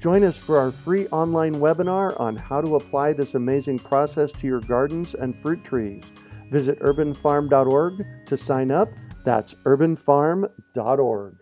Join 0.00 0.22
us 0.22 0.36
for 0.36 0.58
our 0.58 0.70
free 0.70 1.08
online 1.08 1.56
webinar 1.56 2.18
on 2.20 2.36
how 2.36 2.60
to 2.60 2.76
apply 2.76 3.12
this 3.14 3.34
amazing 3.34 3.80
process 3.80 4.30
to 4.30 4.46
your 4.46 4.60
gardens 4.60 5.14
and 5.14 5.36
fruit 5.42 5.64
trees. 5.64 6.04
Visit 6.52 6.78
urbanfarm.org 6.78 8.06
to 8.26 8.36
sign 8.36 8.70
up. 8.70 8.88
That's 9.24 9.54
urbanfarm.org. 9.64 11.36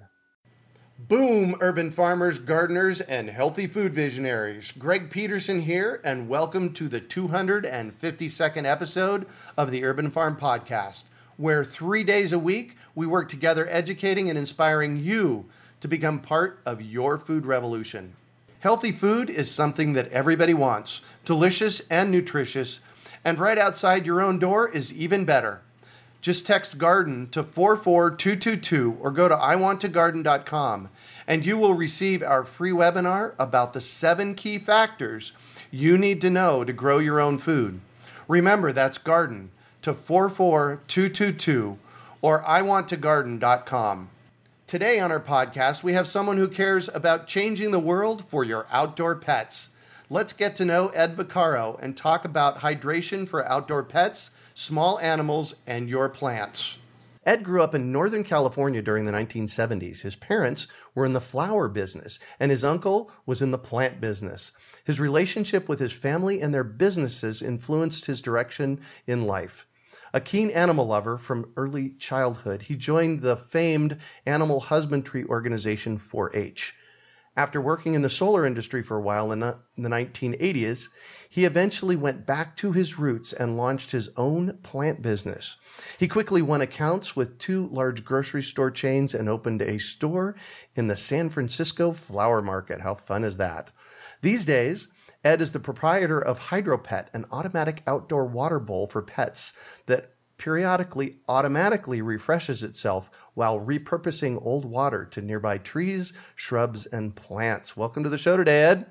Boom, 0.98 1.56
urban 1.60 1.90
farmers, 1.90 2.38
gardeners, 2.38 3.02
and 3.02 3.28
healthy 3.28 3.66
food 3.66 3.92
visionaries. 3.92 4.72
Greg 4.72 5.10
Peterson 5.10 5.60
here, 5.60 6.00
and 6.02 6.26
welcome 6.26 6.72
to 6.72 6.88
the 6.88 7.02
252nd 7.02 8.64
episode 8.64 9.26
of 9.58 9.70
the 9.70 9.84
Urban 9.84 10.08
Farm 10.08 10.34
Podcast, 10.34 11.04
where 11.36 11.62
three 11.62 12.02
days 12.02 12.32
a 12.32 12.38
week 12.38 12.78
we 12.94 13.06
work 13.06 13.28
together 13.28 13.68
educating 13.68 14.30
and 14.30 14.38
inspiring 14.38 14.96
you 14.96 15.44
to 15.80 15.88
become 15.88 16.20
part 16.20 16.58
of 16.64 16.80
your 16.80 17.18
food 17.18 17.44
revolution. 17.44 18.14
Healthy 18.60 18.92
food 18.92 19.30
is 19.30 19.50
something 19.50 19.92
that 19.92 20.10
everybody 20.10 20.54
wants, 20.54 21.02
delicious 21.24 21.80
and 21.90 22.10
nutritious 22.10 22.80
and 23.26 23.40
right 23.40 23.58
outside 23.58 24.06
your 24.06 24.22
own 24.22 24.38
door 24.38 24.68
is 24.68 24.94
even 24.94 25.24
better. 25.24 25.60
Just 26.20 26.46
text 26.46 26.78
garden 26.78 27.28
to 27.30 27.42
44222 27.42 28.98
or 29.00 29.10
go 29.10 29.26
to 29.28 29.34
iwanttogarden.com 29.34 30.88
and 31.26 31.44
you 31.44 31.58
will 31.58 31.74
receive 31.74 32.22
our 32.22 32.44
free 32.44 32.70
webinar 32.70 33.34
about 33.36 33.72
the 33.72 33.80
seven 33.80 34.36
key 34.36 34.58
factors 34.58 35.32
you 35.72 35.98
need 35.98 36.20
to 36.20 36.30
know 36.30 36.62
to 36.62 36.72
grow 36.72 36.98
your 36.98 37.18
own 37.18 37.36
food. 37.36 37.80
Remember, 38.28 38.72
that's 38.72 38.96
garden 38.96 39.50
to 39.82 39.92
44222 39.92 41.78
or 42.22 42.44
iwanttogarden.com. 42.44 44.10
Today 44.66 44.98
on 44.98 45.12
our 45.12 45.20
podcast, 45.20 45.84
we 45.84 45.92
have 45.92 46.08
someone 46.08 46.38
who 46.38 46.48
cares 46.48 46.88
about 46.92 47.28
changing 47.28 47.70
the 47.70 47.78
world 47.78 48.24
for 48.28 48.42
your 48.42 48.66
outdoor 48.72 49.14
pets. 49.14 49.70
Let's 50.10 50.32
get 50.32 50.56
to 50.56 50.64
know 50.64 50.88
Ed 50.88 51.16
Vaccaro 51.16 51.78
and 51.80 51.96
talk 51.96 52.24
about 52.24 52.62
hydration 52.62 53.28
for 53.28 53.46
outdoor 53.46 53.84
pets, 53.84 54.32
small 54.54 54.98
animals, 54.98 55.54
and 55.68 55.88
your 55.88 56.08
plants. 56.08 56.78
Ed 57.24 57.44
grew 57.44 57.62
up 57.62 57.76
in 57.76 57.92
Northern 57.92 58.24
California 58.24 58.82
during 58.82 59.04
the 59.04 59.12
1970s. 59.12 60.02
His 60.02 60.16
parents 60.16 60.66
were 60.96 61.06
in 61.06 61.12
the 61.12 61.20
flower 61.20 61.68
business, 61.68 62.18
and 62.40 62.50
his 62.50 62.64
uncle 62.64 63.08
was 63.24 63.40
in 63.40 63.52
the 63.52 63.58
plant 63.58 64.00
business. 64.00 64.50
His 64.82 64.98
relationship 64.98 65.68
with 65.68 65.78
his 65.78 65.92
family 65.92 66.40
and 66.40 66.52
their 66.52 66.64
businesses 66.64 67.40
influenced 67.40 68.06
his 68.06 68.20
direction 68.20 68.80
in 69.06 69.28
life. 69.28 69.64
A 70.16 70.20
keen 70.20 70.48
animal 70.48 70.86
lover 70.86 71.18
from 71.18 71.52
early 71.58 71.90
childhood, 71.90 72.62
he 72.62 72.74
joined 72.74 73.20
the 73.20 73.36
famed 73.36 73.98
animal 74.24 74.60
husbandry 74.60 75.26
organization 75.26 75.98
4 75.98 76.34
H. 76.34 76.74
After 77.36 77.60
working 77.60 77.92
in 77.92 78.00
the 78.00 78.08
solar 78.08 78.46
industry 78.46 78.82
for 78.82 78.96
a 78.96 79.02
while 79.02 79.30
in 79.30 79.40
the 79.40 79.58
1980s, 79.76 80.88
he 81.28 81.44
eventually 81.44 81.96
went 81.96 82.24
back 82.24 82.56
to 82.56 82.72
his 82.72 82.98
roots 82.98 83.34
and 83.34 83.58
launched 83.58 83.90
his 83.90 84.08
own 84.16 84.56
plant 84.62 85.02
business. 85.02 85.58
He 85.98 86.08
quickly 86.08 86.40
won 86.40 86.62
accounts 86.62 87.14
with 87.14 87.36
two 87.36 87.68
large 87.68 88.02
grocery 88.02 88.42
store 88.42 88.70
chains 88.70 89.12
and 89.12 89.28
opened 89.28 89.60
a 89.60 89.78
store 89.78 90.34
in 90.74 90.86
the 90.86 90.96
San 90.96 91.28
Francisco 91.28 91.92
flower 91.92 92.40
market. 92.40 92.80
How 92.80 92.94
fun 92.94 93.22
is 93.22 93.36
that? 93.36 93.70
These 94.22 94.46
days, 94.46 94.88
Ed 95.24 95.42
is 95.42 95.52
the 95.52 95.60
proprietor 95.60 96.20
of 96.20 96.38
HydroPet, 96.38 97.06
an 97.12 97.26
automatic 97.32 97.82
outdoor 97.86 98.26
water 98.26 98.58
bowl 98.58 98.86
for 98.86 99.02
pets 99.02 99.52
that 99.86 100.12
periodically 100.38 101.16
automatically 101.28 102.02
refreshes 102.02 102.62
itself 102.62 103.10
while 103.34 103.58
repurposing 103.58 104.44
old 104.44 104.64
water 104.64 105.04
to 105.04 105.22
nearby 105.22 105.58
trees, 105.58 106.12
shrubs, 106.34 106.86
and 106.86 107.16
plants. 107.16 107.76
Welcome 107.76 108.04
to 108.04 108.10
the 108.10 108.18
show 108.18 108.36
today, 108.36 108.64
Ed. 108.64 108.86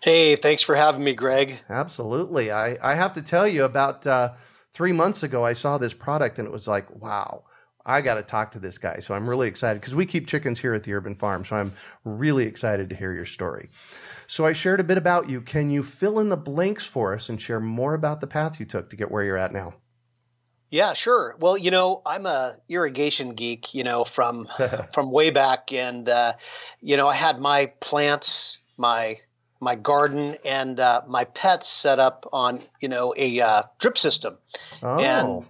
Hey, 0.00 0.36
thanks 0.36 0.62
for 0.62 0.74
having 0.74 1.04
me, 1.04 1.14
Greg. 1.14 1.60
Absolutely. 1.68 2.50
I, 2.50 2.78
I 2.82 2.94
have 2.94 3.12
to 3.14 3.22
tell 3.22 3.46
you, 3.46 3.64
about 3.64 4.06
uh, 4.06 4.32
three 4.72 4.92
months 4.92 5.22
ago, 5.22 5.44
I 5.44 5.52
saw 5.52 5.78
this 5.78 5.92
product 5.92 6.38
and 6.38 6.46
it 6.46 6.52
was 6.52 6.68
like, 6.68 6.90
wow. 7.00 7.44
I 7.84 8.00
got 8.00 8.14
to 8.14 8.22
talk 8.22 8.52
to 8.52 8.60
this 8.60 8.78
guy. 8.78 9.00
So 9.00 9.12
I'm 9.12 9.28
really 9.28 9.48
excited 9.48 9.80
because 9.80 9.96
we 9.96 10.06
keep 10.06 10.28
chickens 10.28 10.60
here 10.60 10.72
at 10.72 10.84
the 10.84 10.94
Urban 10.94 11.16
Farm. 11.16 11.44
So 11.44 11.56
I'm 11.56 11.72
really 12.04 12.44
excited 12.46 12.88
to 12.90 12.94
hear 12.94 13.12
your 13.12 13.24
story. 13.24 13.70
So 14.32 14.46
I 14.46 14.54
shared 14.54 14.80
a 14.80 14.84
bit 14.84 14.96
about 14.96 15.28
you. 15.28 15.42
Can 15.42 15.68
you 15.68 15.82
fill 15.82 16.18
in 16.18 16.30
the 16.30 16.38
blanks 16.38 16.86
for 16.86 17.12
us 17.12 17.28
and 17.28 17.38
share 17.38 17.60
more 17.60 17.92
about 17.92 18.22
the 18.22 18.26
path 18.26 18.58
you 18.58 18.64
took 18.64 18.88
to 18.88 18.96
get 18.96 19.10
where 19.10 19.22
you're 19.22 19.36
at 19.36 19.52
now? 19.52 19.74
Yeah, 20.70 20.94
sure. 20.94 21.36
Well, 21.38 21.58
you 21.58 21.70
know, 21.70 22.00
I'm 22.06 22.24
a 22.24 22.56
irrigation 22.66 23.34
geek, 23.34 23.74
you 23.74 23.84
know, 23.84 24.06
from 24.06 24.46
from 24.94 25.10
way 25.10 25.28
back, 25.28 25.70
and 25.70 26.08
uh, 26.08 26.32
you 26.80 26.96
know, 26.96 27.08
I 27.08 27.14
had 27.14 27.40
my 27.40 27.66
plants, 27.80 28.58
my 28.78 29.18
my 29.60 29.74
garden, 29.74 30.38
and 30.46 30.80
uh, 30.80 31.02
my 31.06 31.24
pets 31.24 31.68
set 31.68 31.98
up 31.98 32.26
on, 32.32 32.62
you 32.80 32.88
know, 32.88 33.12
a 33.18 33.38
uh, 33.38 33.64
drip 33.80 33.98
system, 33.98 34.38
oh. 34.82 34.98
and 34.98 35.46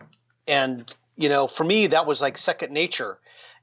and 0.49 0.93
you 1.15 1.29
know, 1.29 1.47
for 1.47 1.63
me, 1.63 1.87
that 1.87 2.05
was 2.05 2.21
like 2.21 2.37
second 2.37 2.73
nature, 2.73 3.21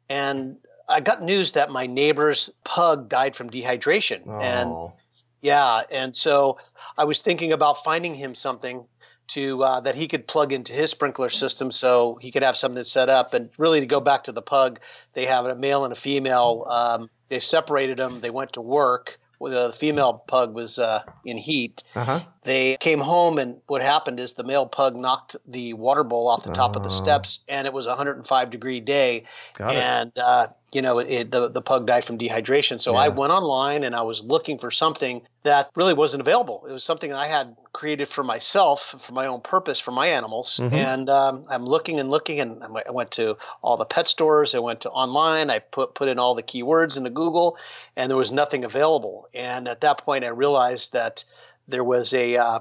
and 0.07 0.55
I 0.87 1.01
got 1.01 1.21
news 1.21 1.51
that 1.51 1.71
my 1.71 1.87
neighbor's 1.87 2.49
pug 2.63 3.09
died 3.09 3.35
from 3.35 3.49
dehydration, 3.49 4.21
oh. 4.25 4.39
and 4.39 4.93
yeah, 5.41 5.83
and 5.91 6.15
so 6.15 6.57
I 6.97 7.03
was 7.03 7.21
thinking 7.21 7.51
about 7.51 7.83
finding 7.83 8.15
him 8.15 8.35
something 8.35 8.85
to 9.29 9.63
uh, 9.63 9.79
that 9.81 9.95
he 9.95 10.07
could 10.07 10.27
plug 10.27 10.51
into 10.51 10.73
his 10.73 10.89
sprinkler 10.89 11.29
system 11.29 11.71
so 11.71 12.17
he 12.21 12.31
could 12.31 12.43
have 12.43 12.57
something 12.57 12.83
set 12.83 13.09
up 13.09 13.33
and 13.33 13.49
really 13.57 13.79
to 13.79 13.85
go 13.85 13.99
back 13.99 14.23
to 14.23 14.31
the 14.31 14.41
pug 14.41 14.79
they 15.13 15.25
have 15.25 15.45
a 15.45 15.55
male 15.55 15.83
and 15.83 15.93
a 15.93 15.95
female 15.95 16.65
um, 16.67 17.09
they 17.29 17.39
separated 17.39 17.97
them 17.97 18.21
they 18.21 18.31
went 18.31 18.51
to 18.53 18.61
work 18.61 19.19
the 19.47 19.73
female 19.77 20.23
pug 20.27 20.53
was 20.53 20.79
uh, 20.79 21.03
in 21.23 21.37
heat. 21.37 21.83
Uh-huh. 21.95 22.21
They 22.43 22.77
came 22.77 22.99
home, 22.99 23.37
and 23.37 23.57
what 23.67 23.81
happened 23.81 24.19
is 24.19 24.33
the 24.33 24.43
male 24.45 24.65
pug 24.65 24.95
knocked 24.95 25.35
the 25.45 25.73
water 25.73 26.03
bowl 26.05 26.27
off 26.27 26.43
the 26.43 26.53
top 26.53 26.75
of 26.75 26.83
the 26.83 26.89
Oh. 26.89 26.93
steps, 26.93 27.39
and 27.49 27.67
it 27.67 27.73
was 27.73 27.85
a 27.85 27.89
105 27.89 28.49
degree 28.49 28.79
day, 28.79 29.25
Got 29.57 29.75
and 29.75 30.17
uh, 30.17 30.47
you 30.71 30.81
know 30.81 30.99
it, 30.99 31.31
the 31.31 31.49
the 31.49 31.61
pug 31.61 31.85
died 31.85 32.05
from 32.05 32.17
dehydration. 32.17 32.79
So 32.79 32.95
I 32.95 33.09
went 33.09 33.33
online 33.33 33.83
and 33.83 33.93
I 33.95 34.03
was 34.03 34.23
looking 34.23 34.57
for 34.57 34.71
something 34.71 35.21
that 35.43 35.69
really 35.75 35.93
wasn't 35.93 36.21
available. 36.21 36.65
It 36.69 36.71
was 36.73 36.83
something 36.83 37.13
I 37.13 37.27
had 37.27 37.55
created 37.73 38.07
for 38.07 38.23
myself, 38.23 38.95
for 39.05 39.13
my 39.13 39.25
own 39.25 39.41
purpose, 39.41 39.79
for 39.79 39.91
my 39.91 40.07
animals, 40.07 40.59
Mhm. 40.61 40.73
and 40.73 41.09
um, 41.09 41.45
I'm 41.49 41.65
looking 41.65 41.99
and 41.99 42.09
looking, 42.09 42.39
and 42.39 42.63
I 42.63 42.67
went- 42.67 42.87
I 42.87 42.91
went 42.91 43.11
to 43.11 43.37
all 43.61 43.75
the 43.77 43.85
pet 43.85 44.07
stores. 44.07 44.55
I 44.55 44.59
went 44.59 44.81
to 44.81 44.89
online. 44.91 45.49
I 45.49 45.59
put 45.59 45.93
put 45.93 46.07
in 46.07 46.17
all 46.19 46.35
the 46.35 46.43
keywords 46.43 46.95
into 46.95 47.09
Google, 47.09 47.57
and 47.97 48.09
there 48.09 48.17
was 48.17 48.31
nothing 48.31 48.63
available. 48.63 49.27
And 49.33 49.67
at 49.67 49.81
that 49.81 49.97
point, 50.05 50.23
I 50.23 50.29
realized 50.29 50.93
that 50.93 51.25
there 51.69 51.83
was 51.83 52.13
a 52.13 52.37
uh, 52.37 52.59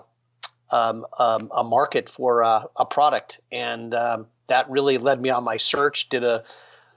um, 0.71 1.07
um, 1.19 1.51
a 1.55 1.65
market 1.65 2.11
for 2.11 2.43
uh, 2.43 2.65
a 2.77 2.85
product, 2.85 3.41
and 3.51 3.95
um, 3.95 4.27
that 4.49 4.69
really 4.71 4.99
led 4.99 5.21
me 5.21 5.31
on 5.31 5.45
my 5.45 5.57
search. 5.57 6.09
Did 6.09 6.25
a 6.25 6.45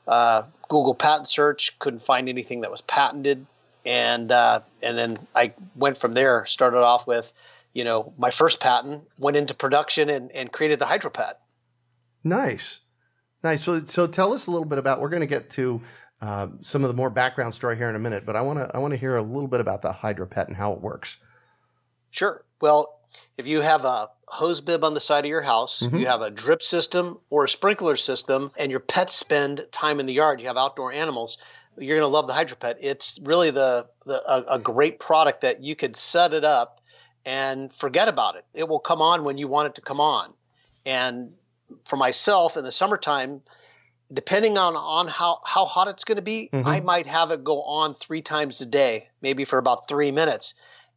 uh, 0.07 0.43
Google 0.69 0.95
patent 0.95 1.27
search, 1.27 1.77
couldn't 1.79 2.03
find 2.03 2.27
anything 2.27 2.61
that 2.61 2.71
was 2.71 2.81
patented, 2.81 3.45
and 3.85 4.31
uh, 4.31 4.61
and 4.81 4.97
then 4.97 5.15
I 5.35 5.53
went 5.75 5.97
from 5.97 6.13
there. 6.13 6.45
Started 6.45 6.79
off 6.79 7.07
with, 7.07 7.31
you 7.73 7.83
know, 7.83 8.13
my 8.17 8.31
first 8.31 8.59
patent, 8.59 9.03
went 9.17 9.37
into 9.37 9.53
production, 9.53 10.09
and, 10.09 10.31
and 10.31 10.51
created 10.51 10.79
the 10.79 10.85
HydroPet. 10.85 11.33
Nice, 12.23 12.79
nice. 13.43 13.63
So, 13.63 13.83
so 13.85 14.05
tell 14.05 14.33
us 14.33 14.47
a 14.47 14.51
little 14.51 14.65
bit 14.65 14.77
about. 14.77 14.99
We're 15.01 15.09
going 15.09 15.21
to 15.21 15.27
get 15.27 15.49
to 15.51 15.81
um, 16.21 16.59
some 16.61 16.83
of 16.83 16.89
the 16.89 16.93
more 16.93 17.09
background 17.09 17.55
story 17.55 17.77
here 17.77 17.89
in 17.89 17.95
a 17.95 17.99
minute, 17.99 18.25
but 18.25 18.35
I 18.35 18.41
want 18.41 18.59
to 18.59 18.69
I 18.75 18.79
want 18.79 18.91
to 18.91 18.97
hear 18.97 19.15
a 19.15 19.21
little 19.21 19.47
bit 19.47 19.61
about 19.61 19.81
the 19.81 19.91
HydroPet 19.91 20.47
and 20.47 20.55
how 20.55 20.73
it 20.73 20.81
works. 20.81 21.17
Sure. 22.11 22.43
Well, 22.61 22.99
if 23.37 23.47
you 23.47 23.61
have 23.61 23.85
a 23.85 24.09
hose 24.27 24.61
bib 24.61 24.83
on 24.83 24.93
the 24.93 25.01
side 25.01 25.25
of 25.25 25.29
your 25.29 25.41
house, 25.41 25.81
Mhm. 25.81 25.99
you 25.99 26.07
have 26.07 26.21
a 26.21 26.29
drip 26.29 26.61
system 26.61 27.19
or 27.29 27.45
a 27.45 27.49
sprinkler 27.49 27.95
system, 27.95 28.51
and 28.57 28.71
your 28.71 28.79
pets 28.79 29.15
spend 29.15 29.65
time 29.71 29.99
in 29.99 30.05
the 30.05 30.13
yard, 30.13 30.39
you 30.39 30.47
have 30.47 30.57
outdoor 30.57 30.91
animals, 30.91 31.37
you're 31.77 31.97
going 31.97 32.07
to 32.09 32.13
love 32.13 32.27
the 32.27 32.33
HydroPet. 32.33 32.77
It's 32.79 33.17
really 33.23 33.49
the, 33.51 33.87
the 34.05 34.21
a, 34.29 34.55
a 34.55 34.59
great 34.59 34.99
product 34.99 35.41
that 35.41 35.61
you 35.61 35.75
could 35.75 35.97
set 35.97 36.33
it 36.33 36.43
up 36.43 36.81
and 37.25 37.73
forget 37.73 38.07
about 38.07 38.35
it. 38.35 38.45
It 38.53 38.67
will 38.67 38.79
come 38.79 39.01
on 39.01 39.23
when 39.23 39.37
you 39.37 39.47
want 39.47 39.67
it 39.67 39.75
to 39.75 39.81
come 39.81 39.99
on. 39.99 40.33
And 40.85 41.33
for 41.85 41.95
myself 41.95 42.57
in 42.57 42.63
the 42.63 42.71
summertime, 42.71 43.41
depending 44.11 44.57
on 44.57 44.75
on 44.75 45.07
how 45.07 45.39
how 45.45 45.65
hot 45.65 45.87
it's 45.87 46.03
going 46.03 46.17
to 46.17 46.21
be, 46.21 46.49
Mhm. 46.51 46.65
I 46.65 46.79
might 46.81 47.07
have 47.07 47.31
it 47.31 47.43
go 47.43 47.63
on 47.63 47.95
three 47.95 48.21
times 48.21 48.59
a 48.61 48.65
day, 48.65 49.07
maybe 49.21 49.45
for 49.45 49.57
about 49.57 49.87
three 49.87 50.11
minutes. 50.11 50.53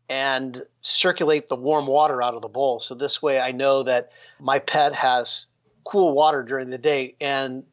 And 0.09 0.62
circulate 0.81 1.49
the 1.49 1.56
warm 1.56 1.87
water 1.87 2.23
out 2.23 2.35
of 2.35 2.43
the 2.43 2.49
bowl. 2.49 2.81
So 2.81 2.95
this 2.95 3.23
way 3.23 3.41
I 3.41 3.53
know 3.53 3.83
that 3.85 4.11
my 4.41 4.59
pet 4.59 4.95
has 4.95 5.47
cool 5.85 6.15
water 6.15 6.43
during 6.43 6.71
the 6.71 6.79
day 6.79 7.15
and 7.21 7.65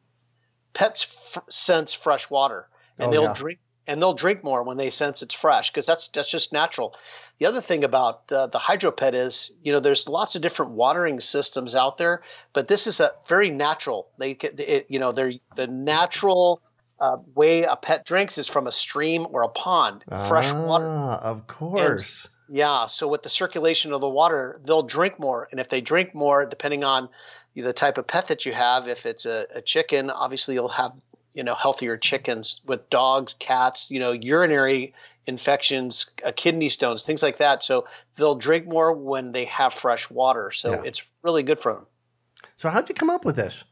pets 0.74 1.06
f- 1.34 1.42
sense 1.50 1.92
fresh 1.92 2.28
water 2.30 2.68
and 2.98 3.08
Oh, 3.08 3.12
they'll 3.12 3.22
yeah. 3.24 3.32
drink 3.34 3.58
and 3.86 4.00
they'll 4.00 4.14
drink 4.14 4.44
more 4.44 4.62
when 4.62 4.76
they 4.76 4.90
sense 4.90 5.22
it's 5.22 5.34
fresh 5.34 5.70
because 5.70 5.86
that's 5.86 6.08
that's 6.08 6.30
just 6.30 6.52
natural. 6.52 6.94
The 7.38 7.46
other 7.46 7.60
thing 7.60 7.82
about 7.82 8.30
uh, 8.30 8.46
the 8.46 8.58
hydropet 8.58 9.14
is, 9.14 9.50
you 9.64 9.72
know, 9.72 9.80
there's 9.80 10.08
lots 10.08 10.36
of 10.36 10.42
different 10.42 10.72
watering 10.72 11.18
systems 11.20 11.74
out 11.74 11.98
there, 11.98 12.22
but 12.52 12.68
this 12.68 12.86
is 12.86 13.00
a 13.00 13.12
very 13.28 13.50
natural. 13.50 14.08
They, 14.18 14.34
get- 14.34 14.60
it, 14.60 14.86
you 14.88 15.00
know, 15.00 15.10
they're 15.10 15.32
the 15.56 15.66
natural 15.66 16.62
uh, 17.00 17.16
way 17.34 17.62
a 17.64 17.76
pet 17.76 18.04
drinks 18.06 18.38
is 18.38 18.46
from 18.46 18.66
a 18.66 18.72
stream 18.72 19.26
or 19.30 19.42
a 19.42 19.48
pond, 19.48 20.04
fresh 20.08 20.52
water. 20.52 20.86
Ah, 20.86 21.18
Of 21.20 21.46
course. 21.46 22.28
Yeah. 22.48 22.86
So 22.86 23.08
with 23.08 23.22
the 23.22 23.28
circulation 23.28 23.92
of 23.92 24.00
the 24.00 24.08
water, 24.08 24.60
they'll 24.64 24.82
drink 24.82 25.18
more, 25.18 25.48
and 25.50 25.58
if 25.60 25.68
they 25.68 25.80
drink 25.80 26.14
more, 26.14 26.44
depending 26.46 26.84
on 26.84 27.08
the 27.54 27.72
type 27.72 27.98
of 27.98 28.06
pet 28.06 28.28
that 28.28 28.46
you 28.46 28.52
have, 28.52 28.88
if 28.88 29.04
it's 29.06 29.26
a, 29.26 29.46
a 29.54 29.62
chicken, 29.62 30.10
obviously 30.10 30.54
you'll 30.54 30.68
have 30.68 30.92
you 31.34 31.42
know 31.42 31.54
healthier 31.54 31.96
chickens. 31.96 32.60
With 32.66 32.88
dogs, 32.90 33.34
cats, 33.38 33.90
you 33.90 33.98
know 33.98 34.12
urinary 34.12 34.92
infections, 35.26 36.06
uh, 36.26 36.32
kidney 36.34 36.68
stones, 36.68 37.04
things 37.04 37.22
like 37.22 37.38
that. 37.38 37.62
So 37.64 37.86
they'll 38.16 38.34
drink 38.34 38.66
more 38.66 38.92
when 38.92 39.32
they 39.32 39.44
have 39.46 39.72
fresh 39.72 40.10
water. 40.10 40.50
So 40.50 40.72
Yeah. 40.72 40.82
it's 40.84 41.02
really 41.22 41.42
good 41.44 41.60
for 41.60 41.72
them. 41.74 41.86
So 42.56 42.68
how'd 42.70 42.88
you 42.88 42.94
come 42.94 43.08
up 43.08 43.24
with 43.24 43.36
this? 43.36 43.62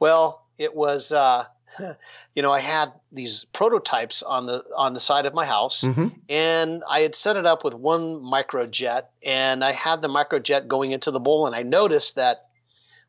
Well, 0.00 0.44
it 0.58 0.74
was, 0.74 1.12
uh, 1.12 1.44
you 2.34 2.42
know, 2.42 2.52
I 2.52 2.60
had 2.60 2.92
these 3.10 3.44
prototypes 3.52 4.22
on 4.22 4.46
the 4.46 4.64
on 4.76 4.94
the 4.94 5.00
side 5.00 5.26
of 5.26 5.34
my 5.34 5.44
house, 5.44 5.82
Mm-hmm. 5.82 6.08
and 6.28 6.82
I 6.88 7.00
had 7.00 7.14
set 7.14 7.36
it 7.36 7.46
up 7.46 7.64
with 7.64 7.74
one 7.74 8.16
microjet, 8.22 9.04
and 9.24 9.64
I 9.64 9.72
had 9.72 10.02
the 10.02 10.08
microjet 10.08 10.68
going 10.68 10.92
into 10.92 11.10
the 11.10 11.20
bowl, 11.20 11.46
and 11.46 11.54
I 11.56 11.62
noticed 11.62 12.16
that 12.16 12.46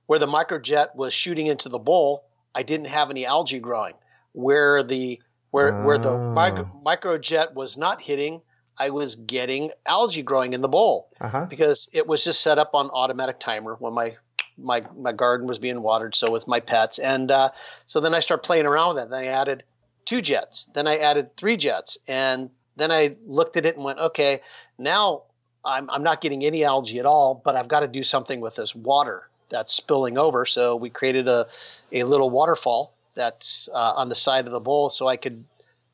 where 0.07 0.19
the 0.19 0.27
microjet 0.27 0.95
was 0.95 1.13
shooting 1.13 1.47
into 1.47 1.69
the 1.69 1.79
bowl, 1.79 2.25
I 2.53 2.63
didn't 2.63 2.87
have 2.87 3.09
any 3.09 3.25
algae 3.25 3.59
growing. 3.59 3.93
Where 4.33 4.83
the 4.83 5.21
where 5.51 5.77
where 5.83 5.97
the 5.97 6.13
Ah. 6.15 6.33
micro, 6.33 6.65
microjet 6.85 7.53
was 7.53 7.77
not 7.77 8.01
hitting, 8.01 8.41
I 8.77 8.89
was 8.89 9.15
getting 9.15 9.71
algae 9.85 10.23
growing 10.23 10.53
in 10.53 10.61
the 10.61 10.67
bowl 10.67 11.09
Uh 11.21 11.29
huh. 11.29 11.45
because 11.49 11.87
it 11.93 12.07
was 12.07 12.23
just 12.23 12.41
set 12.41 12.57
up 12.57 12.71
on 12.73 12.89
automatic 12.89 13.39
timer 13.39 13.75
when 13.79 13.93
my 13.93 14.17
my 14.57 14.83
my 14.97 15.11
garden 15.11 15.47
was 15.47 15.59
being 15.59 15.81
watered. 15.81 16.15
So 16.15 16.31
with 16.31 16.47
my 16.47 16.59
pets, 16.59 16.99
and 16.99 17.31
uh, 17.31 17.49
so 17.87 17.99
then 17.99 18.13
I 18.13 18.19
started 18.19 18.43
playing 18.43 18.65
around 18.65 18.95
with 18.95 19.03
it. 19.05 19.09
Then 19.09 19.19
I 19.19 19.27
added 19.27 19.63
two 20.05 20.21
jets. 20.21 20.67
Then 20.73 20.87
I 20.87 20.97
added 20.97 21.35
three 21.37 21.57
jets, 21.57 21.97
and 22.07 22.49
then 22.75 22.91
I 22.91 23.15
looked 23.25 23.57
at 23.57 23.65
it 23.65 23.75
and 23.75 23.83
went, 23.85 23.99
okay, 23.99 24.41
now 24.77 25.23
I'm 25.65 25.89
I'm 25.89 26.03
not 26.03 26.21
getting 26.21 26.43
any 26.43 26.63
algae 26.63 26.99
at 26.99 27.05
all, 27.05 27.41
but 27.43 27.55
I've 27.55 27.67
got 27.67 27.81
to 27.81 27.87
do 27.87 28.03
something 28.03 28.41
with 28.41 28.55
this 28.55 28.75
water 28.75 29.29
that's 29.49 29.73
spilling 29.73 30.17
over. 30.17 30.45
So 30.45 30.75
we 30.75 30.89
created 30.89 31.27
a 31.27 31.47
a 31.91 32.03
little 32.03 32.29
waterfall 32.29 32.93
that's 33.15 33.69
uh, 33.73 33.93
on 33.95 34.09
the 34.09 34.15
side 34.15 34.45
of 34.45 34.51
the 34.51 34.59
bowl, 34.59 34.89
so 34.89 35.07
I 35.07 35.17
could 35.17 35.43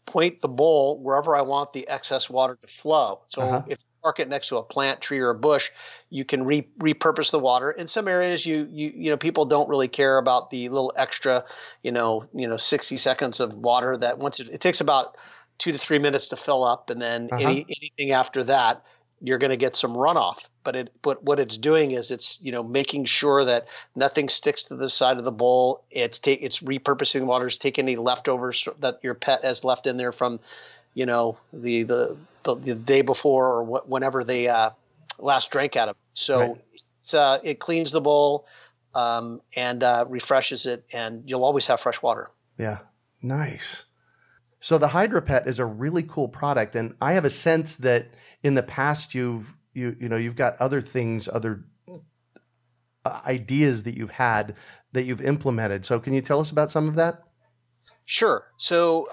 point 0.05 0.41
the 0.41 0.47
bowl 0.47 0.97
wherever 1.00 1.35
I 1.35 1.41
want 1.41 1.73
the 1.73 1.88
excess 1.88 2.29
water 2.29 2.57
to 2.62 2.67
flow. 2.67 3.19
So 3.27 3.41
Uh-huh. 3.41 3.62
if 3.67 3.77
park 4.04 4.19
it 4.19 4.30
next 4.30 4.48
to 4.50 4.57
a 4.57 4.63
plant, 4.63 5.01
tree, 5.01 5.19
or 5.19 5.30
a 5.30 5.36
bush, 5.36 5.69
you 6.10 6.25
can 6.25 6.44
re- 6.46 6.68
repurpose 6.80 7.31
the 7.31 7.40
water. 7.40 7.72
In 7.72 7.88
some 7.88 8.07
areas, 8.07 8.46
you 8.46 8.68
you 8.72 8.92
you 8.96 9.10
know 9.10 9.18
people 9.18 9.46
don't 9.46 9.69
really 9.69 9.88
care 9.88 10.18
about 10.18 10.50
the 10.50 10.69
little 10.69 10.94
extra, 10.96 11.46
you 11.84 11.92
know 11.92 12.25
you 12.34 12.48
know 12.48 12.57
60 12.57 12.98
seconds 12.98 13.40
of 13.40 13.54
water 13.54 13.98
that 13.98 14.18
once 14.18 14.40
it, 14.40 14.50
it 14.50 14.62
takes 14.62 14.81
about 14.81 15.16
two 15.57 15.72
to 15.72 15.78
three 15.78 16.00
minutes 16.00 16.30
to 16.30 16.38
fill 16.38 16.63
up, 16.63 16.90
and 16.90 17.01
then 17.01 17.30
Uh-huh. 17.31 17.42
any, 17.42 17.66
anything 17.69 18.12
after 18.13 18.44
that, 18.46 18.84
you're 19.22 19.38
going 19.38 19.51
to 19.51 19.57
get 19.57 19.75
some 19.75 19.94
runoff. 19.94 20.38
But 20.63 20.75
it 20.75 20.94
but 21.01 21.24
what 21.24 21.40
it's 21.40 21.57
doing 21.57 21.92
is 21.92 22.12
it's 22.12 22.40
you 22.42 22.51
know 22.51 22.63
making 22.63 23.06
sure 23.06 23.46
that 23.46 23.68
nothing 23.96 24.30
sticks 24.30 24.66
to 24.66 24.75
the 24.75 24.90
side 24.90 25.18
of 25.18 25.24
the 25.24 25.31
bowl. 25.31 25.84
It's 25.90 26.19
take 26.19 26.42
it's 26.42 26.60
repurposing 26.60 27.19
the 27.22 27.25
water. 27.25 27.48
It's 27.48 27.57
taking 27.57 27.86
any 27.86 27.96
leftovers 27.96 28.68
that 28.80 29.00
your 29.01 29.13
pet 29.16 29.44
has 29.44 29.63
left 29.63 29.88
in 29.88 29.98
there 29.98 30.12
from, 30.12 30.40
you 30.94 31.06
know, 31.06 31.38
the 31.54 31.84
the 31.84 32.18
the, 32.56 32.74
the 32.74 32.75
day 32.75 33.01
before 33.01 33.60
or 33.60 33.66
wh- 33.80 33.90
whenever 33.90 34.24
they 34.24 34.48
uh, 34.48 34.72
last 35.18 35.51
drank 35.51 35.75
out 35.75 35.90
of. 35.90 35.96
it. 35.96 36.01
So 36.13 36.40
Right. 36.40 36.62
it's, 36.74 37.13
uh, 37.13 37.40
it 37.44 37.60
cleans 37.60 37.92
the 37.92 38.01
bowl 38.01 38.46
um, 38.94 39.42
and 39.56 39.84
uh, 39.84 40.06
refreshes 40.07 40.66
it, 40.66 40.86
and 40.92 41.24
you'll 41.25 41.44
always 41.44 41.66
have 41.68 41.80
fresh 41.80 42.01
water. 42.01 42.30
Yeah. 42.57 42.80
Nice. 43.22 43.86
So 44.60 44.78
the 44.78 44.90
HydroPet 44.90 45.48
is 45.48 45.60
a 45.60 45.66
really 45.66 46.04
cool 46.04 46.28
product, 46.28 46.75
and 46.75 46.96
I 47.01 47.13
have 47.13 47.25
a 47.25 47.30
sense 47.30 47.75
that 47.78 48.10
in 48.44 48.56
the 48.56 48.63
past 48.63 49.13
you've 49.16 49.56
you 49.74 49.96
you 50.00 50.10
know 50.10 50.18
you've 50.18 50.36
got 50.36 50.57
other 50.60 50.81
things, 50.81 51.30
other 51.31 51.63
uh, 53.06 53.22
ideas 53.25 53.84
that 53.84 53.96
you've 53.96 54.12
had 54.12 54.56
that 54.92 55.04
you've 55.04 55.22
implemented. 55.22 55.86
So 55.86 56.00
can 56.00 56.13
you 56.13 56.22
tell 56.22 56.40
us 56.42 56.51
about 56.51 56.72
some 56.72 56.88
of 56.90 56.96
that? 56.96 57.24
Sure. 58.06 58.44
So 58.57 59.07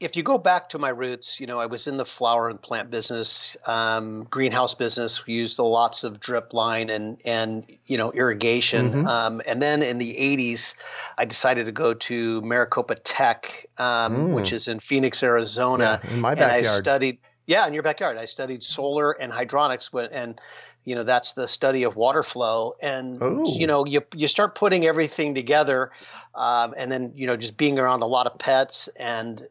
if 0.00 0.16
you 0.16 0.22
go 0.22 0.38
back 0.38 0.70
to 0.70 0.78
my 0.78 0.88
roots, 0.88 1.38
you 1.40 1.46
know, 1.46 1.60
I 1.60 1.66
was 1.66 1.86
in 1.86 1.98
the 1.98 2.06
flower 2.06 2.48
and 2.48 2.60
plant 2.60 2.90
business, 2.90 3.56
um, 3.66 4.26
greenhouse 4.30 4.74
business. 4.74 5.26
We 5.26 5.34
used 5.34 5.58
lots 5.58 6.04
of 6.04 6.18
drip 6.18 6.54
line 6.54 6.88
and 6.88 7.20
and 7.24 7.64
you 7.84 7.98
know 7.98 8.10
irrigation. 8.12 8.92
Mhm. 8.92 9.06
Um, 9.06 9.42
and 9.46 9.60
then 9.60 9.82
in 9.82 9.98
the 9.98 10.16
'80s, 10.16 10.74
I 11.18 11.26
decided 11.26 11.66
to 11.66 11.72
go 11.72 11.92
to 11.94 12.40
Maricopa 12.40 12.94
Tech, 12.94 13.66
um, 13.78 14.16
Mm. 14.30 14.34
which 14.34 14.52
is 14.52 14.68
in 14.68 14.80
Phoenix, 14.80 15.22
Arizona. 15.22 16.00
Yeah, 16.02 16.10
in 16.10 16.20
my 16.20 16.32
and 16.32 16.40
I 16.40 16.62
backyard. 16.62 16.66
studied, 16.82 17.18
yeah, 17.46 17.66
in 17.66 17.74
your 17.74 17.82
backyard. 17.82 18.16
I 18.16 18.24
studied 18.24 18.64
solar 18.64 19.12
and 19.12 19.30
hydronics, 19.30 19.90
and 20.12 20.40
you 20.84 20.94
know 20.94 21.02
that's 21.04 21.32
the 21.32 21.46
study 21.46 21.82
of 21.82 21.96
water 21.96 22.22
flow. 22.22 22.74
And 22.80 23.22
Ooh. 23.22 23.44
you 23.46 23.66
know, 23.66 23.84
you 23.84 24.00
you 24.14 24.28
start 24.28 24.54
putting 24.54 24.86
everything 24.86 25.34
together, 25.34 25.90
um, 26.34 26.72
and 26.76 26.90
then 26.90 27.12
you 27.14 27.26
know 27.26 27.36
just 27.36 27.58
being 27.58 27.78
around 27.78 28.00
a 28.02 28.06
lot 28.06 28.26
of 28.26 28.38
pets, 28.38 28.88
and 28.96 29.46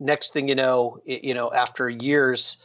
next 0.00 0.32
thing 0.32 0.48
you 0.48 0.54
know, 0.54 1.00
it, 1.06 1.24
you 1.24 1.34
know, 1.34 1.52
after 1.52 1.88
years, 1.88 2.56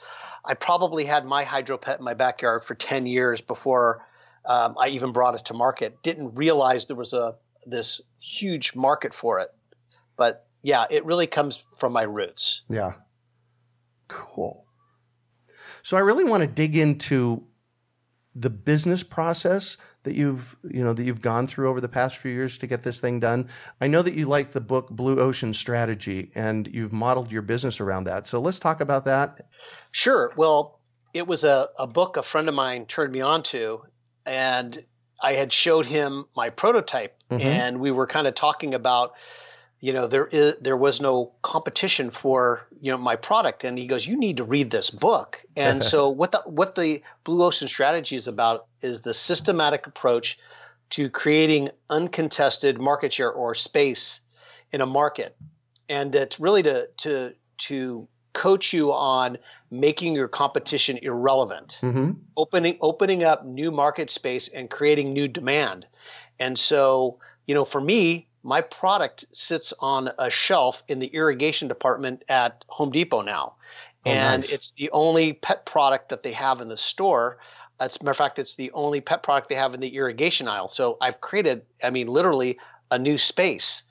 I 0.45 0.53
probably 0.53 1.05
had 1.05 1.25
my 1.25 1.43
hydro 1.43 1.77
pet 1.77 1.99
in 1.99 2.05
my 2.05 2.13
backyard 2.13 2.63
for 2.63 2.75
ten 2.75 3.05
years 3.05 3.41
before 3.41 4.05
um, 4.45 4.75
I 4.79 4.89
even 4.89 5.11
brought 5.11 5.35
it 5.35 5.45
to 5.45 5.53
market. 5.53 6.01
Didn't 6.03 6.35
realize 6.35 6.85
there 6.85 6.95
was 6.95 7.13
a 7.13 7.35
this 7.65 8.01
huge 8.19 8.75
market 8.75 9.13
for 9.13 9.39
it, 9.39 9.49
but 10.17 10.47
yeah, 10.61 10.85
it 10.89 11.05
really 11.05 11.27
comes 11.27 11.63
from 11.77 11.93
my 11.93 12.03
roots. 12.03 12.61
Yeah. 12.69 12.93
Cool. 14.07 14.65
So 15.81 15.97
I 15.97 16.01
really 16.01 16.23
want 16.23 16.41
to 16.41 16.47
dig 16.47 16.77
into 16.77 17.43
the 18.35 18.49
business 18.49 19.03
process 19.03 19.77
that 20.03 20.15
you've 20.15 20.55
you 20.63 20.83
know 20.83 20.93
that 20.93 21.03
you've 21.03 21.21
gone 21.21 21.47
through 21.47 21.69
over 21.69 21.79
the 21.79 21.87
past 21.87 22.17
few 22.17 22.31
years 22.31 22.57
to 22.57 22.67
get 22.67 22.83
this 22.83 22.99
thing 22.99 23.19
done. 23.19 23.47
I 23.79 23.87
know 23.87 24.01
that 24.01 24.15
you 24.15 24.25
like 24.27 24.51
the 24.51 24.61
book 24.61 24.89
Blue 24.89 25.19
Ocean 25.19 25.53
Strategy 25.53 26.31
and 26.35 26.67
you've 26.67 26.91
modeled 26.91 27.31
your 27.31 27.41
business 27.43 27.79
around 27.79 28.05
that. 28.05 28.25
So 28.27 28.39
let's 28.41 28.59
talk 28.59 28.81
about 28.81 29.05
that. 29.05 29.47
Sure. 29.91 30.33
Well, 30.35 30.79
it 31.13 31.27
was 31.27 31.43
a, 31.43 31.69
a 31.77 31.85
book 31.87 32.17
a 32.17 32.23
friend 32.23 32.49
of 32.49 32.55
mine 32.55 32.85
turned 32.87 33.13
me 33.13 33.21
on 33.21 33.43
to, 33.43 33.83
and 34.25 34.83
I 35.21 35.33
had 35.33 35.53
showed 35.53 35.85
him 35.85 36.25
my 36.35 36.49
prototype, 36.49 37.15
Mhm. 37.29 37.41
and 37.41 37.79
we 37.79 37.91
were 37.91 38.07
kind 38.07 38.27
of 38.27 38.35
talking 38.35 38.73
about, 38.73 39.13
you 39.83 39.91
know, 39.91 40.07
there 40.07 40.27
is 40.27 40.55
there 40.61 40.77
was 40.77 41.01
no 41.01 41.33
competition 41.41 42.09
for 42.09 42.65
you 42.79 42.89
know 42.89 42.97
my 42.97 43.17
product, 43.17 43.65
and 43.65 43.77
he 43.77 43.85
goes, 43.85 44.07
"You 44.07 44.15
need 44.15 44.37
to 44.37 44.45
read 44.45 44.71
this 44.71 44.89
book." 44.89 45.43
And 45.57 45.83
so 45.83 46.07
what 46.21 46.31
the 46.31 46.41
what 46.45 46.75
the 46.75 47.03
Blue 47.25 47.43
Ocean 47.43 47.67
Strategy 47.67 48.15
is 48.15 48.25
about 48.25 48.67
is 48.79 49.01
the 49.01 49.13
systematic 49.13 49.85
approach 49.85 50.39
to 50.91 51.09
creating 51.09 51.69
uncontested 51.89 52.79
market 52.79 53.11
share 53.11 53.29
or 53.29 53.55
space 53.55 54.21
in 54.71 54.79
a 54.79 54.85
market, 54.85 55.35
and 55.89 56.15
it's 56.15 56.39
really 56.39 56.63
to 56.63 56.87
to 56.99 57.33
to 57.67 58.07
coach 58.31 58.71
you 58.71 58.93
on 58.93 59.37
making 59.69 60.15
your 60.15 60.29
competition 60.29 60.97
irrelevant 61.01 61.79
Mm-hmm. 61.81 62.11
opening 62.37 62.77
opening 62.79 63.25
up 63.25 63.45
new 63.45 63.69
market 63.69 64.09
space 64.09 64.47
and 64.47 64.69
creating 64.69 65.11
new 65.11 65.27
demand. 65.27 65.87
And 66.39 66.57
so, 66.57 67.19
you 67.47 67.53
know, 67.53 67.65
for 67.65 67.81
me, 67.81 68.29
my 68.43 68.61
product 68.61 69.25
sits 69.31 69.73
on 69.79 70.09
a 70.19 70.29
shelf 70.29 70.83
in 70.87 70.99
the 70.99 71.07
irrigation 71.07 71.67
department 71.67 72.23
at 72.29 72.63
Home 72.67 72.91
Depot 72.91 73.21
now. 73.21 73.55
Oh, 74.05 74.11
and 74.11 74.41
nice. 74.41 74.51
it's 74.51 74.71
the 74.71 74.89
only 74.91 75.33
pet 75.33 75.65
product 75.65 76.09
that 76.09 76.23
they 76.23 76.33
have 76.33 76.59
in 76.59 76.67
the 76.67 76.77
store. 76.77 77.37
As 77.79 77.95
a 77.95 78.03
matter 78.03 78.11
of 78.11 78.17
fact, 78.17 78.37
it's 78.37 78.55
the 78.55 78.69
only 78.73 78.99
pet 79.01 79.23
product 79.23 79.47
they 79.49 79.55
have 79.55 79.73
in 79.73 79.79
the 79.79 79.95
irrigation 79.95 80.47
aisle. 80.47 80.67
So 80.67 80.97
I've 80.99 81.21
created, 81.21 81.61
I 81.81 81.89
mean, 81.89 82.07
literally 82.07 82.59
a 82.91 82.99
new 82.99 83.17
space. 83.17 83.81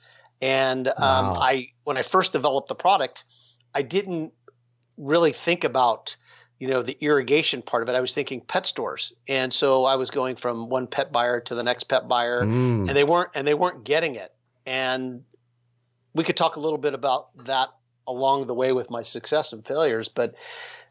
And 0.41 0.87
um, 0.89 0.93
Wow. 0.97 1.37
I, 1.41 1.69
when 1.83 1.97
I 1.97 2.03
first 2.03 2.31
developed 2.31 2.67
the 2.67 2.75
product, 2.75 3.23
I 3.73 3.81
didn't 3.81 4.33
really 4.97 5.33
think 5.33 5.63
about 5.63 6.15
you 6.59 6.67
know 6.67 6.83
the 6.83 6.95
irrigation 7.01 7.63
part 7.63 7.81
of 7.81 7.89
it 7.89 7.93
i 7.95 7.99
was 7.99 8.13
thinking 8.13 8.39
pet 8.39 8.65
stores 8.67 9.11
and 9.27 9.51
so 9.51 9.85
i 9.85 9.95
was 9.95 10.11
going 10.11 10.35
from 10.35 10.69
one 10.69 10.85
pet 10.85 11.11
buyer 11.11 11.39
to 11.41 11.55
the 11.55 11.63
next 11.63 11.85
pet 11.85 12.07
buyer 12.07 12.43
Mm. 12.45 12.87
and 12.87 12.95
they 12.95 13.03
weren't 13.03 13.29
and 13.33 13.45
they 13.47 13.55
weren't 13.55 13.83
getting 13.83 14.13
it 14.15 14.31
and 14.65 15.23
we 16.13 16.23
could 16.23 16.37
talk 16.37 16.55
a 16.55 16.59
little 16.59 16.77
bit 16.77 16.93
about 16.93 17.35
that 17.45 17.69
along 18.07 18.47
the 18.47 18.53
way 18.53 18.73
with 18.73 18.89
my 18.89 19.01
success 19.01 19.53
and 19.53 19.65
failures 19.65 20.09
but 20.09 20.35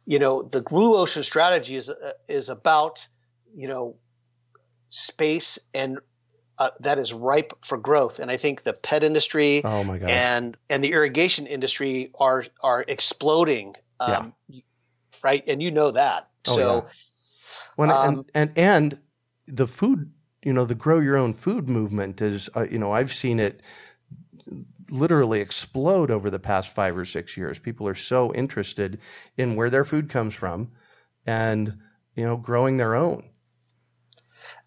you 0.07 0.19
know, 0.19 0.43
the 0.43 0.63
blue 0.63 0.97
ocean 0.97 1.23
strategy 1.23 1.77
is 1.77 1.89
uh, 1.89 2.13
is 2.29 2.49
about 2.49 3.07
you 3.55 3.69
know 3.69 3.97
space 4.89 5.59
and 5.75 5.99
uh, 6.59 6.71
that 6.81 6.99
is 6.99 7.13
ripe 7.13 7.53
for 7.65 7.79
growth. 7.79 8.19
And 8.19 8.31
I 8.31 8.37
think 8.37 8.65
the 8.65 8.73
pet 8.73 9.05
industry 9.05 9.65
oh 9.65 9.85
my 9.85 9.99
gosh. 9.99 10.11
and 10.11 10.57
and 10.69 10.83
the 10.83 10.93
irrigation 10.93 11.47
industry 11.47 12.11
are 12.19 12.45
are 12.63 12.85
exploding. 12.89 13.77
Um, 14.01 14.35
yeah. 14.49 14.61
Right, 15.23 15.45
and 15.47 15.63
you 15.63 15.71
know 15.71 15.93
that. 15.93 16.29
Oh, 16.49 16.57
so, 16.57 16.75
yeah. 16.75 16.93
when 17.77 17.91
um, 17.91 18.27
and, 18.35 18.51
and 18.57 18.59
and 18.59 19.01
the 19.47 19.69
food, 19.69 20.11
you 20.43 20.53
know, 20.53 20.65
the 20.65 20.75
grow 20.75 21.01
your 21.01 21.17
own 21.17 21.35
food 21.35 21.69
movement 21.69 22.21
is, 22.21 22.51
uh, 22.57 22.67
you 22.71 22.79
know, 22.79 22.93
I've 22.93 23.13
seen 23.13 23.39
it 23.39 23.63
literally 24.91 25.41
explode 25.41 26.11
over 26.11 26.31
the 26.31 26.39
past 26.39 26.75
five 26.75 26.97
or 26.97 27.05
six 27.05 27.37
years. 27.37 27.59
People 27.59 27.89
are 27.89 27.95
so 27.95 28.33
interested 28.35 29.01
in 29.37 29.57
where 29.57 29.71
their 29.71 29.85
food 29.85 30.09
comes 30.09 30.35
from, 30.35 30.71
and 31.27 31.79
you 32.15 32.25
know, 32.25 32.37
growing 32.37 32.77
their 32.77 32.95
own. 32.95 33.29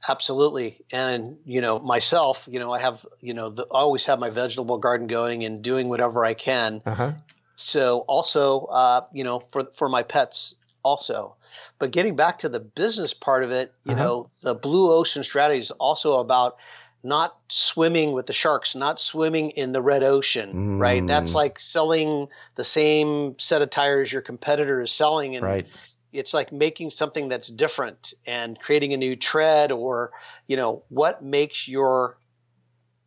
Absolutely. 0.07 0.83
And, 0.91 1.37
you 1.45 1.61
know, 1.61 1.79
myself, 1.79 2.47
you 2.49 2.59
know, 2.59 2.71
I 2.71 2.79
have, 2.79 3.05
you 3.21 3.33
know, 3.33 3.49
the, 3.49 3.63
I 3.63 3.79
always 3.79 4.05
have 4.05 4.19
my 4.19 4.29
vegetable 4.29 4.77
garden 4.77 5.07
going 5.07 5.43
and 5.45 5.63
doing 5.63 5.89
whatever 5.89 6.23
I 6.23 6.33
can. 6.35 6.81
Uh-huh. 6.85 7.13
So 7.55 7.99
also, 8.07 8.65
uh, 8.65 9.01
you 9.13 9.23
know, 9.23 9.43
for, 9.51 9.65
for 9.75 9.89
my 9.89 10.03
pets 10.03 10.55
also. 10.85 11.35
But 11.79 11.91
getting 11.91 12.15
back 12.15 12.39
to 12.39 12.49
the 12.49 12.61
business 12.61 13.13
part 13.13 13.43
of 13.43 13.51
it, 13.51 13.73
you 13.83 13.93
uh-huh. 13.93 14.03
know, 14.03 14.29
the 14.41 14.55
blue 14.55 14.93
ocean 14.93 15.23
strategy 15.23 15.59
is 15.59 15.71
also 15.71 16.19
about 16.19 16.55
not 17.03 17.35
swimming 17.49 18.13
with 18.13 18.27
the 18.27 18.33
sharks, 18.33 18.75
not 18.75 18.99
swimming 18.99 19.49
in 19.51 19.71
the 19.71 19.81
red 19.81 20.03
ocean, 20.03 20.53
mm. 20.53 20.79
right? 20.79 21.05
That's 21.05 21.31
mm. 21.31 21.35
like 21.35 21.59
selling 21.59 22.27
the 22.55 22.63
same 22.63 23.37
set 23.37 23.61
of 23.61 23.69
tires 23.69 24.11
your 24.11 24.21
competitor 24.21 24.81
is 24.81 24.91
selling. 24.91 25.35
And, 25.35 25.45
right 25.45 25.67
it's 26.17 26.33
like 26.33 26.51
making 26.51 26.89
something 26.89 27.27
that's 27.27 27.49
different 27.49 28.13
and 28.25 28.57
creating 28.61 28.93
a 28.93 28.97
new 28.97 29.17
tread 29.17 29.71
or 29.71 30.11
you 30.47 30.55
know 30.55 30.83
what 30.87 31.21
makes 31.21 31.67
your 31.67 32.17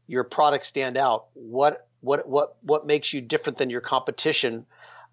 your 0.07 0.25
product 0.25 0.67
stand 0.67 0.97
out 0.97 1.27
what 1.35 1.89
what 2.01 2.29
what 2.29 2.57
what 2.63 2.87
makes 2.87 3.13
you 3.13 3.21
different 3.21 3.59
than 3.59 3.71
your 3.71 3.81
competition 3.81 4.67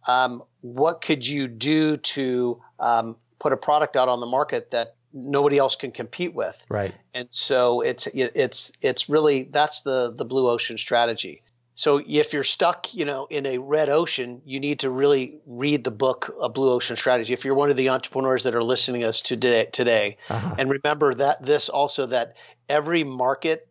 um, 0.07 0.43
what 0.61 1.01
could 1.01 1.27
you 1.27 1.47
do 1.47 1.97
to 1.97 2.61
um, 2.79 3.15
put 3.39 3.53
a 3.53 3.57
product 3.57 3.95
out 3.95 4.09
on 4.09 4.19
the 4.19 4.25
market 4.25 4.71
that 4.71 4.95
nobody 5.13 5.57
else 5.57 5.75
can 5.77 5.91
compete 5.91 6.33
with 6.33 6.57
right 6.67 6.93
and 7.13 7.27
so 7.31 7.79
it's 7.79 8.05
it's 8.13 8.71
it's 8.81 9.07
really 9.07 9.43
that's 9.43 9.81
the 9.81 10.13
the 10.17 10.25
blue 10.25 10.49
ocean 10.49 10.77
strategy 10.77 11.41
so 11.75 12.01
if 12.07 12.31
you're 12.31 12.45
stuck, 12.45 12.93
you 12.93 13.03
know, 13.03 13.27
in 13.29 13.45
a 13.45 13.57
red 13.57 13.89
ocean, 13.89 14.41
you 14.45 14.61
need 14.61 14.79
to 14.79 14.89
really 14.89 15.39
read 15.45 15.83
the 15.83 15.91
book, 15.91 16.33
A 16.39 16.47
Blue 16.47 16.71
Ocean 16.71 16.95
Strategy. 16.95 17.33
If 17.33 17.43
you're 17.43 17.53
one 17.53 17.69
of 17.69 17.75
the 17.75 17.89
entrepreneurs 17.89 18.43
that 18.43 18.55
are 18.55 18.63
listening 18.63 19.01
to 19.01 19.09
us 19.09 19.19
today, 19.19 19.67
today, 19.73 20.17
uh-huh. 20.29 20.55
and 20.57 20.69
remember 20.69 21.13
that 21.15 21.45
this 21.45 21.67
also 21.67 22.05
that 22.07 22.35
every 22.69 23.03
market, 23.03 23.67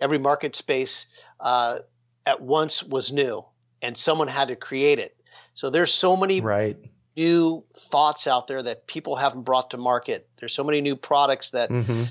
every 0.00 0.18
market 0.18 0.56
space, 0.56 1.06
uh, 1.38 1.78
at 2.26 2.42
once 2.42 2.82
was 2.82 3.12
new, 3.12 3.44
and 3.80 3.96
someone 3.96 4.26
had 4.26 4.48
to 4.48 4.56
create 4.56 4.98
it. 4.98 5.16
So 5.56 5.70
there's 5.70 5.92
so 5.92 6.16
many 6.16 6.42
right. 6.42 6.76
new 7.16 7.64
thoughts 7.90 8.26
out 8.26 8.46
there 8.46 8.62
that 8.62 8.86
people 8.86 9.16
haven't 9.16 9.42
brought 9.42 9.70
to 9.70 9.78
market. 9.78 10.28
There's 10.38 10.52
so 10.52 10.62
many 10.62 10.82
new 10.82 10.94
products 10.94 11.50
that 11.50 11.70
mm-hmm. 11.70 12.04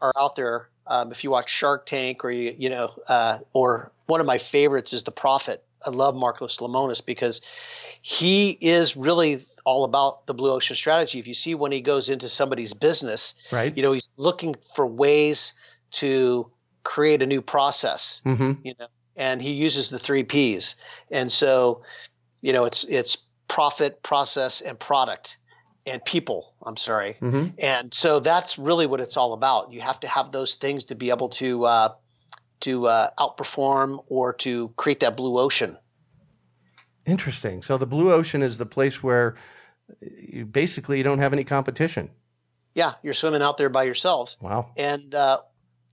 are 0.00 0.12
out 0.18 0.36
there. 0.36 0.68
Um, 0.86 1.10
if 1.10 1.24
you 1.24 1.30
watch 1.30 1.50
Shark 1.50 1.84
Tank 1.84 2.24
or 2.24 2.30
you 2.30 2.54
you 2.56 2.70
know 2.70 2.94
uh, 3.08 3.38
or 3.52 3.90
one 4.06 4.20
of 4.20 4.26
my 4.26 4.38
favorites 4.38 4.92
is 4.92 5.02
The 5.02 5.12
Profit. 5.12 5.64
I 5.84 5.90
love 5.90 6.14
Marcus 6.14 6.58
Lemonis 6.58 7.04
because 7.04 7.40
he 8.02 8.50
is 8.60 8.96
really 8.96 9.44
all 9.64 9.82
about 9.82 10.26
the 10.28 10.34
blue 10.34 10.52
ocean 10.52 10.76
strategy. 10.76 11.18
If 11.18 11.26
you 11.26 11.34
see 11.34 11.56
when 11.56 11.72
he 11.72 11.80
goes 11.80 12.08
into 12.08 12.28
somebody's 12.28 12.72
business, 12.72 13.34
right? 13.50 13.76
You 13.76 13.82
know, 13.82 13.92
he's 13.92 14.12
looking 14.16 14.54
for 14.74 14.86
ways 14.86 15.54
to 15.92 16.48
create 16.84 17.20
a 17.20 17.26
new 17.26 17.42
process. 17.42 18.20
Mm-hmm. 18.24 18.64
You 18.64 18.74
know, 18.78 18.86
and 19.16 19.42
he 19.42 19.52
uses 19.52 19.90
the 19.90 19.98
three 19.98 20.22
P's. 20.22 20.76
And 21.10 21.30
so, 21.30 21.82
you 22.42 22.52
know, 22.52 22.64
it's 22.64 22.84
it's 22.84 23.16
profit, 23.48 24.02
process, 24.02 24.60
and 24.60 24.78
product, 24.78 25.38
and 25.86 26.04
people. 26.04 26.54
I'm 26.64 26.76
sorry. 26.76 27.16
Mm-hmm. 27.20 27.54
And 27.58 27.94
so 27.94 28.20
that's 28.20 28.58
really 28.58 28.86
what 28.86 29.00
it's 29.00 29.16
all 29.16 29.32
about. 29.32 29.72
You 29.72 29.80
have 29.80 30.00
to 30.00 30.08
have 30.08 30.32
those 30.32 30.56
things 30.56 30.84
to 30.86 30.94
be 30.94 31.10
able 31.10 31.30
to 31.30 31.64
uh, 31.64 31.94
to 32.60 32.86
uh, 32.86 33.10
outperform 33.18 34.04
or 34.08 34.32
to 34.34 34.68
create 34.76 35.00
that 35.00 35.16
blue 35.16 35.38
ocean. 35.38 35.78
Interesting. 37.06 37.62
So 37.62 37.78
the 37.78 37.86
blue 37.86 38.12
ocean 38.12 38.42
is 38.42 38.58
the 38.58 38.66
place 38.66 39.02
where 39.02 39.36
you 40.00 40.44
basically 40.44 40.98
you 40.98 41.04
don't 41.04 41.18
have 41.18 41.32
any 41.32 41.44
competition. 41.44 42.10
Yeah, 42.74 42.94
you're 43.02 43.12
swimming 43.14 43.42
out 43.42 43.58
there 43.58 43.68
by 43.68 43.84
yourselves. 43.84 44.36
Wow. 44.40 44.70
And 44.76 45.14
uh, 45.14 45.40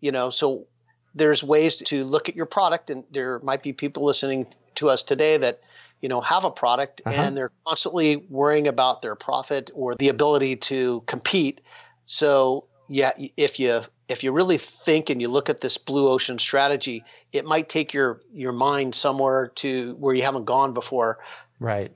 you 0.01 0.11
know, 0.11 0.29
so 0.29 0.67
there's 1.13 1.43
ways 1.43 1.77
to 1.77 2.05
look 2.05 2.29
at 2.29 2.35
your 2.35 2.45
product, 2.45 2.89
and 2.89 3.03
there 3.11 3.39
might 3.39 3.63
be 3.63 3.73
people 3.73 4.05
listening 4.05 4.47
to 4.75 4.89
us 4.89 5.03
today 5.03 5.37
that 5.37 5.59
you 6.01 6.09
know 6.09 6.21
have 6.21 6.43
a 6.43 6.51
product 6.51 7.01
uh-huh. 7.05 7.21
and 7.21 7.37
they're 7.37 7.51
constantly 7.65 8.17
worrying 8.29 8.67
about 8.67 9.01
their 9.01 9.15
profit 9.15 9.71
or 9.73 9.95
the 9.95 10.09
ability 10.09 10.55
to 10.55 11.01
compete. 11.01 11.61
So 12.05 12.65
yeah, 12.87 13.11
if 13.37 13.59
you 13.59 13.81
if 14.07 14.23
you 14.23 14.31
really 14.31 14.57
think 14.57 15.09
and 15.09 15.21
you 15.21 15.27
look 15.27 15.49
at 15.49 15.61
this 15.61 15.77
blue 15.77 16.09
ocean 16.09 16.39
strategy, 16.39 17.03
it 17.31 17.45
might 17.45 17.69
take 17.69 17.93
your 17.93 18.21
your 18.33 18.51
mind 18.51 18.95
somewhere 18.95 19.51
to 19.55 19.95
where 19.95 20.15
you 20.15 20.23
haven't 20.23 20.45
gone 20.45 20.73
before. 20.73 21.19
Right. 21.59 21.91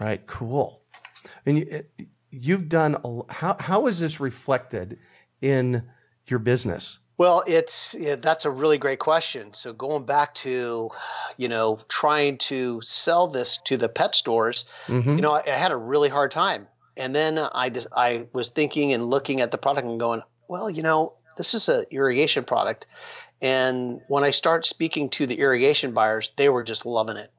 Right. 0.00 0.26
Cool. 0.26 0.80
And 1.44 1.58
you, 1.58 1.84
you've 2.30 2.68
done 2.68 2.96
a, 3.04 3.32
how 3.32 3.56
how 3.60 3.86
is 3.86 4.00
this 4.00 4.18
reflected 4.18 4.98
in 5.40 5.84
your 6.26 6.38
business? 6.38 6.98
Well, 7.22 7.44
it's 7.46 7.94
yeah, 7.96 8.16
that's 8.16 8.46
a 8.46 8.50
really 8.50 8.78
great 8.78 8.98
question. 8.98 9.54
So 9.54 9.72
going 9.72 10.04
back 10.04 10.34
to, 10.46 10.90
you 11.36 11.48
know, 11.48 11.78
trying 11.86 12.36
to 12.38 12.82
sell 12.82 13.28
this 13.28 13.60
to 13.66 13.76
the 13.76 13.88
pet 13.88 14.16
stores, 14.16 14.64
mm-hmm. 14.88 15.14
you 15.14 15.20
know, 15.20 15.30
I, 15.30 15.44
I 15.46 15.56
had 15.56 15.70
a 15.70 15.76
really 15.76 16.08
hard 16.08 16.32
time. 16.32 16.66
And 16.96 17.14
then 17.14 17.38
I 17.38 17.70
just 17.70 17.86
I 17.96 18.26
was 18.32 18.48
thinking 18.48 18.92
and 18.92 19.04
looking 19.04 19.40
at 19.40 19.52
the 19.52 19.56
product 19.56 19.86
and 19.86 20.00
going, 20.00 20.22
well, 20.48 20.68
you 20.68 20.82
know, 20.82 21.14
this 21.36 21.54
is 21.54 21.68
an 21.68 21.84
irrigation 21.92 22.42
product. 22.42 22.86
And 23.40 24.00
when 24.08 24.24
I 24.24 24.32
start 24.32 24.66
speaking 24.66 25.08
to 25.10 25.24
the 25.24 25.38
irrigation 25.38 25.92
buyers, 25.92 26.32
they 26.36 26.48
were 26.48 26.64
just 26.64 26.84
loving 26.84 27.18
it, 27.18 27.30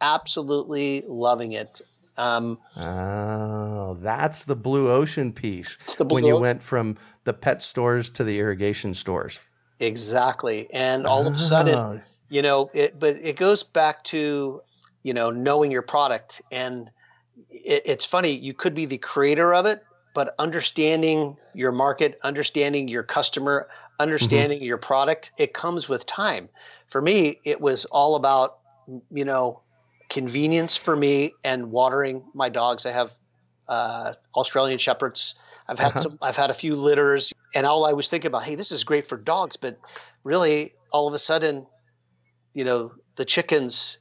absolutely 0.00 1.04
loving 1.06 1.52
it. 1.52 1.80
Um, 2.16 2.58
oh, 2.76 3.96
that's 4.00 4.42
the 4.42 4.56
blue 4.56 4.90
ocean 4.90 5.32
piece. 5.32 5.78
Blue 5.96 6.08
when 6.08 6.24
you 6.24 6.32
ocean. 6.32 6.42
went 6.42 6.62
from 6.64 6.98
the 7.28 7.34
pet 7.34 7.60
stores 7.60 8.08
to 8.08 8.24
the 8.24 8.38
irrigation 8.38 8.94
stores. 8.94 9.38
Exactly, 9.80 10.66
and 10.72 11.06
all 11.06 11.26
of 11.26 11.34
a 11.34 11.38
sudden, 11.38 11.74
oh. 11.74 12.00
you 12.30 12.40
know, 12.40 12.70
it. 12.72 12.98
But 12.98 13.16
it 13.16 13.36
goes 13.36 13.62
back 13.62 14.02
to 14.04 14.62
you 15.02 15.12
know 15.12 15.30
knowing 15.30 15.70
your 15.70 15.82
product, 15.82 16.40
and 16.50 16.90
it, 17.50 17.82
it's 17.84 18.06
funny. 18.06 18.32
You 18.32 18.54
could 18.54 18.74
be 18.74 18.86
the 18.86 18.96
creator 18.96 19.52
of 19.52 19.66
it, 19.66 19.84
but 20.14 20.34
understanding 20.38 21.36
your 21.54 21.70
market, 21.70 22.18
understanding 22.24 22.88
your 22.88 23.02
customer, 23.02 23.68
understanding 24.00 24.60
mm-hmm. 24.60 24.66
your 24.66 24.78
product, 24.78 25.32
it 25.36 25.52
comes 25.52 25.86
with 25.86 26.06
time. 26.06 26.48
For 26.88 27.02
me, 27.02 27.40
it 27.44 27.60
was 27.60 27.84
all 27.84 28.16
about, 28.16 28.58
you 29.10 29.26
know, 29.26 29.60
convenience 30.08 30.78
for 30.78 30.96
me 30.96 31.34
and 31.44 31.70
watering 31.70 32.24
my 32.32 32.48
dogs. 32.48 32.86
I 32.86 32.92
have 32.92 33.10
uh, 33.68 34.14
Australian 34.34 34.78
Shepherds. 34.78 35.34
I've 35.68 35.78
had 35.78 35.88
uh-huh. 35.88 35.98
some, 36.00 36.18
I've 36.22 36.36
had 36.36 36.50
a 36.50 36.54
few 36.54 36.76
litters 36.76 37.32
and 37.54 37.66
all 37.66 37.84
I 37.84 37.92
was 37.92 38.08
thinking 38.08 38.28
about, 38.28 38.44
Hey, 38.44 38.54
this 38.54 38.72
is 38.72 38.84
great 38.84 39.08
for 39.08 39.16
dogs, 39.16 39.56
but 39.56 39.78
really 40.24 40.74
all 40.90 41.08
of 41.08 41.14
a 41.14 41.18
sudden, 41.18 41.66
you 42.54 42.64
know, 42.64 42.92
the 43.16 43.24
chickens 43.24 43.98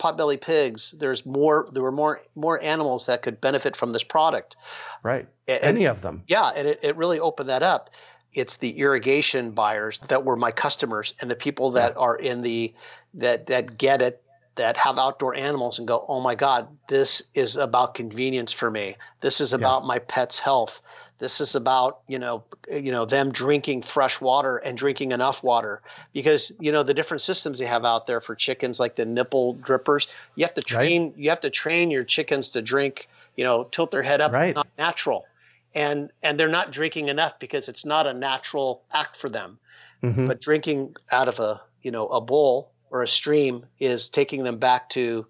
potbelly 0.00 0.40
pigs. 0.40 0.94
There's 0.98 1.24
more. 1.24 1.68
There 1.72 1.82
were 1.82 1.92
more 1.92 2.22
more 2.34 2.60
animals 2.60 3.06
that 3.06 3.22
could 3.22 3.40
benefit 3.40 3.76
from 3.76 3.92
this 3.92 4.02
product. 4.02 4.56
Right. 5.02 5.28
And, 5.46 5.62
Any 5.62 5.84
of 5.84 6.00
them. 6.00 6.24
Yeah, 6.26 6.48
and 6.48 6.66
it, 6.66 6.80
it 6.82 6.96
really 6.96 7.20
opened 7.20 7.48
that 7.50 7.62
up. 7.62 7.90
It's 8.32 8.56
the 8.56 8.70
irrigation 8.78 9.52
buyers 9.52 9.98
that 10.08 10.24
were 10.24 10.36
my 10.36 10.50
customers 10.50 11.14
and 11.20 11.30
the 11.30 11.36
people 11.36 11.72
that 11.72 11.92
yeah. 11.92 12.00
are 12.00 12.16
in 12.16 12.42
the 12.42 12.74
that 13.14 13.46
that 13.46 13.76
get 13.76 14.02
it 14.02 14.22
that 14.56 14.76
have 14.76 14.98
outdoor 14.98 15.34
animals 15.34 15.78
and 15.78 15.86
go, 15.86 16.04
oh 16.08 16.20
my 16.20 16.34
God, 16.34 16.68
this 16.88 17.22
is 17.34 17.56
about 17.56 17.94
convenience 17.94 18.52
for 18.52 18.70
me. 18.70 18.96
This 19.20 19.40
is 19.40 19.52
about 19.52 19.82
yeah. 19.82 19.88
my 19.88 19.98
pet's 20.00 20.38
health. 20.38 20.82
This 21.18 21.40
is 21.40 21.54
about 21.54 22.00
you 22.08 22.18
know 22.18 22.44
you 22.70 22.90
know 22.90 23.04
them 23.04 23.30
drinking 23.30 23.82
fresh 23.82 24.22
water 24.22 24.56
and 24.56 24.76
drinking 24.76 25.12
enough 25.12 25.42
water 25.42 25.82
because 26.14 26.50
you 26.58 26.72
know 26.72 26.82
the 26.82 26.94
different 26.94 27.20
systems 27.20 27.58
they 27.58 27.66
have 27.66 27.84
out 27.84 28.06
there 28.06 28.22
for 28.22 28.34
chickens 28.34 28.80
like 28.80 28.96
the 28.96 29.04
nipple 29.04 29.54
drippers. 29.56 30.08
You 30.34 30.46
have 30.46 30.54
to 30.54 30.62
train 30.62 31.08
right. 31.08 31.18
you 31.18 31.28
have 31.28 31.42
to 31.42 31.50
train 31.50 31.90
your 31.90 32.04
chickens 32.04 32.48
to 32.50 32.62
drink 32.62 33.06
you 33.36 33.44
know 33.44 33.64
tilt 33.64 33.90
their 33.90 34.02
head 34.02 34.22
up. 34.22 34.32
Right. 34.32 34.54
not 34.54 34.66
natural, 34.78 35.26
and 35.74 36.10
and 36.22 36.40
they're 36.40 36.48
not 36.48 36.70
drinking 36.70 37.08
enough 37.08 37.38
because 37.38 37.68
it's 37.68 37.84
not 37.84 38.06
a 38.06 38.14
natural 38.14 38.82
act 38.90 39.18
for 39.18 39.28
them. 39.28 39.58
Mm-hmm. 40.02 40.26
But 40.26 40.40
drinking 40.40 40.96
out 41.12 41.28
of 41.28 41.38
a 41.38 41.60
you 41.82 41.90
know 41.90 42.08
a 42.08 42.22
bowl 42.22 42.72
or 42.90 43.02
a 43.02 43.08
stream 43.08 43.66
is 43.78 44.08
taking 44.08 44.44
them 44.44 44.58
back 44.58 44.90
to 44.90 45.26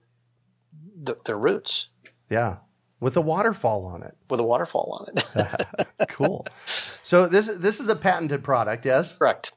the, 1.02 1.16
their 1.24 1.38
roots. 1.38 1.88
Yeah, 2.28 2.56
with 3.00 3.16
a 3.16 3.20
waterfall 3.20 3.86
on 3.86 4.02
it. 4.02 4.16
With 4.28 4.40
a 4.40 4.44
waterfall 4.44 5.06
on 5.08 5.18
it. 5.18 5.66
cool. 6.08 6.46
So 7.02 7.26
this 7.26 7.48
this 7.48 7.80
is 7.80 7.88
a 7.88 7.96
patented 7.96 8.44
product, 8.44 8.84
yes? 8.84 9.16
Correct. 9.16 9.52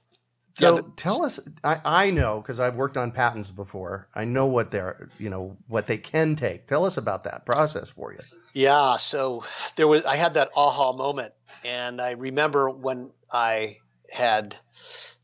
So 0.53 0.75
yeah, 0.75 0.81
tell 0.95 1.25
us. 1.25 1.39
I, 1.63 1.81
I 1.83 2.10
know 2.12 2.39
because 2.41 2.60
I've 2.60 2.75
worked 2.75 2.95
on 2.95 3.12
patents 3.12 3.50
before. 3.50 4.07
I 4.13 4.25
know 4.25 4.45
what 4.45 4.69
they're 4.72 5.10
you 5.19 5.29
know 5.29 5.57
what 5.67 5.88
they 5.88 5.98
can 5.98 6.36
take. 6.36 6.67
Tell 6.67 6.86
us 6.86 6.98
about 6.98 7.24
that 7.25 7.45
process 7.45 7.89
for 7.89 8.13
you. 8.13 8.19
Yeah. 8.53 8.98
So 8.98 9.45
there 9.75 9.88
was 9.88 10.05
I 10.05 10.15
had 10.15 10.36
that 10.36 10.51
aha 10.55 10.93
moment, 10.93 11.33
and 11.65 12.00
I 12.00 12.12
remember 12.12 12.69
when 12.69 13.10
I 13.31 13.77
had 14.12 14.55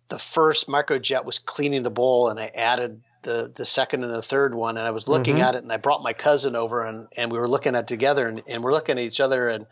the 0.10 0.20
first 0.20 0.68
microjet 0.68 1.24
was 1.24 1.40
cleaning 1.40 1.84
the 1.84 1.90
bowl, 1.90 2.30
and 2.30 2.40
I 2.40 2.52
added 2.56 3.02
the 3.22 3.52
the 3.56 3.66
second 3.66 4.04
and 4.04 4.14
the 4.14 4.22
third 4.22 4.54
one, 4.54 4.78
and 4.78 4.88
I 4.88 4.92
was 4.92 5.08
looking 5.08 5.36
mm-hmm. 5.36 5.44
at 5.44 5.56
it, 5.56 5.64
and 5.64 5.72
I 5.72 5.78
brought 5.78 6.04
my 6.04 6.14
cousin 6.14 6.56
over, 6.56 6.84
and 6.84 7.08
and 7.16 7.32
we 7.32 7.40
were 7.40 7.48
looking 7.48 7.76
at 7.76 7.88
together, 7.88 8.28
and, 8.28 8.42
and 8.48 8.64
we're 8.64 8.74
looking 8.74 8.98
at 8.98 9.04
each 9.04 9.20
other, 9.20 9.48
and 9.48 9.66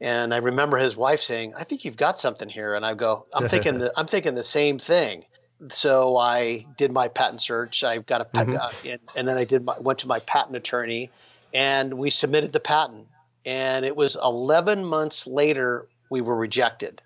and 0.00 0.34
I 0.34 0.38
remember 0.38 0.78
his 0.78 0.96
wife 0.96 1.20
saying, 1.20 1.54
"I 1.56 1.64
think 1.64 1.84
you've 1.84 1.96
got 1.96 2.18
something 2.18 2.48
here," 2.48 2.74
and 2.74 2.84
I 2.84 2.94
go, 2.94 3.26
"I'm 3.34 3.48
thinking 3.50 3.78
the, 3.78 3.92
I'm 3.96 4.06
thinking 4.06 4.34
the 4.34 4.44
same 4.44 4.78
thing." 4.78 5.24
So 5.70 6.18
I 6.18 6.66
did 6.76 6.92
my 6.92 7.08
patent 7.08 7.40
search. 7.40 7.82
I 7.82 7.98
got 7.98 8.20
a 8.20 8.26
patent, 8.26 8.58
mm-hmm. 8.58 8.88
and, 8.88 9.00
and, 9.16 9.28
then 9.28 9.38
I 9.38 9.44
did 9.44 9.64
my, 9.64 9.78
went 9.78 9.98
to 10.00 10.06
my 10.06 10.18
patent 10.20 10.54
attorney, 10.54 11.10
and 11.54 11.94
we 11.94 12.10
submitted 12.10 12.52
the 12.52 12.60
patent. 12.60 13.06
And 13.46 13.84
it 13.86 13.96
was 13.96 14.16
11 14.22 14.84
months 14.84 15.26
later 15.26 15.86
we 16.10 16.20
were 16.20 16.34
rejected. 16.34 17.00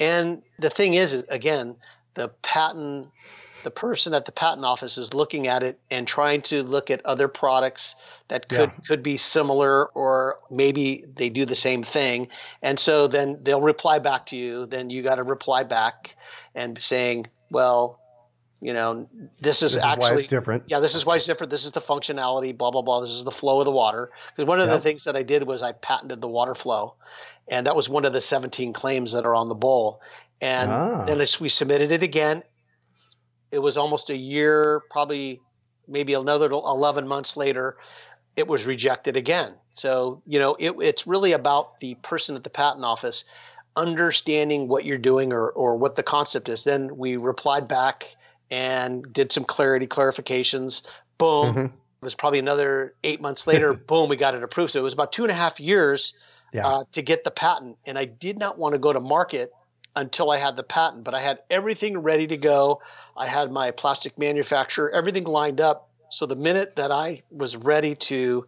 And 0.00 0.42
the 0.58 0.70
thing 0.70 0.94
is, 0.94 1.24
again, 1.28 1.76
the 2.14 2.28
patent 2.42 3.08
the 3.64 3.70
person 3.70 4.14
at 4.14 4.26
the 4.26 4.32
patent 4.32 4.64
office 4.64 4.96
is 4.98 5.12
looking 5.14 5.48
at 5.48 5.62
it 5.62 5.80
and 5.90 6.06
trying 6.06 6.42
to 6.42 6.62
look 6.62 6.90
at 6.90 7.04
other 7.04 7.26
products 7.26 7.96
that 8.28 8.48
could 8.48 8.70
yeah. 8.70 8.84
could 8.86 9.02
be 9.02 9.16
similar 9.16 9.86
or 9.86 10.38
maybe 10.50 11.04
they 11.16 11.30
do 11.30 11.44
the 11.46 11.56
same 11.56 11.82
thing. 11.82 12.28
And 12.62 12.78
so 12.78 13.08
then 13.08 13.40
they'll 13.42 13.62
reply 13.62 13.98
back 13.98 14.26
to 14.26 14.36
you. 14.36 14.66
Then 14.66 14.90
you 14.90 15.02
got 15.02 15.16
to 15.16 15.22
reply 15.22 15.64
back 15.64 16.14
and 16.54 16.80
saying 16.80 17.26
well 17.50 17.98
you 18.60 18.72
know 18.72 19.08
this 19.40 19.62
is 19.62 19.74
this 19.74 19.82
actually 19.82 20.22
is 20.22 20.28
different. 20.28 20.64
Yeah 20.66 20.80
this 20.80 20.94
is 20.94 21.04
why 21.04 21.16
it's 21.16 21.26
different. 21.26 21.50
This 21.50 21.64
is 21.64 21.72
the 21.72 21.80
functionality 21.80 22.56
blah 22.56 22.70
blah 22.70 22.82
blah. 22.82 23.00
This 23.00 23.10
is 23.10 23.24
the 23.24 23.32
flow 23.32 23.60
of 23.60 23.64
the 23.64 23.72
water. 23.72 24.10
Because 24.36 24.46
one 24.46 24.60
of 24.60 24.68
the 24.68 24.80
things 24.80 25.04
that 25.04 25.16
i 25.16 25.22
did 25.22 25.42
was 25.42 25.62
i 25.62 25.72
patented 25.72 26.20
the 26.20 26.28
water 26.28 26.54
flow. 26.54 26.94
And 27.48 27.66
that 27.66 27.76
was 27.76 27.90
one 27.90 28.06
of 28.06 28.14
the 28.14 28.22
17 28.22 28.72
claims 28.72 29.12
that 29.12 29.26
are 29.26 29.34
on 29.34 29.48
the 29.48 29.54
bowl 29.54 30.00
and 30.40 30.70
ah. 30.70 31.04
then 31.04 31.24
we 31.40 31.48
submitted 31.48 31.92
it 31.92 32.02
again 32.02 32.42
it 33.54 33.62
was 33.62 33.76
almost 33.76 34.10
a 34.10 34.16
year, 34.16 34.82
probably 34.90 35.40
maybe 35.86 36.14
another 36.14 36.50
11 36.50 37.06
months 37.06 37.36
later, 37.36 37.76
it 38.34 38.48
was 38.48 38.66
rejected 38.66 39.16
again. 39.16 39.54
So, 39.72 40.22
you 40.26 40.40
know, 40.40 40.56
it, 40.58 40.74
it's 40.80 41.06
really 41.06 41.32
about 41.32 41.78
the 41.78 41.94
person 41.94 42.34
at 42.34 42.42
the 42.42 42.50
patent 42.50 42.84
office 42.84 43.24
understanding 43.76 44.66
what 44.66 44.84
you're 44.84 44.98
doing 44.98 45.32
or, 45.32 45.50
or 45.50 45.76
what 45.76 45.94
the 45.94 46.02
concept 46.02 46.48
is. 46.48 46.64
Then 46.64 46.96
we 46.96 47.16
replied 47.16 47.68
back 47.68 48.16
and 48.50 49.04
did 49.12 49.30
some 49.30 49.44
clarity 49.44 49.86
clarifications. 49.86 50.82
Boom. 51.18 51.54
Mm-hmm. 51.54 51.64
It 51.66 51.72
was 52.02 52.16
probably 52.16 52.40
another 52.40 52.94
eight 53.04 53.20
months 53.20 53.46
later. 53.46 53.72
boom, 53.88 54.08
we 54.08 54.16
got 54.16 54.34
it 54.34 54.42
approved. 54.42 54.72
So 54.72 54.80
it 54.80 54.82
was 54.82 54.94
about 54.94 55.12
two 55.12 55.22
and 55.22 55.30
a 55.30 55.34
half 55.34 55.60
years 55.60 56.12
yeah. 56.52 56.66
uh, 56.66 56.84
to 56.90 57.02
get 57.02 57.22
the 57.22 57.30
patent. 57.30 57.78
And 57.86 57.96
I 57.96 58.04
did 58.04 58.36
not 58.36 58.58
want 58.58 58.72
to 58.72 58.80
go 58.80 58.92
to 58.92 59.00
market 59.00 59.52
until 59.96 60.30
I 60.30 60.38
had 60.38 60.56
the 60.56 60.62
patent, 60.62 61.04
but 61.04 61.14
I 61.14 61.20
had 61.20 61.40
everything 61.50 61.98
ready 61.98 62.26
to 62.26 62.36
go. 62.36 62.80
I 63.16 63.26
had 63.26 63.52
my 63.52 63.70
plastic 63.70 64.18
manufacturer, 64.18 64.90
everything 64.90 65.24
lined 65.24 65.60
up. 65.60 65.90
So 66.10 66.26
the 66.26 66.36
minute 66.36 66.76
that 66.76 66.90
I 66.90 67.22
was 67.30 67.56
ready 67.56 67.94
to, 67.96 68.46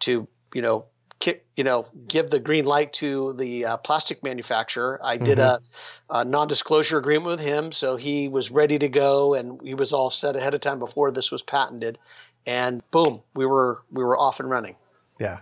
to 0.00 0.28
you 0.54 0.62
know, 0.62 0.86
kick, 1.18 1.46
you 1.56 1.64
know, 1.64 1.86
give 2.08 2.30
the 2.30 2.40
green 2.40 2.64
light 2.64 2.92
to 2.94 3.32
the 3.34 3.64
uh, 3.64 3.76
plastic 3.78 4.22
manufacturer, 4.22 5.00
I 5.02 5.16
did 5.16 5.38
mm-hmm. 5.38 5.64
a, 6.10 6.20
a, 6.20 6.24
non-disclosure 6.24 6.98
agreement 6.98 7.26
with 7.26 7.40
him. 7.40 7.72
So 7.72 7.96
he 7.96 8.28
was 8.28 8.50
ready 8.50 8.78
to 8.78 8.88
go, 8.88 9.34
and 9.34 9.60
he 9.62 9.74
was 9.74 9.92
all 9.92 10.10
set 10.10 10.36
ahead 10.36 10.54
of 10.54 10.60
time 10.60 10.78
before 10.78 11.10
this 11.10 11.30
was 11.30 11.42
patented. 11.42 11.98
And 12.46 12.88
boom, 12.90 13.22
we 13.34 13.46
were 13.46 13.82
we 13.90 14.04
were 14.04 14.16
off 14.16 14.38
and 14.40 14.48
running. 14.48 14.76
Yeah, 15.18 15.40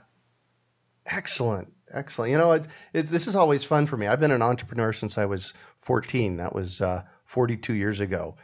excellent. 1.07 1.74
Excellent. 1.95 2.33
You 2.33 2.39
know, 2.39 2.53
it, 2.53 2.67
it, 2.93 3.07
this 3.07 3.27
is 3.27 3.37
always 3.37 3.63
fun 3.65 3.87
for 3.87 3.97
me. 3.97 4.09
I've 4.09 4.21
been 4.21 4.33
an 4.33 4.43
entrepreneur 4.43 4.93
since 4.93 5.17
I 5.17 5.25
was 5.27 5.55
14. 5.77 6.37
That 6.37 6.55
was 6.55 6.81
uh, 6.81 7.05
42 7.25 7.73
years 7.73 8.01
ago. 8.01 8.37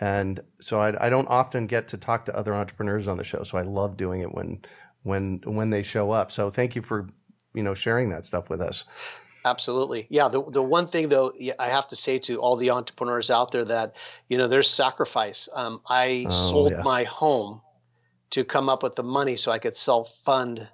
And 0.00 0.40
so 0.60 0.80
I, 0.80 1.06
I, 1.06 1.10
don't 1.10 1.26
often 1.28 1.66
get 1.66 1.88
to 1.88 1.96
talk 1.96 2.26
to 2.26 2.36
other 2.36 2.54
entrepreneurs 2.54 3.08
on 3.08 3.16
the 3.16 3.24
show. 3.24 3.42
So 3.42 3.58
I 3.58 3.62
love 3.62 3.96
doing 3.96 4.20
it 4.20 4.32
when 4.32 4.60
when 5.02 5.40
when 5.44 5.70
they 5.70 5.82
show 5.82 6.12
up. 6.12 6.30
So 6.30 6.48
thank 6.48 6.76
you 6.76 6.82
for 6.82 7.08
you 7.54 7.64
know 7.64 7.74
sharing 7.74 8.10
that 8.10 8.24
stuff 8.24 8.50
with 8.50 8.60
us. 8.60 8.84
Absolutely. 9.44 10.06
Yeah. 10.10 10.28
The, 10.28 10.44
the 10.50 10.62
one 10.62 10.86
thing, 10.86 11.08
though, 11.08 11.32
I 11.58 11.68
have 11.68 11.88
to 11.88 11.96
say 11.96 12.18
to 12.20 12.36
all 12.36 12.56
the 12.56 12.70
entrepreneurs 12.70 13.30
out 13.30 13.52
there 13.52 13.64
that, 13.64 13.94
you 14.28 14.36
know, 14.36 14.46
there's 14.46 14.68
sacrifice. 14.68 15.48
Um, 15.54 15.80
I 15.88 16.26
oh, 16.28 16.30
sold 16.30 16.72
yeah. 16.72 16.82
my 16.82 17.04
home 17.04 17.62
to 18.30 18.44
come 18.44 18.68
up 18.68 18.82
with 18.82 18.96
the 18.96 19.02
money 19.02 19.36
so 19.36 19.50
I 19.50 19.58
could 19.58 19.76
self 19.76 20.10
fund 20.24 20.68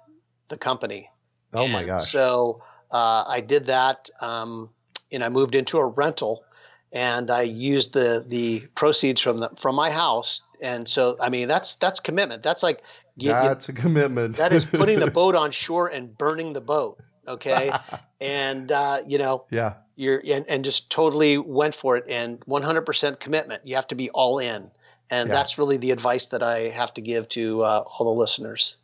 the 0.49 0.57
company. 0.57 1.09
Oh 1.53 1.67
my 1.67 1.83
gosh! 1.83 2.11
So 2.11 2.61
uh, 2.91 3.23
I 3.27 3.41
did 3.41 3.67
that, 3.67 4.09
um, 4.21 4.69
and 5.11 5.23
I 5.23 5.29
moved 5.29 5.55
into 5.55 5.77
a 5.77 5.85
rental, 5.85 6.43
and 6.91 7.29
I 7.29 7.41
used 7.41 7.93
the 7.93 8.25
the 8.27 8.61
proceeds 8.75 9.21
from 9.21 9.39
the 9.39 9.49
from 9.57 9.75
my 9.75 9.91
house. 9.91 10.41
And 10.61 10.87
so, 10.87 11.17
I 11.21 11.29
mean, 11.29 11.47
that's 11.47 11.75
that's 11.75 11.99
commitment. 11.99 12.43
That's 12.43 12.63
like 12.63 12.81
you, 13.15 13.29
that's 13.29 13.67
you, 13.67 13.73
a 13.73 13.77
commitment. 13.77 14.37
that 14.37 14.53
is 14.53 14.65
putting 14.65 14.99
the 14.99 15.11
boat 15.11 15.35
on 15.35 15.51
shore 15.51 15.87
and 15.87 16.17
burning 16.17 16.53
the 16.53 16.61
boat. 16.61 16.99
Okay, 17.27 17.71
and 18.21 18.71
uh, 18.71 19.01
you 19.05 19.17
know, 19.17 19.45
yeah, 19.51 19.73
you're 19.95 20.21
and, 20.25 20.45
and 20.47 20.63
just 20.63 20.89
totally 20.89 21.37
went 21.37 21.75
for 21.75 21.97
it 21.97 22.05
and 22.07 22.39
100% 22.41 23.19
commitment. 23.19 23.67
You 23.67 23.75
have 23.75 23.87
to 23.87 23.95
be 23.95 24.09
all 24.11 24.39
in, 24.39 24.71
and 25.09 25.27
yeah. 25.27 25.35
that's 25.35 25.57
really 25.57 25.77
the 25.77 25.91
advice 25.91 26.27
that 26.27 26.41
I 26.41 26.69
have 26.69 26.93
to 26.95 27.01
give 27.01 27.29
to 27.29 27.63
uh, 27.63 27.83
all 27.85 28.13
the 28.13 28.19
listeners. 28.19 28.77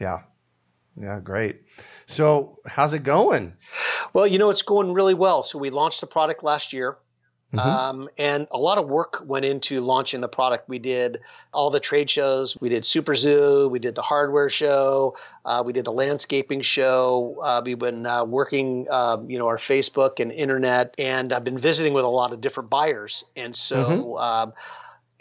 Yeah, 0.00 0.20
yeah, 1.00 1.20
great. 1.20 1.60
So, 2.10 2.58
how's 2.66 2.92
it 2.92 3.04
going? 3.04 3.54
Well, 4.12 4.26
you 4.26 4.38
know, 4.38 4.50
it's 4.50 4.62
going 4.62 4.92
really 4.92 5.14
well. 5.14 5.44
So, 5.44 5.60
we 5.60 5.70
launched 5.70 6.00
the 6.00 6.08
product 6.08 6.42
last 6.42 6.72
year. 6.72 6.98
Mm-hmm. 7.54 7.68
Um, 7.68 8.08
and 8.18 8.48
a 8.50 8.58
lot 8.58 8.78
of 8.78 8.88
work 8.88 9.22
went 9.24 9.44
into 9.44 9.80
launching 9.80 10.20
the 10.20 10.28
product. 10.28 10.68
We 10.68 10.80
did 10.80 11.20
all 11.52 11.70
the 11.70 11.80
trade 11.80 12.10
shows. 12.10 12.56
We 12.60 12.68
did 12.68 12.84
Super 12.84 13.14
Zoo. 13.14 13.68
We 13.68 13.78
did 13.78 13.94
the 13.94 14.02
hardware 14.02 14.50
show. 14.50 15.16
Uh, 15.44 15.62
we 15.64 15.72
did 15.72 15.84
the 15.84 15.92
landscaping 15.92 16.62
show. 16.62 17.36
Uh, 17.42 17.62
we've 17.64 17.78
been 17.78 18.06
uh, 18.06 18.24
working, 18.24 18.88
um, 18.90 19.30
you 19.30 19.38
know, 19.38 19.46
our 19.46 19.58
Facebook 19.58 20.20
and 20.20 20.30
internet, 20.32 20.94
and 20.98 21.32
I've 21.32 21.44
been 21.44 21.58
visiting 21.58 21.92
with 21.92 22.04
a 22.04 22.08
lot 22.08 22.32
of 22.32 22.40
different 22.40 22.70
buyers. 22.70 23.24
And 23.36 23.54
so, 23.54 23.76
mm-hmm. 23.76 24.22
Um, 24.22 24.52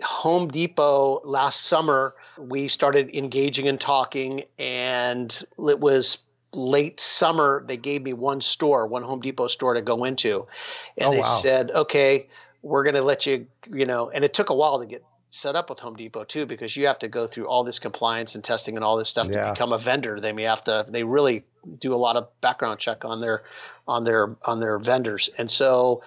Home 0.02 0.48
Depot 0.48 1.22
last 1.24 1.66
summer, 1.66 2.16
we 2.38 2.68
started 2.68 3.16
engaging 3.16 3.68
and 3.68 3.80
talking, 3.80 4.44
and 4.58 5.44
it 5.58 5.80
was 5.80 6.20
late 6.54 7.00
summer, 7.00 7.64
they 7.68 7.78
gave 7.78 8.02
me 8.02 8.14
one 8.14 8.42
store, 8.42 8.88
one 8.88 9.04
Home 9.04 9.22
Depot 9.22 9.48
store 9.48 9.76
to 9.76 9.82
go 9.82 10.04
into. 10.04 10.48
And 10.98 11.10
oh, 11.10 11.12
they 11.12 11.20
wow. 11.20 11.26
said, 11.26 11.72
okay, 11.72 12.28
we're 12.62 12.84
going 12.84 12.96
to 12.96 13.02
let 13.02 13.26
you, 13.26 13.48
you 13.72 13.86
know, 13.86 14.10
and 14.10 14.24
it 14.24 14.34
took 14.34 14.50
a 14.50 14.56
while 14.56 14.80
to 14.80 14.86
get 14.86 15.04
set 15.30 15.56
up 15.56 15.70
with 15.70 15.80
Home 15.80 15.96
Depot 15.96 16.24
too, 16.24 16.46
because 16.46 16.76
you 16.76 16.88
have 16.88 17.00
to 17.00 17.08
go 17.08 17.28
through 17.28 17.48
all 17.48 17.64
this 17.64 17.78
compliance 17.78 18.34
and 18.34 18.44
testing 18.44 18.76
and 18.76 18.84
all 18.84 18.98
this 18.98 19.10
stuff 19.10 19.28
yeah. 19.30 19.46
to 19.46 19.54
become 19.54 19.74
a 19.74 19.78
vendor. 19.78 20.20
They 20.20 20.32
may 20.32 20.44
have 20.44 20.64
to, 20.64 20.86
they 20.90 21.04
really 21.04 21.44
do 21.80 21.94
a 21.94 21.98
lot 21.98 22.16
of 22.16 22.28
background 22.42 22.80
check 22.80 23.06
on 23.06 23.22
their, 23.22 23.44
on 23.88 24.04
their, 24.04 24.36
on 24.44 24.60
their 24.60 24.80
vendors. 24.80 25.30
And 25.38 25.52
so, 25.52 26.02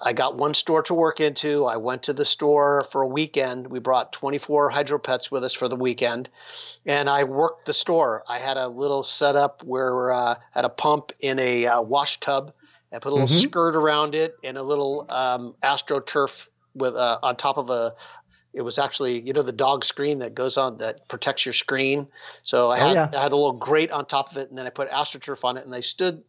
I 0.00 0.12
got 0.12 0.36
one 0.36 0.54
store 0.54 0.82
to 0.84 0.94
work 0.94 1.20
into. 1.20 1.66
I 1.66 1.76
went 1.76 2.04
to 2.04 2.12
the 2.12 2.24
store 2.24 2.86
for 2.90 3.02
a 3.02 3.06
weekend. 3.06 3.66
We 3.66 3.78
brought 3.78 4.12
24 4.12 4.70
hydro 4.70 4.98
pets 4.98 5.30
with 5.30 5.44
us 5.44 5.52
for 5.52 5.68
the 5.68 5.76
weekend, 5.76 6.28
and 6.86 7.10
I 7.10 7.24
worked 7.24 7.66
the 7.66 7.74
store. 7.74 8.24
I 8.28 8.38
had 8.38 8.56
a 8.56 8.68
little 8.68 9.04
setup 9.04 9.62
where 9.62 10.12
uh, 10.12 10.36
had 10.52 10.64
a 10.64 10.68
pump 10.68 11.12
in 11.20 11.38
a 11.38 11.66
uh, 11.66 11.82
wash 11.82 12.20
tub. 12.20 12.52
I 12.92 12.98
put 12.98 13.10
a 13.10 13.14
little 13.14 13.28
mm-hmm. 13.28 13.48
skirt 13.48 13.74
around 13.74 14.14
it 14.14 14.36
and 14.44 14.56
a 14.58 14.62
little 14.62 15.06
um, 15.08 15.54
astroturf 15.62 16.46
with 16.74 16.94
uh, 16.94 17.18
on 17.22 17.36
top 17.36 17.58
of 17.58 17.70
a. 17.70 17.94
It 18.54 18.62
was 18.62 18.78
actually 18.78 19.20
you 19.20 19.32
know 19.32 19.42
the 19.42 19.52
dog 19.52 19.84
screen 19.84 20.18
that 20.18 20.34
goes 20.34 20.58
on 20.58 20.78
that 20.78 21.08
protects 21.08 21.46
your 21.46 21.54
screen. 21.54 22.06
So 22.42 22.70
I 22.70 22.80
oh, 22.80 22.88
had 22.88 22.94
yeah. 22.94 23.18
I 23.18 23.22
had 23.22 23.32
a 23.32 23.36
little 23.36 23.52
grate 23.52 23.90
on 23.90 24.04
top 24.06 24.30
of 24.30 24.36
it, 24.36 24.50
and 24.50 24.58
then 24.58 24.66
I 24.66 24.70
put 24.70 24.90
astroturf 24.90 25.38
on 25.42 25.56
it, 25.56 25.64
and 25.64 25.72
they 25.72 25.82
stood 25.82 26.22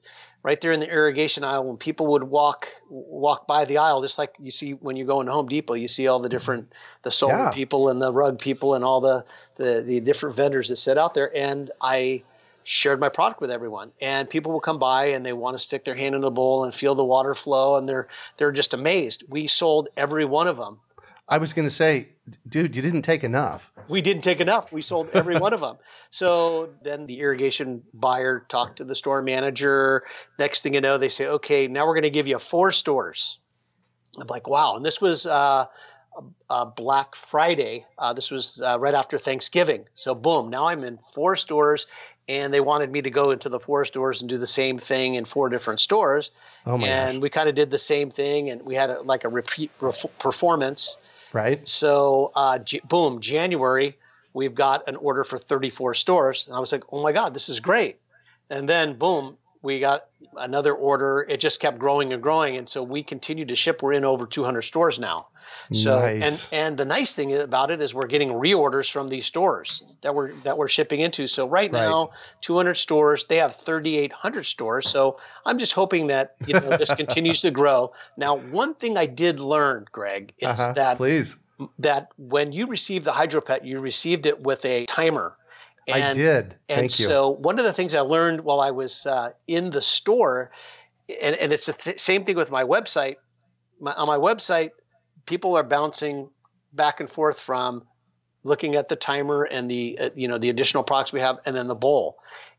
right 0.43 0.59
there 0.61 0.71
in 0.71 0.79
the 0.79 0.89
irrigation 0.89 1.43
aisle 1.43 1.65
when 1.65 1.77
people 1.77 2.07
would 2.07 2.23
walk 2.23 2.67
walk 2.89 3.47
by 3.47 3.65
the 3.65 3.77
aisle 3.77 4.01
just 4.01 4.17
like 4.17 4.35
you 4.39 4.51
see 4.51 4.71
when 4.73 4.95
you 4.95 5.05
go 5.05 5.21
into 5.21 5.31
home 5.31 5.47
depot 5.47 5.73
you 5.73 5.87
see 5.87 6.07
all 6.07 6.19
the 6.19 6.29
different 6.29 6.71
the 7.03 7.11
solar 7.11 7.37
yeah. 7.37 7.51
people 7.51 7.89
and 7.89 8.01
the 8.01 8.11
rug 8.11 8.39
people 8.39 8.73
and 8.73 8.83
all 8.83 9.01
the, 9.01 9.23
the 9.57 9.81
the 9.81 9.99
different 9.99 10.35
vendors 10.35 10.69
that 10.69 10.77
sit 10.77 10.97
out 10.97 11.13
there. 11.13 11.35
And 11.35 11.71
i 11.81 12.23
shared 12.65 12.97
my 12.97 13.09
product 13.09 13.41
with 13.41 13.51
everyone. 13.51 13.91
And 14.01 14.29
people 14.29 14.53
will 14.53 14.61
come 14.61 14.79
by 14.79 15.07
and 15.07 15.25
they 15.25 15.33
want 15.33 15.57
to 15.57 15.61
stick 15.61 15.83
their 15.83 15.95
hand 15.95 16.15
in 16.15 16.21
the 16.21 16.31
bowl 16.31 16.63
and 16.63 16.73
feel 16.73 16.95
the 16.95 17.03
water 17.03 17.35
flow. 17.35 17.75
And 17.75 17.87
they're 17.87 18.07
they're 18.37 18.53
just 18.53 18.73
amazed. 18.73 19.23
We 19.27 19.47
sold 19.47 19.89
every 19.97 20.25
one 20.25 20.47
of 20.47 20.57
them 20.57 20.79
I 21.33 21.39
was 21.39 21.51
going 21.51 21.67
to 21.67 21.73
say, 21.73 22.09
dude, 22.47 22.75
you 22.75 22.83
didn't 22.83 23.01
take 23.01 23.23
enough. 23.23 23.71
We 23.87 24.03
didn't 24.03 24.21
take 24.21 24.39
enough. 24.39 24.71
We 24.71 24.83
sold 24.83 25.09
every 25.13 25.35
one 25.35 25.51
of 25.51 25.61
them. 25.61 25.77
So 26.11 26.69
then 26.83 27.07
the 27.07 27.21
irrigation 27.21 27.81
buyer 27.91 28.45
talked 28.49 28.77
to 28.77 28.83
the 28.83 28.93
store 28.93 29.23
manager. 29.23 30.03
Next 30.37 30.61
thing 30.61 30.75
you 30.75 30.81
know, 30.81 30.99
they 30.99 31.09
say, 31.09 31.25
okay, 31.25 31.67
now 31.67 31.87
we're 31.87 31.95
going 31.95 32.03
to 32.03 32.11
give 32.11 32.27
you 32.27 32.37
four 32.37 32.71
stores. 32.71 33.39
I'm 34.15 34.27
like, 34.27 34.47
wow. 34.47 34.75
And 34.75 34.85
this 34.85 35.01
was 35.01 35.25
uh, 35.25 35.65
uh, 36.51 36.65
Black 36.65 37.15
Friday. 37.15 37.87
Uh, 37.97 38.13
this 38.13 38.29
was 38.29 38.61
uh, 38.63 38.77
right 38.79 38.93
after 38.93 39.17
Thanksgiving. 39.17 39.85
So 39.95 40.13
boom, 40.13 40.51
now 40.51 40.67
I'm 40.67 40.83
in 40.83 40.99
four 41.15 41.35
stores, 41.35 41.87
and 42.29 42.53
they 42.53 42.61
wanted 42.61 42.91
me 42.91 43.01
to 43.01 43.09
go 43.09 43.31
into 43.31 43.49
the 43.49 43.59
four 43.59 43.85
stores 43.85 44.21
and 44.21 44.29
do 44.29 44.37
the 44.37 44.45
same 44.45 44.77
thing 44.77 45.15
in 45.15 45.25
four 45.25 45.49
different 45.49 45.79
stores. 45.79 46.29
Oh 46.67 46.77
my 46.77 46.87
and 46.87 47.15
gosh. 47.15 47.21
we 47.23 47.29
kind 47.31 47.49
of 47.49 47.55
did 47.55 47.71
the 47.71 47.79
same 47.79 48.11
thing, 48.11 48.51
and 48.51 48.61
we 48.61 48.75
had 48.75 48.91
a, 48.91 49.01
like 49.01 49.23
a 49.23 49.29
repeat 49.29 49.71
ref- 49.81 50.05
performance. 50.19 50.95
Right? 51.33 51.67
So 51.67 52.31
uh, 52.35 52.59
J- 52.59 52.81
boom, 52.87 53.19
January, 53.19 53.97
we've 54.33 54.55
got 54.55 54.87
an 54.87 54.95
order 54.95 55.23
for 55.23 55.37
34 55.37 55.95
stores, 55.95 56.47
and 56.47 56.55
I 56.55 56.59
was 56.59 56.71
like, 56.71 56.83
oh 56.91 57.01
my 57.01 57.11
god, 57.11 57.33
this 57.33 57.49
is 57.49 57.59
great. 57.59 57.99
And 58.49 58.69
then 58.69 58.93
boom, 58.93 59.37
we 59.61 59.79
got 59.79 60.05
another 60.37 60.73
order. 60.73 61.25
It 61.27 61.39
just 61.39 61.59
kept 61.59 61.79
growing 61.79 62.13
and 62.13 62.21
growing, 62.21 62.57
and 62.57 62.69
so 62.69 62.83
we 62.83 63.01
continue 63.03 63.45
to 63.45 63.55
ship. 63.55 63.81
We're 63.81 63.93
in 63.93 64.05
over 64.05 64.25
200 64.25 64.61
stores 64.61 64.99
now. 64.99 65.27
So 65.73 65.99
Nice. 66.01 66.21
and 66.23 66.41
and 66.51 66.77
the 66.77 66.85
nice 66.85 67.13
thing 67.13 67.33
about 67.33 67.71
it 67.71 67.81
is 67.81 67.93
we're 67.93 68.07
getting 68.07 68.29
reorders 68.29 68.91
from 68.91 69.09
these 69.09 69.25
stores 69.25 69.83
that 70.01 70.13
we're 70.13 70.33
that 70.43 70.57
we're 70.57 70.67
shipping 70.67 70.99
into. 71.01 71.27
So 71.27 71.47
right, 71.47 71.71
Right. 71.71 71.81
now, 71.81 72.11
200 72.41 72.75
stores. 72.75 73.25
They 73.25 73.37
have 73.37 73.55
3,800 73.65 74.43
stores. 74.45 74.87
So 74.89 75.17
I'm 75.45 75.57
just 75.57 75.73
hoping 75.73 76.07
that 76.07 76.35
you 76.45 76.53
know 76.53 76.77
this 76.77 76.93
continues 76.93 77.41
to 77.41 77.51
grow. 77.51 77.91
Now, 78.17 78.35
one 78.35 78.75
thing 78.75 78.97
I 78.97 79.05
did 79.05 79.39
learn, 79.39 79.85
Greg, 79.91 80.33
is 80.37 80.47
Uh-huh. 80.49 80.73
that 80.73 80.97
Please. 80.97 81.37
that 81.79 82.09
when 82.17 82.51
you 82.51 82.67
received 82.67 83.05
the 83.05 83.11
hydropet, 83.13 83.63
you 83.65 83.79
received 83.79 84.25
it 84.25 84.41
with 84.41 84.63
a 84.65 84.85
timer. 84.85 85.37
I 85.91 86.13
did. 86.13 86.55
And 86.69 86.79
Thank 86.79 86.99
you. 86.99 87.05
so 87.07 87.29
one 87.31 87.59
of 87.59 87.65
the 87.65 87.73
things 87.73 87.93
I 87.93 87.99
learned 87.99 88.41
while 88.41 88.61
I 88.61 88.71
was 88.71 89.05
uh, 89.05 89.31
in 89.47 89.69
the 89.71 89.81
store, 89.81 90.49
and, 91.21 91.35
and 91.35 91.51
it's 91.51 91.65
the 91.65 91.73
th- 91.73 91.99
same 91.99 92.23
thing 92.23 92.37
with 92.37 92.49
my 92.51 92.63
website. 92.63 93.17
My, 93.81 93.91
on 93.93 94.07
my 94.07 94.17
website, 94.17 94.69
people 95.25 95.55
are 95.55 95.63
bouncing 95.63 96.29
back 96.73 96.99
and 96.99 97.09
forth 97.09 97.39
from 97.39 97.83
looking 98.43 98.75
at 98.75 98.89
the 98.89 98.95
timer 98.95 99.43
and 99.43 99.69
the 99.69 99.97
uh, 99.99 100.09
you 100.15 100.27
know 100.27 100.37
the 100.37 100.49
additional 100.49 100.83
products 100.83 101.13
we 101.13 101.19
have, 101.19 101.37
and 101.45 101.55
then 101.55 101.67
the 101.67 101.75
bowl. 101.75 102.17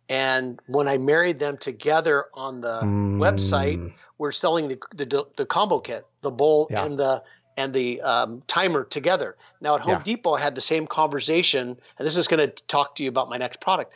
And 0.09 0.61
when 0.67 0.87
I 0.87 0.99
married 0.99 1.39
them 1.39 1.57
together 1.57 2.27
on 2.35 2.61
the 2.61 2.81
website, 3.19 3.79
Mm, 3.79 3.93
we're 4.19 4.33
selling 4.33 4.69
the, 4.69 4.79
the 4.95 5.25
the 5.37 5.47
combo 5.47 5.81
kit, 5.81 6.07
the 6.23 6.31
bowl 6.31 6.69
Yeah. 6.71 6.85
and 6.85 6.99
the 6.99 7.23
and 7.57 7.73
the 7.73 8.01
um, 8.03 8.43
timer 8.47 8.85
together. 8.85 9.37
Now 9.61 9.77
at 9.77 9.81
Home 9.83 9.93
Yeah. 9.99 10.03
Depot, 10.05 10.35
I 10.35 10.41
had 10.41 10.55
the 10.55 10.61
same 10.61 10.87
conversation, 10.87 11.77
and 11.99 12.07
this 12.07 12.17
is 12.17 12.27
going 12.29 12.51
to 12.51 12.65
talk 12.65 12.97
to 12.97 13.03
you 13.03 13.09
about 13.09 13.29
my 13.29 13.37
next 13.37 13.61
product. 13.61 13.93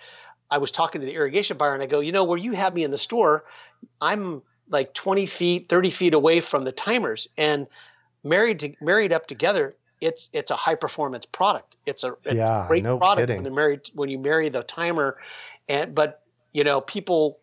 I 0.50 0.58
was 0.58 0.70
talking 0.70 1.00
to 1.00 1.06
the 1.06 1.14
irrigation 1.14 1.56
buyer, 1.58 1.74
and 1.74 1.82
I 1.82 1.86
go, 1.86 2.00
you 2.00 2.12
know, 2.12 2.24
where 2.24 2.38
you 2.38 2.52
have 2.52 2.72
me 2.72 2.84
in 2.84 2.90
the 2.90 2.98
store, 2.98 3.44
I'm 4.00 4.42
like 4.70 4.94
20 4.94 5.26
feet, 5.26 5.68
30 5.68 5.90
feet 5.90 6.14
away 6.14 6.40
from 6.40 6.64
the 6.64 6.72
timers, 6.72 7.28
and 7.36 7.66
married 8.24 8.60
to 8.60 8.72
married 8.80 9.12
up 9.12 9.26
together, 9.26 9.76
it's 10.00 10.28
it's 10.32 10.50
a 10.50 10.56
high 10.56 10.74
performance 10.74 11.26
product. 11.26 11.76
It's 11.86 12.04
a, 12.04 12.14
it's 12.24 12.34
Yeah, 12.36 12.64
a 12.64 12.68
great 12.68 12.82
no 12.84 12.98
product 12.98 13.20
kidding. 13.28 13.36
when 13.36 13.44
they're 13.44 13.52
married 13.52 13.90
when 13.94 14.08
you 14.08 14.18
marry 14.18 14.48
the 14.48 14.62
timer, 14.62 15.18
and 15.68 15.94
but 15.94 16.22
you 16.52 16.64
know 16.64 16.80
people 16.80 17.38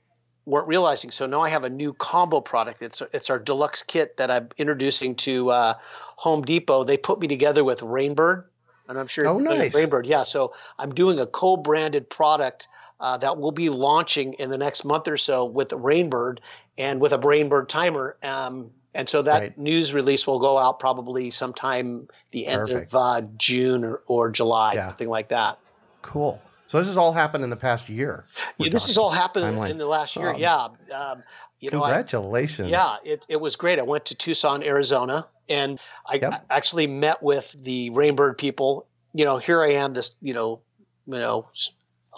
weren't 0.46 0.68
realizing. 0.68 1.10
So 1.12 1.26
now 1.26 1.42
I 1.42 1.50
have 1.50 1.64
a 1.64 1.70
new 1.70 1.94
combo 1.94 2.40
product. 2.42 2.82
It's 2.82 3.02
it's 3.14 3.30
our 3.30 3.40
deluxe 3.40 3.84
kit 3.84 4.18
that 4.18 4.30
I'm 4.32 4.50
introducing 4.58 5.16
to 5.16 5.50
uh, 5.50 5.74
Home 6.18 6.44
Depot. 6.44 6.84
They 6.84 6.98
put 6.98 7.20
me 7.20 7.28
together 7.28 7.64
with 7.64 7.80
Rainbird, 7.80 8.46
and 8.88 8.98
I'm 9.00 9.08
sure 9.08 9.28
Oh, 9.28 9.40
nice. 9.40 9.74
Rainbird. 9.74 10.06
Yeah, 10.06 10.24
so 10.24 10.54
I'm 10.78 10.94
doing 10.94 11.20
a 11.20 11.26
co-branded 11.26 12.10
product 12.10 12.68
uh, 13.00 13.18
that 13.18 13.38
will 13.38 13.52
be 13.52 13.70
launching 13.70 14.34
in 14.34 14.50
the 14.50 14.58
next 14.58 14.86
month 14.86 15.08
or 15.08 15.18
so 15.18 15.44
with 15.46 15.70
Rainbird 15.70 16.38
and 16.78 17.02
with 17.02 17.12
a 17.12 17.18
Rainbird 17.20 17.68
timer. 17.68 18.16
Um, 18.24 18.70
and 18.96 19.08
so 19.08 19.22
that 19.22 19.40
Right. 19.42 19.58
news 19.58 19.94
release 19.94 20.26
will 20.26 20.40
go 20.40 20.58
out 20.58 20.80
probably 20.80 21.30
sometime 21.32 22.08
the 22.32 22.48
end 22.48 22.62
Perfect. 22.62 22.94
of 22.94 22.96
uh, 22.96 23.22
June 23.38 23.84
or, 23.84 24.02
or 24.08 24.30
July, 24.32 24.74
Yeah. 24.74 24.86
something 24.88 25.10
like 25.10 25.30
that. 25.30 25.58
cool. 26.02 26.42
So 26.68 26.80
this 26.80 26.88
has 26.88 26.98
all 26.98 27.14
happened 27.14 27.44
in 27.44 27.50
the 27.52 27.56
past 27.56 27.90
year. 27.90 28.26
Yeah, 28.58 28.70
this 28.70 28.88
has 28.88 28.98
all 28.98 29.12
happened 29.12 29.46
Timeline. 29.46 29.70
in 29.70 29.78
the 29.78 29.86
last 29.86 30.16
year. 30.16 30.30
Um, 30.32 30.40
yeah. 30.40 30.68
Um, 30.92 31.24
you 31.60 31.70
know, 31.70 31.84
I, 31.84 31.90
Congratulations. 31.92 32.70
Yeah, 32.70 32.96
it, 33.04 33.24
it 33.30 33.40
was 33.40 33.56
great. 33.56 33.78
I 33.78 33.84
went 33.84 34.06
to 34.06 34.16
Tucson, 34.16 34.64
Arizona, 34.64 35.28
and 35.48 35.80
I 36.08 36.16
Yep. 36.16 36.46
Actually 36.50 36.88
met 36.88 37.22
with 37.22 37.56
the 37.60 37.92
Rainbird 37.92 38.38
people. 38.40 38.88
You 39.14 39.26
know, 39.26 39.38
here 39.38 39.62
I 39.64 39.74
am, 39.74 39.94
this 39.94 40.16
you 40.22 40.34
know, 40.34 40.60
you 41.06 41.20
know, 41.20 41.48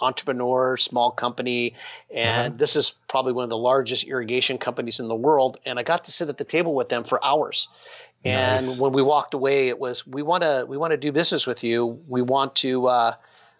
entrepreneur, 0.00 0.76
small 0.76 1.10
company, 1.10 1.74
and 2.10 2.48
Uh-huh. 2.48 2.56
this 2.58 2.76
is 2.76 2.92
probably 3.08 3.32
one 3.32 3.44
of 3.44 3.50
the 3.50 3.56
largest 3.56 4.04
irrigation 4.04 4.58
companies 4.58 5.00
in 5.00 5.08
the 5.08 5.14
world. 5.16 5.58
And 5.66 5.78
I 5.78 5.82
got 5.82 6.04
to 6.04 6.12
sit 6.12 6.28
at 6.28 6.38
the 6.38 6.44
table 6.44 6.74
with 6.74 6.88
them 6.88 7.04
for 7.04 7.22
hours. 7.24 7.68
And 8.24 8.66
Nice. 8.66 8.78
when 8.78 8.92
we 8.92 9.02
walked 9.02 9.34
away, 9.34 9.68
it 9.68 9.78
was 9.78 10.06
we 10.06 10.22
want 10.22 10.42
to 10.42 10.64
we 10.68 10.76
want 10.76 10.90
to 10.90 10.96
do 10.96 11.12
business 11.12 11.46
with 11.46 11.62
you. 11.64 12.00
We 12.08 12.22
want 12.22 12.56
to. 12.56 12.86
Uh, 12.86 13.14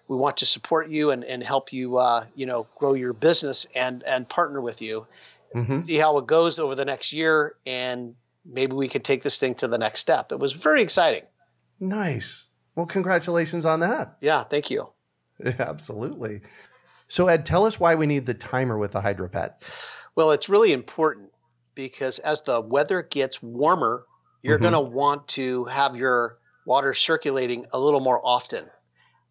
we 0.09 0.17
want 0.17 0.39
to 0.39 0.47
support 0.47 0.89
you 0.89 1.11
and, 1.11 1.23
and 1.23 1.43
help 1.43 1.71
you, 1.71 1.99
uh, 1.99 2.25
you 2.35 2.47
know, 2.47 2.67
grow 2.79 2.95
your 2.95 3.13
business 3.13 3.67
and, 3.75 4.03
and 4.05 4.27
partner 4.27 4.59
with 4.63 4.81
you 4.81 5.07
Mhm. 5.55 5.83
see 5.83 5.97
how 5.97 6.17
it 6.17 6.27
goes 6.27 6.59
over 6.59 6.75
the 6.75 6.85
next 6.87 7.13
year, 7.13 7.57
and 7.67 8.15
maybe 8.45 8.73
we 8.75 8.89
could 8.89 9.05
take 9.05 9.23
this 9.23 9.39
thing 9.39 9.55
to 9.57 9.69
the 9.69 9.77
next 9.77 10.01
step. 10.01 10.33
It 10.33 10.39
was 10.39 10.55
very 10.55 10.81
exciting. 10.83 11.25
Nice. 11.79 12.47
Well, 12.75 12.87
congratulations 12.87 13.65
on 13.65 13.81
that. 13.81 14.17
Yeah, 14.21 14.45
thank 14.45 14.71
you. 14.71 14.89
Absolutely. 15.59 16.43
So, 17.09 17.29
Ed, 17.29 17.47
tell 17.47 17.65
us 17.67 17.81
why 17.81 17.95
we 17.95 18.07
need 18.07 18.27
the 18.27 18.35
timer 18.35 18.79
with 18.79 18.93
the 18.93 19.01
HydroPet. 19.01 19.55
Well, 20.15 20.33
it's 20.33 20.49
really 20.49 20.73
important 20.73 21.31
because 21.75 22.19
as 22.19 22.43
the 22.43 22.61
weather 22.61 23.03
gets 23.03 23.43
warmer, 23.43 24.05
you're 24.43 24.59
Mhm. 24.59 24.63
going 24.63 24.73
to 24.75 24.81
want 24.81 25.29
to 25.29 25.65
have 25.67 25.97
your 25.97 26.39
water 26.65 26.93
circulating 26.95 27.67
a 27.73 27.79
little 27.81 28.01
more 28.01 28.21
often. 28.25 28.71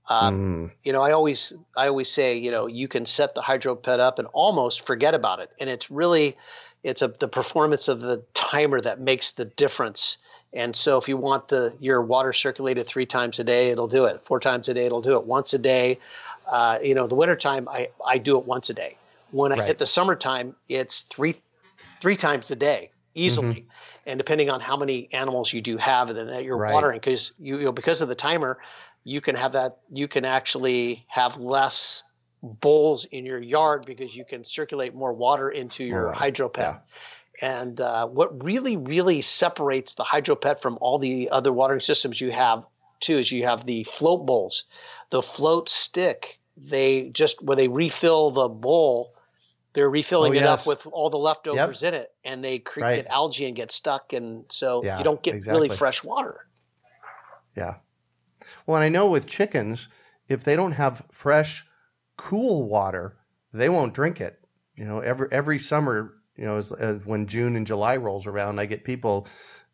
Um, 0.09 0.33
Mm, 0.33 0.71
you 0.83 0.93
know, 0.93 1.01
I 1.01 1.11
always 1.11 1.53
I 1.75 1.87
always 1.87 2.09
say, 2.11 2.37
you 2.37 2.51
know, 2.51 2.67
you 2.67 2.87
can 2.87 3.05
set 3.05 3.35
the 3.35 3.41
hydro 3.41 3.75
pet 3.75 3.99
up 3.99 4.19
and 4.19 4.27
almost 4.33 4.85
forget 4.85 5.13
about 5.13 5.39
it, 5.39 5.49
and 5.59 5.69
it's 5.69 5.89
really 5.91 6.37
it's 6.83 7.01
a 7.01 7.09
the 7.09 7.27
performance 7.27 7.87
of 7.87 8.01
the 8.01 8.25
timer 8.33 8.81
that 8.81 8.99
makes 9.01 9.31
the 9.33 9.45
difference. 9.45 10.17
And 10.53 10.75
so, 10.75 10.97
if 10.97 11.07
you 11.07 11.17
want 11.17 11.49
the 11.49 11.75
your 11.79 12.01
water 12.01 12.33
circulated 12.33 12.87
three 12.87 13.05
times 13.05 13.39
a 13.39 13.43
day, 13.43 13.69
it'll 13.69 13.87
do 13.87 14.05
it. 14.05 14.23
Four 14.25 14.39
times 14.39 14.69
a 14.69 14.73
day, 14.73 14.85
it'll 14.85 15.01
do 15.01 15.13
it. 15.13 15.25
Once 15.25 15.53
a 15.53 15.57
day, 15.57 15.99
uh, 16.49 16.79
you 16.81 16.95
know, 16.95 17.07
the 17.07 17.15
wintertime, 17.15 17.67
I 17.67 17.89
I 18.05 18.17
do 18.17 18.37
it 18.37 18.45
once 18.45 18.69
a 18.69 18.73
day. 18.73 18.97
When 19.31 19.51
I 19.51 19.57
Right. 19.57 19.67
hit 19.67 19.77
the 19.77 19.85
summertime, 19.85 20.55
it's 20.69 21.01
three 21.01 21.41
three 22.01 22.15
times 22.15 22.49
a 22.51 22.55
day 22.55 22.91
easily. 23.13 23.65
And 24.05 24.17
depending 24.17 24.49
on 24.49 24.61
how 24.61 24.77
many 24.77 25.11
animals 25.13 25.51
you 25.51 25.61
do 25.61 25.77
have 25.77 26.09
and 26.09 26.29
that 26.29 26.43
you're 26.43 26.57
Right. 26.57 26.71
watering, 26.73 26.99
because 26.99 27.33
you, 27.37 27.57
you 27.57 27.65
know, 27.65 27.71
because 27.71 28.01
of 28.01 28.07
the 28.07 28.15
timer, 28.15 28.59
you 29.03 29.19
can 29.21 29.35
have 29.35 29.53
that 29.53 29.79
you 29.91 30.07
can 30.07 30.23
actually 30.25 31.05
have 31.09 31.37
less 31.37 32.03
bowls 32.41 33.05
in 33.05 33.25
your 33.25 33.39
yard 33.39 33.85
because 33.85 34.15
you 34.15 34.23
can 34.23 34.45
circulate 34.45 34.93
more 34.93 35.11
water 35.11 35.49
into 35.49 35.83
your 35.83 36.05
water, 36.05 36.19
hydro 36.19 36.47
pet. 36.49 36.63
yeah. 36.65 36.79
And 37.41 37.79
uh, 37.79 38.07
what 38.07 38.43
really, 38.43 38.77
really 38.77 39.21
separates 39.21 39.93
the 39.93 40.03
hydro 40.03 40.35
pet 40.35 40.61
from 40.61 40.77
all 40.81 40.97
the 40.97 41.29
other 41.29 41.53
watering 41.53 41.81
systems 41.81 42.19
you 42.19 42.31
have 42.31 42.65
too 42.99 43.17
is 43.17 43.31
you 43.31 43.43
have 43.43 43.65
the 43.65 43.83
float 43.83 44.25
bowls. 44.25 44.63
The 45.11 45.21
float 45.21 45.69
stick, 45.69 46.39
they 46.57 47.09
just 47.09 47.41
when 47.41 47.57
they 47.57 47.67
refill 47.67 48.31
the 48.31 48.49
bowl, 48.49 49.13
they're 49.73 49.89
refilling 49.89 50.31
Oh, 50.31 50.39
it 50.39 50.43
yes. 50.43 50.61
up 50.61 50.67
with 50.67 50.87
all 50.87 51.11
the 51.11 51.17
leftovers 51.17 51.83
in 51.83 51.93
it, 51.93 52.11
and 52.23 52.43
they 52.43 52.57
create 52.57 53.05
Right. 53.05 53.07
algae 53.07 53.45
and 53.45 53.55
get 53.55 53.71
stuck, 53.71 54.13
and 54.13 54.45
so 54.49 54.83
Yeah, 54.83 54.97
you 54.97 55.03
don't 55.03 55.21
get 55.21 55.35
exactly. 55.35 55.67
really 55.67 55.77
fresh 55.77 56.03
water. 56.03 56.47
Yeah. 57.55 57.75
Well, 58.65 58.77
and 58.77 58.83
I 58.83 58.89
know 58.89 59.07
with 59.07 59.27
chickens, 59.27 59.87
if 60.27 60.43
they 60.43 60.55
don't 60.55 60.73
have 60.73 61.05
fresh, 61.11 61.65
cool 62.17 62.67
water, 62.67 63.17
they 63.53 63.69
won't 63.69 63.93
drink 63.93 64.19
it. 64.19 64.39
You 64.75 64.85
know, 64.85 64.99
every 64.99 65.27
every 65.31 65.59
summer, 65.59 66.15
you 66.37 66.45
know, 66.45 66.57
as, 66.57 66.71
as 66.71 67.05
when 67.05 67.25
June 67.25 67.55
and 67.55 67.67
July 67.67 67.97
rolls 67.97 68.25
around, 68.25 68.59
I 68.59 68.65
get 68.65 68.83
people, 68.83 69.27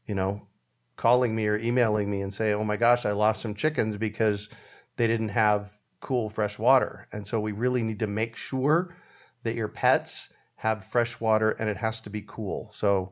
you 0.08 0.15
know, 0.15 0.47
calling 0.95 1.36
me 1.36 1.47
or 1.47 1.58
emailing 1.58 2.10
me 2.10 2.21
and 2.21 2.34
say, 2.34 2.54
"Oh 2.54 2.63
my 2.63 2.78
gosh, 2.78 3.06
I 3.06 3.12
lost 3.12 3.41
some 3.41 3.54
chickens 3.54 3.97
because 3.97 4.49
they 4.95 5.08
didn't 5.08 5.30
have 5.30 5.71
cool, 5.99 6.30
fresh 6.30 6.58
water." 6.58 7.08
And 7.12 7.28
so 7.28 7.39
we 7.39 7.52
really 7.52 7.84
need 7.84 7.99
to 7.99 8.08
make 8.08 8.36
sure 8.36 8.95
that 9.43 9.56
your 9.56 9.67
pets 9.67 10.32
have 10.56 10.86
fresh 10.86 11.19
water 11.19 11.52
and 11.52 11.69
it 11.69 11.78
has 11.78 11.99
to 12.02 12.10
be 12.10 12.23
cool. 12.26 12.71
So, 12.73 13.12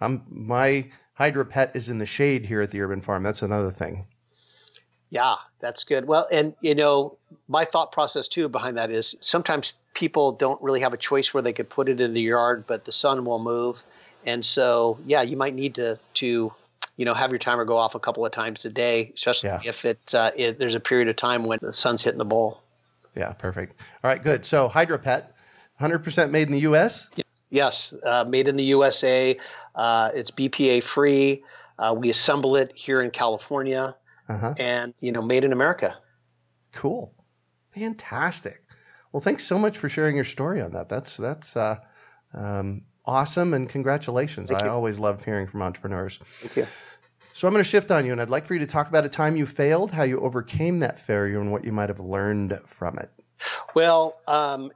I'm 0.00 0.22
my 0.28 0.90
HydroPet 1.18 1.74
is 1.74 1.88
in 1.88 1.98
the 1.98 2.06
shade 2.06 2.46
here 2.46 2.60
at 2.60 2.70
the 2.70 2.80
Urban 2.80 3.00
Farm. 3.00 3.22
That's 3.22 3.42
another 3.42 3.70
thing. 3.70 4.06
Yeah, 5.14 5.36
that's 5.60 5.84
good. 5.84 6.06
Well, 6.06 6.26
and 6.32 6.54
you 6.60 6.74
know, 6.74 7.16
my 7.46 7.64
thought 7.64 7.92
process 7.92 8.26
too 8.26 8.48
behind 8.48 8.76
that 8.78 8.90
is 8.90 9.14
sometimes 9.20 9.74
people 9.94 10.32
don't 10.32 10.60
really 10.60 10.80
have 10.80 10.92
a 10.92 10.96
choice 10.96 11.32
where 11.32 11.40
they 11.40 11.52
could 11.52 11.70
put 11.70 11.88
it 11.88 12.00
in 12.00 12.14
the 12.14 12.20
yard, 12.20 12.64
but 12.66 12.84
the 12.84 12.90
sun 12.90 13.24
will 13.24 13.38
move, 13.38 13.84
and 14.26 14.44
so 14.44 14.98
yeah, 15.06 15.22
you 15.22 15.36
might 15.36 15.54
need 15.54 15.76
to 15.76 16.00
to 16.14 16.52
you 16.96 17.04
know, 17.04 17.14
have 17.14 17.30
your 17.30 17.38
timer 17.38 17.64
go 17.64 17.76
off 17.76 17.94
a 17.94 18.00
couple 18.00 18.24
of 18.24 18.32
times 18.32 18.64
a 18.64 18.70
day, 18.70 19.12
especially 19.14 19.48
yeah. 19.48 19.60
if 19.64 19.84
it, 19.84 20.14
uh, 20.14 20.30
it, 20.36 20.58
there's 20.58 20.76
a 20.76 20.80
period 20.80 21.08
of 21.08 21.16
time 21.16 21.44
when 21.44 21.58
the 21.60 21.72
sun's 21.72 22.02
hitting 22.02 22.18
the 22.18 22.24
bowl. 22.24 22.60
Yeah, 23.16 23.32
perfect. 23.32 23.80
All 24.02 24.08
right, 24.08 24.22
good. 24.22 24.44
So 24.44 24.68
HydroPet, 24.68 25.24
100% 25.80 26.30
made 26.30 26.46
in 26.46 26.52
the 26.52 26.60
U.S. 26.60 27.08
Yes, 27.16 27.42
yes 27.50 27.94
uh, 28.04 28.24
made 28.24 28.48
in 28.48 28.56
the 28.56 28.64
USA. 28.64 29.36
Uh, 29.74 30.10
it's 30.14 30.30
BPA 30.30 30.82
free. 30.84 31.42
Uh, 31.78 31.94
we 31.98 32.10
assemble 32.10 32.54
it 32.54 32.70
here 32.76 33.02
in 33.02 33.10
California, 33.10 33.96
uh-huh. 34.28 34.54
and 34.58 34.94
you 35.00 35.12
know, 35.12 35.22
made 35.22 35.44
in 35.44 35.52
America. 35.52 35.96
Cool, 36.72 37.14
fantastic. 37.74 38.62
Well, 39.12 39.20
thanks 39.20 39.44
so 39.44 39.58
much 39.58 39.78
for 39.78 39.88
sharing 39.88 40.16
your 40.16 40.24
story 40.24 40.60
on 40.60 40.72
that. 40.72 40.88
That's 40.88 41.16
that's 41.16 41.56
uh, 41.56 41.76
um, 42.32 42.82
awesome, 43.04 43.54
and 43.54 43.68
congratulations. 43.68 44.50
Thank 44.50 44.62
I 44.62 44.66
you. 44.66 44.72
always 44.72 44.98
love 44.98 45.24
hearing 45.24 45.46
from 45.46 45.62
entrepreneurs. 45.62 46.18
Thank 46.40 46.56
you. 46.56 46.66
So 47.32 47.48
I'm 47.48 47.52
going 47.52 47.64
to 47.64 47.68
shift 47.68 47.90
on 47.90 48.06
you, 48.06 48.12
and 48.12 48.20
I'd 48.20 48.30
like 48.30 48.46
for 48.46 48.54
you 48.54 48.60
to 48.60 48.66
talk 48.66 48.88
about 48.88 49.04
a 49.04 49.08
time 49.08 49.36
you 49.36 49.44
failed, 49.44 49.90
how 49.90 50.04
you 50.04 50.20
overcame 50.20 50.78
that 50.80 51.00
failure, 51.00 51.40
and 51.40 51.50
what 51.50 51.64
you 51.64 51.72
might 51.72 51.88
have 51.88 51.98
learned 51.98 52.60
from 52.66 52.96
it. 52.98 53.10
Well, 53.74 54.16
um, 54.28 54.70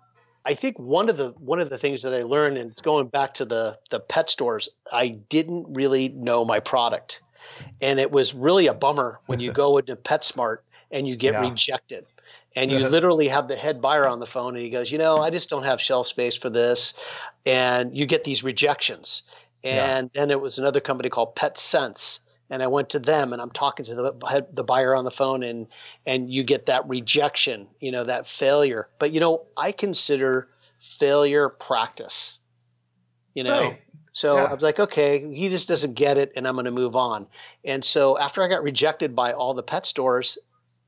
I 0.44 0.54
think 0.54 0.78
one 0.78 1.08
of 1.08 1.16
the 1.16 1.30
one 1.38 1.60
of 1.60 1.70
the 1.70 1.78
things 1.78 2.02
that 2.02 2.14
I 2.14 2.22
learned, 2.22 2.58
and 2.58 2.70
it's 2.70 2.80
going 2.80 3.08
back 3.08 3.34
to 3.34 3.44
the 3.44 3.78
the 3.90 4.00
pet 4.00 4.30
stores, 4.30 4.68
I 4.92 5.08
didn't 5.08 5.66
really 5.68 6.08
know 6.08 6.44
my 6.44 6.58
product, 6.58 7.22
and 7.80 8.00
it 8.00 8.10
was 8.10 8.34
really 8.34 8.66
a 8.66 8.74
bummer 8.74 9.20
when 9.26 9.40
you 9.40 9.52
go 9.64 9.78
into 9.78 9.96
PetSmart 9.96 10.58
and 10.90 11.06
you 11.06 11.16
get 11.16 11.34
yeah. 11.34 11.48
rejected. 11.48 12.06
And 12.56 12.72
you 12.72 12.78
literally 12.88 13.28
have 13.28 13.46
the 13.48 13.56
head 13.56 13.80
buyer 13.80 14.08
on 14.08 14.20
the 14.20 14.26
phone, 14.26 14.54
and 14.54 14.64
he 14.64 14.70
goes, 14.70 14.90
"You 14.90 14.98
know, 14.98 15.18
I 15.18 15.30
just 15.30 15.50
don't 15.50 15.64
have 15.64 15.80
shelf 15.80 16.06
space 16.06 16.34
for 16.34 16.48
this," 16.48 16.94
and 17.44 17.96
you 17.96 18.06
get 18.06 18.24
these 18.24 18.42
rejections. 18.42 19.22
And 19.64 20.10
yeah. 20.14 20.20
then 20.20 20.30
it 20.30 20.40
was 20.40 20.58
another 20.58 20.80
company 20.80 21.10
called 21.10 21.34
Pet 21.34 21.58
Sense, 21.58 22.20
and 22.50 22.62
I 22.62 22.66
went 22.66 22.90
to 22.90 22.98
them 22.98 23.32
and 23.32 23.42
I'm 23.42 23.50
talking 23.50 23.84
to 23.86 23.94
the 23.94 24.46
the 24.52 24.64
buyer 24.64 24.94
on 24.94 25.04
the 25.04 25.10
phone 25.10 25.42
and 25.42 25.66
and 26.06 26.30
you 26.30 26.42
get 26.42 26.66
that 26.66 26.88
rejection, 26.88 27.66
you 27.80 27.90
know, 27.90 28.04
that 28.04 28.26
failure. 28.26 28.88
But 28.98 29.12
you 29.12 29.20
know, 29.20 29.46
I 29.56 29.72
consider 29.72 30.48
failure 30.78 31.48
practice. 31.48 32.38
You 33.34 33.44
know. 33.44 33.60
Right. 33.60 33.82
So 34.18 34.34
yeah. 34.34 34.46
I 34.46 34.54
was 34.54 34.64
like, 34.64 34.80
okay, 34.80 35.32
he 35.32 35.48
just 35.48 35.68
doesn't 35.68 35.94
get 35.94 36.18
it 36.18 36.32
and 36.34 36.48
I'm 36.48 36.54
going 36.54 36.64
to 36.64 36.72
move 36.72 36.96
on. 36.96 37.28
And 37.64 37.84
so 37.84 38.18
after 38.18 38.42
I 38.42 38.48
got 38.48 38.64
rejected 38.64 39.14
by 39.14 39.32
all 39.32 39.54
the 39.54 39.62
pet 39.62 39.86
stores, 39.86 40.36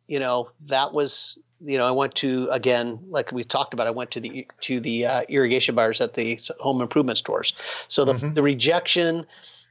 you 0.08 0.18
know, 0.18 0.50
that 0.66 0.92
was 0.92 1.38
you 1.64 1.78
know, 1.78 1.86
I 1.86 1.92
went 1.92 2.16
to 2.16 2.48
again, 2.50 2.98
like 3.08 3.30
we 3.30 3.44
talked 3.44 3.72
about, 3.72 3.86
I 3.86 3.92
went 3.92 4.10
to 4.12 4.20
the 4.20 4.48
to 4.62 4.80
the 4.80 5.06
uh, 5.06 5.22
irrigation 5.28 5.76
buyers 5.76 6.00
at 6.00 6.14
the 6.14 6.40
home 6.58 6.80
improvement 6.80 7.18
stores. 7.18 7.52
So 7.86 8.04
the 8.04 8.14
mm-hmm. 8.14 8.34
the 8.34 8.42
rejection, 8.42 9.24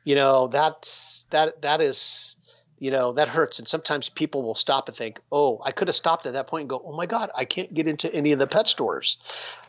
you 0.05 0.15
know, 0.15 0.47
that's 0.47 1.25
that 1.31 1.61
that 1.61 1.81
is 1.81 2.37
you 2.77 2.91
know 2.91 3.11
that 3.11 3.27
hurts 3.27 3.59
and 3.59 3.67
sometimes 3.67 4.07
people 4.07 4.41
will 4.41 4.55
stop 4.55 4.87
and 4.87 4.95
think 4.95 5.19
oh 5.33 5.61
i 5.65 5.71
could 5.73 5.89
have 5.89 5.97
stopped 5.97 6.25
at 6.25 6.31
that 6.31 6.47
point 6.47 6.61
and 6.61 6.69
go 6.69 6.81
oh 6.85 6.95
my 6.95 7.05
god 7.05 7.29
i 7.35 7.43
can't 7.43 7.73
get 7.73 7.89
into 7.89 8.09
any 8.13 8.31
of 8.31 8.39
the 8.39 8.47
pet 8.47 8.69
stores 8.69 9.17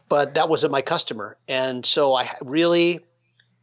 but 0.08 0.34
that 0.34 0.48
wasn't 0.48 0.70
my 0.70 0.80
customer 0.80 1.36
and 1.48 1.84
so 1.84 2.14
i 2.14 2.30
really 2.40 3.00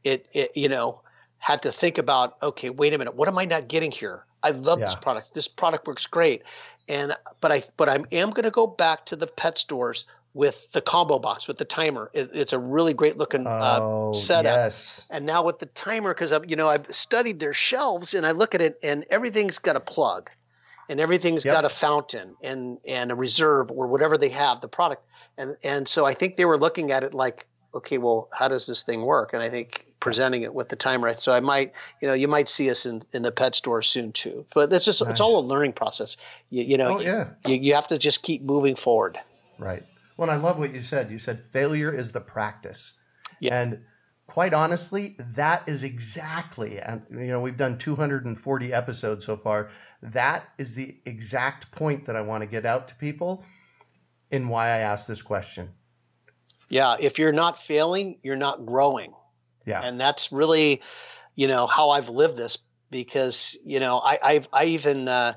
it, 0.07 0.27
it 0.33 0.51
you 0.55 0.69
know 0.69 1.01
had 1.39 1.61
to 1.61 1.71
think 1.71 1.97
about 1.97 2.37
okay 2.41 2.69
wait 2.69 2.93
a 2.93 2.97
minute 2.97 3.15
what 3.15 3.27
am 3.27 3.37
i 3.37 3.45
not 3.45 3.67
getting 3.67 3.91
here 3.91 4.25
i 4.43 4.51
love 4.51 4.79
yeah. 4.79 4.85
this 4.85 4.95
product 4.95 5.33
this 5.33 5.47
product 5.47 5.87
works 5.87 6.05
great 6.05 6.43
and 6.87 7.13
but 7.41 7.51
i 7.51 7.63
but 7.77 7.89
i 7.89 7.95
am 8.11 8.31
going 8.31 8.43
to 8.43 8.51
go 8.51 8.67
back 8.67 9.05
to 9.05 9.15
the 9.15 9.27
pet 9.27 9.57
stores 9.57 10.05
with 10.37 10.67
the 10.71 10.81
combo 10.81 11.17
box 11.17 11.47
with 11.47 11.57
the 11.57 11.65
timer. 11.65 12.11
It, 12.13 12.29
it's 12.31 12.53
a 12.53 12.59
really 12.59 12.93
great 12.93 13.17
looking 13.17 13.47
uh, 13.47 13.79
oh, 13.81 14.11
setup. 14.13 14.55
Yes. 14.55 15.07
And 15.09 15.25
now 15.25 15.43
with 15.43 15.57
the 15.57 15.65
timer, 15.65 16.13
because 16.13 16.31
i 16.31 16.39
you 16.47 16.55
know 16.55 16.69
I've 16.69 16.85
studied 16.95 17.39
their 17.39 17.53
shelves 17.53 18.13
and 18.13 18.23
I 18.25 18.31
look 18.31 18.53
at 18.53 18.61
it 18.61 18.77
and 18.83 19.03
everything's 19.09 19.57
got 19.57 19.75
a 19.75 19.79
plug, 19.79 20.29
and 20.89 20.99
everything's 20.99 21.43
yep. 21.43 21.55
got 21.55 21.65
a 21.65 21.69
fountain 21.69 22.35
and 22.43 22.77
and 22.87 23.11
a 23.11 23.15
reserve 23.15 23.71
or 23.71 23.87
whatever 23.87 24.15
they 24.15 24.29
have 24.29 24.61
the 24.61 24.67
product. 24.67 25.03
And 25.39 25.57
and 25.63 25.87
so 25.87 26.05
I 26.05 26.13
think 26.13 26.37
they 26.37 26.45
were 26.45 26.57
looking 26.57 26.91
at 26.91 27.03
it 27.03 27.15
like, 27.15 27.47
okay, 27.73 27.97
well, 27.97 28.29
how 28.31 28.47
does 28.47 28.67
this 28.67 28.83
thing 28.83 29.01
work? 29.01 29.33
And 29.33 29.41
I 29.41 29.49
think 29.49 29.86
presenting 29.99 30.43
it 30.43 30.53
with 30.53 30.69
the 30.69 30.75
time 30.75 31.03
right. 31.03 31.19
So 31.19 31.33
I 31.33 31.39
might, 31.39 31.73
you 32.01 32.07
know, 32.07 32.13
you 32.13 32.27
might 32.27 32.47
see 32.47 32.69
us 32.69 32.85
in, 32.85 33.03
in 33.13 33.23
the 33.23 33.31
pet 33.31 33.55
store 33.55 33.81
soon 33.81 34.11
too. 34.11 34.45
But 34.53 34.71
it's 34.71 34.85
just 34.85 35.01
nice. 35.01 35.11
it's 35.11 35.21
all 35.21 35.39
a 35.39 35.45
learning 35.45 35.73
process. 35.73 36.17
You, 36.49 36.63
you 36.63 36.77
know, 36.77 36.97
oh, 36.97 37.01
yeah. 37.01 37.29
you, 37.45 37.55
you 37.55 37.73
have 37.75 37.87
to 37.87 37.97
just 37.97 38.21
keep 38.21 38.43
moving 38.43 38.75
forward. 38.75 39.17
Right. 39.57 39.83
Well, 40.15 40.29
I 40.29 40.35
love 40.35 40.59
what 40.59 40.73
you 40.73 40.83
said. 40.83 41.11
You 41.11 41.19
said 41.19 41.39
failure 41.39 41.91
is 41.91 42.11
the 42.11 42.21
practice. 42.21 42.99
Yeah. 43.39 43.59
And 43.59 43.79
quite 44.27 44.53
honestly, 44.53 45.15
that 45.19 45.67
is 45.67 45.83
exactly, 45.83 46.79
and 46.79 47.03
you 47.09 47.27
know, 47.27 47.39
we've 47.39 47.57
done 47.57 47.77
240 47.77 48.73
episodes 48.73 49.25
so 49.25 49.37
far. 49.37 49.69
That 50.01 50.49
is 50.57 50.75
the 50.75 50.97
exact 51.05 51.71
point 51.71 52.05
that 52.05 52.15
I 52.15 52.21
want 52.21 52.41
to 52.41 52.47
get 52.47 52.65
out 52.65 52.87
to 52.89 52.95
people 52.95 53.43
in 54.29 54.49
why 54.49 54.67
I 54.67 54.79
asked 54.79 55.07
this 55.07 55.21
question. 55.21 55.69
Yeah. 56.69 56.97
If 56.99 57.17
you're 57.17 57.31
not 57.31 57.61
failing, 57.61 58.19
you're 58.23 58.35
not 58.35 58.65
growing. 58.65 59.13
Yeah. 59.67 59.81
And 59.81 59.99
that's 59.99 60.31
really, 60.31 60.81
you 61.35 61.47
know, 61.47 61.67
how 61.67 61.89
I've 61.89 62.09
lived 62.09 62.37
this 62.37 62.57
because, 62.89 63.57
you 63.65 63.79
know, 63.79 63.99
I, 63.99 64.17
I've, 64.23 64.47
I 64.53 64.65
even, 64.65 65.07
uh, 65.07 65.33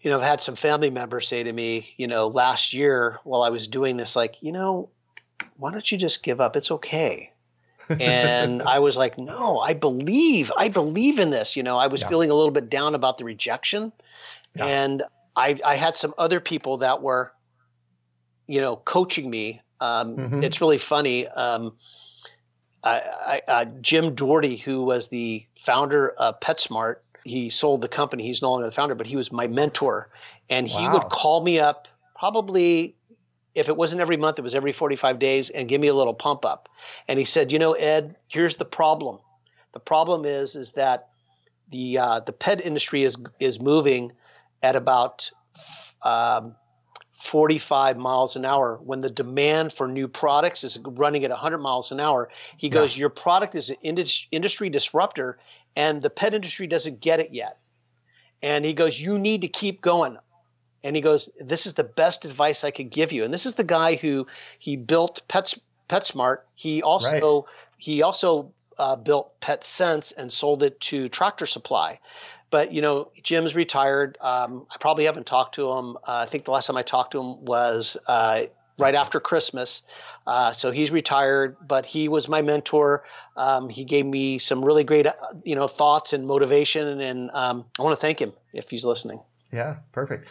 you 0.00 0.10
know, 0.10 0.18
I've 0.18 0.24
had 0.24 0.42
some 0.42 0.56
family 0.56 0.90
members 0.90 1.28
say 1.28 1.42
to 1.42 1.52
me, 1.52 1.94
you 1.98 2.06
know, 2.06 2.28
last 2.28 2.72
year 2.72 3.18
while 3.24 3.42
I 3.42 3.50
was 3.50 3.68
doing 3.68 3.98
this, 3.98 4.16
like, 4.16 4.36
you 4.40 4.52
know, 4.52 4.88
why 5.56 5.70
don't 5.70 5.92
you 5.92 5.98
just 5.98 6.22
give 6.22 6.40
up? 6.40 6.56
It's 6.56 6.70
okay. 6.70 7.32
and 7.88 8.62
I 8.66 8.78
was 8.78 8.96
like, 8.96 9.18
no, 9.18 9.58
I 9.58 9.74
believe, 9.74 10.50
I 10.56 10.70
believe 10.70 11.18
in 11.18 11.30
this. 11.30 11.54
You 11.54 11.62
know, 11.62 11.76
I 11.76 11.88
was 11.88 12.00
yeah. 12.00 12.08
feeling 12.08 12.30
a 12.30 12.34
little 12.34 12.52
bit 12.52 12.70
down 12.70 12.94
about 12.94 13.18
the 13.18 13.24
rejection. 13.24 13.92
Yeah. 14.56 14.64
And 14.64 15.02
I, 15.36 15.60
I 15.62 15.76
had 15.76 15.96
some 15.96 16.14
other 16.16 16.40
people 16.40 16.78
that 16.78 17.02
were, 17.02 17.32
you 18.46 18.62
know, 18.62 18.76
coaching 18.76 19.28
me. 19.28 19.60
Um, 19.78 20.16
mm-hmm. 20.16 20.42
It's 20.42 20.60
really 20.62 20.78
funny. 20.78 21.28
Um, 21.28 21.76
I, 22.88 23.40
I, 23.46 23.52
uh, 23.52 23.64
Jim 23.80 24.14
Dougherty, 24.14 24.56
who 24.56 24.84
was 24.84 25.08
the 25.08 25.44
founder 25.58 26.10
of 26.10 26.40
PetSmart, 26.40 26.96
he 27.24 27.50
sold 27.50 27.82
the 27.82 27.88
company. 27.88 28.24
He's 28.24 28.42
no 28.42 28.50
longer 28.50 28.66
the 28.66 28.72
founder, 28.72 28.94
but 28.94 29.06
he 29.06 29.16
was 29.16 29.30
my 29.30 29.46
mentor, 29.46 30.08
and 30.48 30.66
he 30.66 30.86
wow. 30.86 30.94
would 30.94 31.08
call 31.10 31.42
me 31.42 31.58
up 31.58 31.88
probably 32.16 32.94
if 33.54 33.68
it 33.68 33.76
wasn't 33.76 34.00
every 34.00 34.16
month, 34.16 34.38
it 34.38 34.42
was 34.42 34.54
every 34.54 34.72
45 34.72 35.18
days, 35.18 35.50
and 35.50 35.68
give 35.68 35.80
me 35.80 35.88
a 35.88 35.94
little 35.94 36.14
pump 36.14 36.44
up. 36.44 36.68
And 37.08 37.18
he 37.18 37.24
said, 37.24 37.50
"You 37.50 37.58
know, 37.58 37.72
Ed, 37.72 38.14
here's 38.28 38.56
the 38.56 38.64
problem. 38.64 39.18
The 39.72 39.80
problem 39.80 40.24
is 40.24 40.54
is 40.54 40.72
that 40.72 41.08
the 41.70 41.98
uh, 41.98 42.20
the 42.20 42.32
pet 42.32 42.64
industry 42.64 43.02
is 43.02 43.16
is 43.40 43.60
moving 43.60 44.12
at 44.62 44.76
about 44.76 45.30
um, 46.02 46.54
45 47.18 47.96
miles 47.96 48.36
an 48.36 48.44
hour 48.44 48.78
when 48.82 49.00
the 49.00 49.10
demand 49.10 49.72
for 49.72 49.88
new 49.88 50.06
products 50.06 50.62
is 50.62 50.78
running 50.84 51.24
at 51.24 51.30
100 51.30 51.58
miles 51.58 51.90
an 51.90 52.00
hour. 52.00 52.28
He 52.56 52.68
goes, 52.68 52.96
yeah. 52.96 53.00
Your 53.00 53.10
product 53.10 53.54
is 53.54 53.70
an 53.70 53.76
industry 54.30 54.70
disruptor, 54.70 55.38
and 55.74 56.00
the 56.00 56.10
pet 56.10 56.34
industry 56.34 56.66
doesn't 56.66 57.00
get 57.00 57.20
it 57.20 57.34
yet. 57.34 57.58
And 58.42 58.64
he 58.64 58.72
goes, 58.72 59.00
You 59.00 59.18
need 59.18 59.42
to 59.42 59.48
keep 59.48 59.80
going. 59.80 60.16
And 60.84 60.94
he 60.94 61.02
goes, 61.02 61.28
This 61.40 61.66
is 61.66 61.74
the 61.74 61.84
best 61.84 62.24
advice 62.24 62.64
I 62.64 62.70
could 62.70 62.90
give 62.90 63.12
you. 63.12 63.24
And 63.24 63.34
this 63.34 63.46
is 63.46 63.54
the 63.54 63.64
guy 63.64 63.96
who 63.96 64.26
he 64.58 64.76
built 64.76 65.22
Pets, 65.28 65.58
PetSmart. 65.88 66.38
He 66.54 66.82
also 66.82 67.40
right. 67.42 67.44
he 67.78 68.02
also 68.02 68.52
uh, 68.78 68.96
built 68.96 69.40
Pet 69.40 69.64
Sense 69.64 70.12
and 70.12 70.32
sold 70.32 70.62
it 70.62 70.80
to 70.82 71.08
Tractor 71.08 71.46
Supply. 71.46 71.98
But 72.50 72.72
you 72.72 72.80
know, 72.80 73.10
Jim's 73.22 73.54
retired. 73.54 74.16
Um, 74.20 74.66
I 74.70 74.76
probably 74.78 75.04
haven't 75.04 75.26
talked 75.26 75.56
to 75.56 75.70
him. 75.72 75.96
Uh, 75.96 76.24
I 76.24 76.26
think 76.26 76.44
the 76.44 76.50
last 76.50 76.66
time 76.66 76.76
I 76.76 76.82
talked 76.82 77.12
to 77.12 77.20
him 77.20 77.44
was 77.44 77.96
uh, 78.06 78.44
right 78.78 78.94
after 78.94 79.20
Christmas. 79.20 79.82
Uh, 80.26 80.52
so 80.52 80.70
he's 80.70 80.90
retired, 80.90 81.56
but 81.66 81.86
he 81.86 82.08
was 82.08 82.28
my 82.28 82.42
mentor. 82.42 83.04
Um, 83.36 83.68
he 83.68 83.84
gave 83.84 84.04
me 84.04 84.38
some 84.38 84.64
really 84.64 84.84
great, 84.84 85.06
uh, 85.06 85.14
you 85.44 85.54
know, 85.54 85.68
thoughts 85.68 86.12
and 86.12 86.26
motivation, 86.26 87.00
and 87.00 87.30
um, 87.32 87.64
I 87.78 87.82
want 87.82 87.98
to 87.98 88.00
thank 88.00 88.20
him 88.20 88.32
if 88.52 88.68
he's 88.70 88.84
listening. 88.84 89.20
Yeah, 89.52 89.76
perfect. 89.92 90.28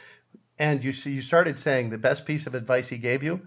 And 0.59 0.83
you 0.83 0.91
you 0.91 1.21
started 1.21 1.59
saying 1.59 1.89
the 1.89 1.97
best 1.97 2.25
piece 2.25 2.47
of 2.47 2.55
advice 2.55 2.89
he 2.89 2.97
gave 2.97 3.23
you. 3.23 3.41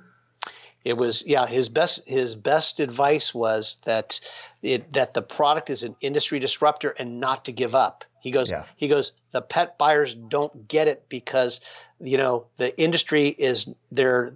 It 0.84 0.96
was 0.96 1.24
yeah 1.26 1.46
his 1.46 1.68
best 1.68 2.08
his 2.08 2.34
best 2.34 2.80
advice 2.80 3.34
was 3.34 3.78
that 3.84 4.20
it 4.62 4.92
that 4.92 5.14
the 5.14 5.22
product 5.22 5.70
is 5.70 5.82
an 5.82 5.96
industry 6.00 6.38
disruptor 6.38 6.90
and 6.90 7.20
not 7.20 7.44
to 7.46 7.52
give 7.52 7.74
up. 7.74 8.04
He 8.20 8.30
goes 8.30 8.50
yeah. 8.50 8.64
he 8.76 8.88
goes 8.88 9.12
the 9.32 9.42
pet 9.42 9.78
buyers 9.78 10.14
don't 10.14 10.68
get 10.68 10.88
it 10.88 11.06
because 11.08 11.60
you 12.00 12.18
know 12.18 12.46
the 12.56 12.78
industry 12.80 13.28
is 13.28 13.68
they're 13.90 14.32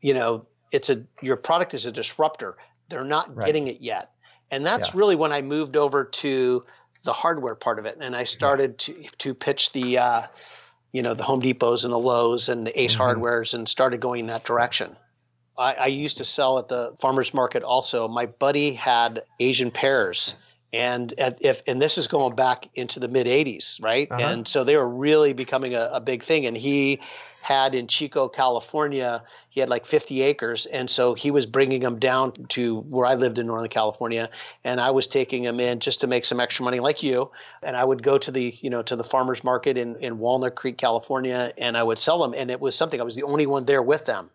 you 0.00 0.14
know 0.14 0.46
it's 0.72 0.90
a 0.90 1.04
your 1.22 1.36
product 1.36 1.74
is 1.74 1.86
a 1.86 1.92
disruptor. 1.92 2.56
They're 2.88 3.04
not 3.04 3.34
right. 3.34 3.46
getting 3.46 3.68
it 3.68 3.80
yet. 3.80 4.10
And 4.50 4.64
that's 4.64 4.88
yeah. 4.88 4.98
really 4.98 5.16
when 5.16 5.32
I 5.32 5.42
moved 5.42 5.76
over 5.76 6.04
to 6.04 6.64
the 7.04 7.12
hardware 7.12 7.54
part 7.54 7.78
of 7.78 7.86
it, 7.86 7.98
and 8.00 8.16
I 8.16 8.24
started 8.24 8.78
to 8.80 9.06
to 9.18 9.34
pitch 9.34 9.72
the, 9.72 9.98
uh, 9.98 10.22
you 10.92 11.02
know, 11.02 11.14
the 11.14 11.22
Home 11.22 11.40
Depots 11.40 11.84
and 11.84 11.92
the 11.92 11.98
Lowe's 11.98 12.48
and 12.48 12.66
the 12.66 12.80
Ace 12.80 12.96
mm-hmm. 12.96 13.02
Hardwares, 13.02 13.54
and 13.54 13.68
started 13.68 14.00
going 14.00 14.20
in 14.20 14.26
that 14.26 14.44
direction. 14.44 14.96
I, 15.56 15.74
I, 15.74 15.86
used 15.86 16.16
to 16.18 16.24
sell 16.24 16.58
at 16.58 16.68
the 16.68 16.96
farmers 17.00 17.32
market 17.32 17.62
also. 17.62 18.08
My 18.08 18.26
buddy 18.26 18.72
had 18.72 19.22
Asian 19.38 19.70
pears, 19.70 20.34
and 20.74 21.14
if 21.18 21.62
and 21.68 21.80
this 21.80 21.98
is 21.98 22.08
going 22.08 22.34
back 22.34 22.68
into 22.74 22.98
the 22.98 23.06
mid 23.06 23.26
80s 23.26 23.82
right? 23.82 24.10
Uh-huh. 24.10 24.20
and 24.20 24.48
so 24.48 24.64
they 24.64 24.76
were 24.76 24.88
really 24.88 25.32
becoming 25.32 25.74
a, 25.74 25.90
a, 25.92 26.00
big 26.00 26.24
thing. 26.24 26.46
And 26.46 26.56
he 26.56 27.00
had 27.42 27.74
in 27.74 27.86
chico 27.86 28.28
california 28.28 29.22
he 29.50 29.60
had 29.60 29.68
like 29.68 29.86
50 29.86 30.22
acres. 30.22 30.66
And 30.66 30.90
so 30.90 31.14
he 31.14 31.30
was 31.30 31.46
bringing 31.46 31.80
them 31.80 31.98
down 32.00 32.32
to 32.50 32.80
where 32.80 33.06
i 33.06 33.14
lived 33.14 33.38
in 33.38 33.46
northern 33.46 33.70
california. 33.70 34.30
And 34.64 34.80
i 34.80 34.90
was 34.90 35.06
taking 35.06 35.44
them 35.44 35.60
in 35.60 35.78
just 35.78 36.00
to 36.00 36.08
make 36.08 36.24
some 36.24 36.40
extra 36.40 36.64
money 36.64 36.80
like 36.80 37.02
you. 37.02 37.30
And 37.62 37.76
i 37.76 37.84
would 37.84 38.02
go 38.02 38.18
to 38.18 38.32
the 38.32 38.56
you 38.60 38.70
know 38.70 38.82
to 38.82 38.96
the 38.96 39.04
farmers 39.04 39.44
market 39.44 39.78
in, 39.78 39.96
in 39.96 40.18
walnut 40.18 40.56
creek 40.56 40.76
california 40.76 41.52
and 41.56 41.76
i 41.76 41.82
would 41.82 41.98
sell 42.00 42.20
them. 42.20 42.34
And 42.36 42.50
it 42.50 42.60
was 42.60 42.74
something 42.74 43.00
i 43.00 43.04
was 43.04 43.14
the 43.14 43.22
only 43.22 43.46
one 43.46 43.64
there 43.64 43.82
with 43.82 44.06
them. 44.06 44.30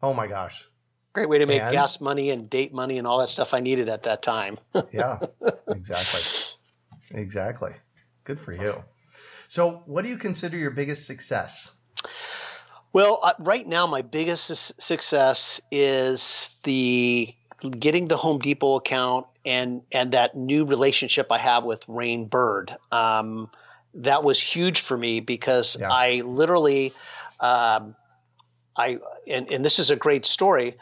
Oh 0.00 0.14
my 0.14 0.28
gosh 0.28 0.68
Great 1.14 1.28
way 1.28 1.38
to 1.38 1.46
make 1.46 1.62
and, 1.62 1.72
gas 1.72 2.00
money 2.00 2.30
and 2.30 2.50
date 2.50 2.74
money 2.74 2.98
and 2.98 3.06
all 3.06 3.18
that 3.18 3.28
stuff 3.28 3.54
I 3.54 3.60
needed 3.60 3.88
at 3.88 4.02
that 4.02 4.20
time. 4.20 4.58
yeah, 4.92 5.20
exactly. 5.68 6.20
Exactly. 7.12 7.72
Good 8.24 8.40
for 8.40 8.52
you. 8.52 8.82
So, 9.48 9.82
what 9.86 10.02
do 10.02 10.10
you 10.10 10.16
consider 10.16 10.58
your 10.58 10.72
biggest 10.72 11.06
success? 11.06 11.76
Well, 12.92 13.20
uh, 13.22 13.34
right 13.38 13.66
now, 13.66 13.86
my 13.86 14.02
biggest 14.02 14.46
su- 14.46 14.74
success 14.78 15.60
is 15.70 16.50
the 16.64 17.32
getting 17.78 18.08
the 18.08 18.16
Home 18.16 18.40
Depot 18.40 18.74
account 18.74 19.26
and 19.44 19.82
and 19.92 20.12
that 20.12 20.36
new 20.36 20.64
relationship 20.64 21.30
I 21.30 21.38
have 21.38 21.62
with 21.62 21.84
Rain 21.86 22.26
Bird. 22.26 22.74
Um, 22.90 23.50
that 23.94 24.24
was 24.24 24.40
huge 24.40 24.80
for 24.80 24.96
me 24.96 25.20
because 25.20 25.76
yeah. 25.78 25.92
I 25.92 26.22
literally, 26.22 26.92
um, 27.38 27.94
I 28.76 28.98
and, 29.28 29.50
and 29.52 29.64
this 29.64 29.78
is 29.78 29.90
a 29.90 29.96
great 29.96 30.26
story. 30.26 30.76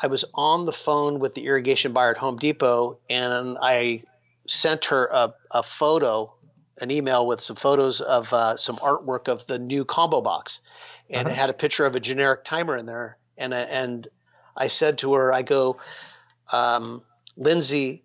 I 0.00 0.06
was 0.06 0.24
on 0.34 0.64
the 0.64 0.72
phone 0.72 1.18
with 1.18 1.34
the 1.34 1.46
irrigation 1.46 1.92
buyer 1.92 2.10
at 2.10 2.18
Home 2.18 2.36
Depot, 2.36 2.98
and 3.10 3.58
I 3.60 4.02
sent 4.46 4.86
her 4.86 5.06
a, 5.06 5.34
a 5.50 5.62
photo, 5.62 6.32
an 6.80 6.90
email 6.90 7.26
with 7.26 7.40
some 7.40 7.56
photos 7.56 8.00
of 8.00 8.32
uh, 8.32 8.56
some 8.56 8.76
artwork 8.76 9.28
of 9.28 9.46
the 9.46 9.58
new 9.58 9.84
combo 9.84 10.20
box, 10.20 10.60
and 11.10 11.26
uh-huh. 11.26 11.34
it 11.34 11.38
had 11.38 11.50
a 11.50 11.54
picture 11.54 11.86
of 11.86 11.94
a 11.94 12.00
generic 12.00 12.44
timer 12.44 12.76
in 12.76 12.86
there. 12.86 13.18
And 13.36 13.52
and 13.54 14.08
I 14.56 14.68
said 14.68 14.98
to 14.98 15.14
her, 15.14 15.32
I 15.32 15.42
go, 15.42 15.78
um, 16.52 17.02
Lindsay, 17.36 18.02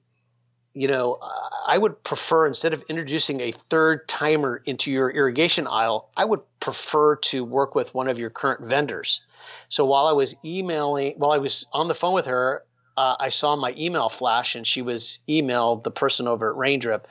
you 0.73 0.87
know, 0.87 1.19
I 1.65 1.77
would 1.77 2.03
prefer 2.03 2.47
instead 2.47 2.73
of 2.73 2.83
introducing 2.83 3.41
a 3.41 3.51
third 3.69 4.07
timer 4.07 4.61
into 4.65 4.91
your 4.91 5.09
irrigation 5.09 5.67
aisle, 5.67 6.09
I 6.15 6.23
would 6.23 6.41
prefer 6.59 7.15
to 7.15 7.43
work 7.43 7.75
with 7.75 7.93
one 7.93 8.07
of 8.07 8.19
your 8.19 8.29
current 8.29 8.61
vendors. 8.61 9.21
So 9.69 9.85
while 9.85 10.07
I 10.07 10.13
was 10.13 10.35
emailing, 10.43 11.13
while 11.17 11.31
I 11.31 11.37
was 11.37 11.65
on 11.73 11.87
the 11.87 11.95
phone 11.95 12.13
with 12.13 12.25
her, 12.25 12.63
uh, 12.97 13.15
I 13.19 13.29
saw 13.29 13.55
my 13.55 13.73
email 13.77 14.09
flash, 14.09 14.55
and 14.55 14.65
she 14.65 14.81
was 14.81 15.19
emailed 15.29 15.83
the 15.83 15.91
person 15.91 16.27
over 16.27 16.51
at 16.51 16.57
Raindrip. 16.57 17.01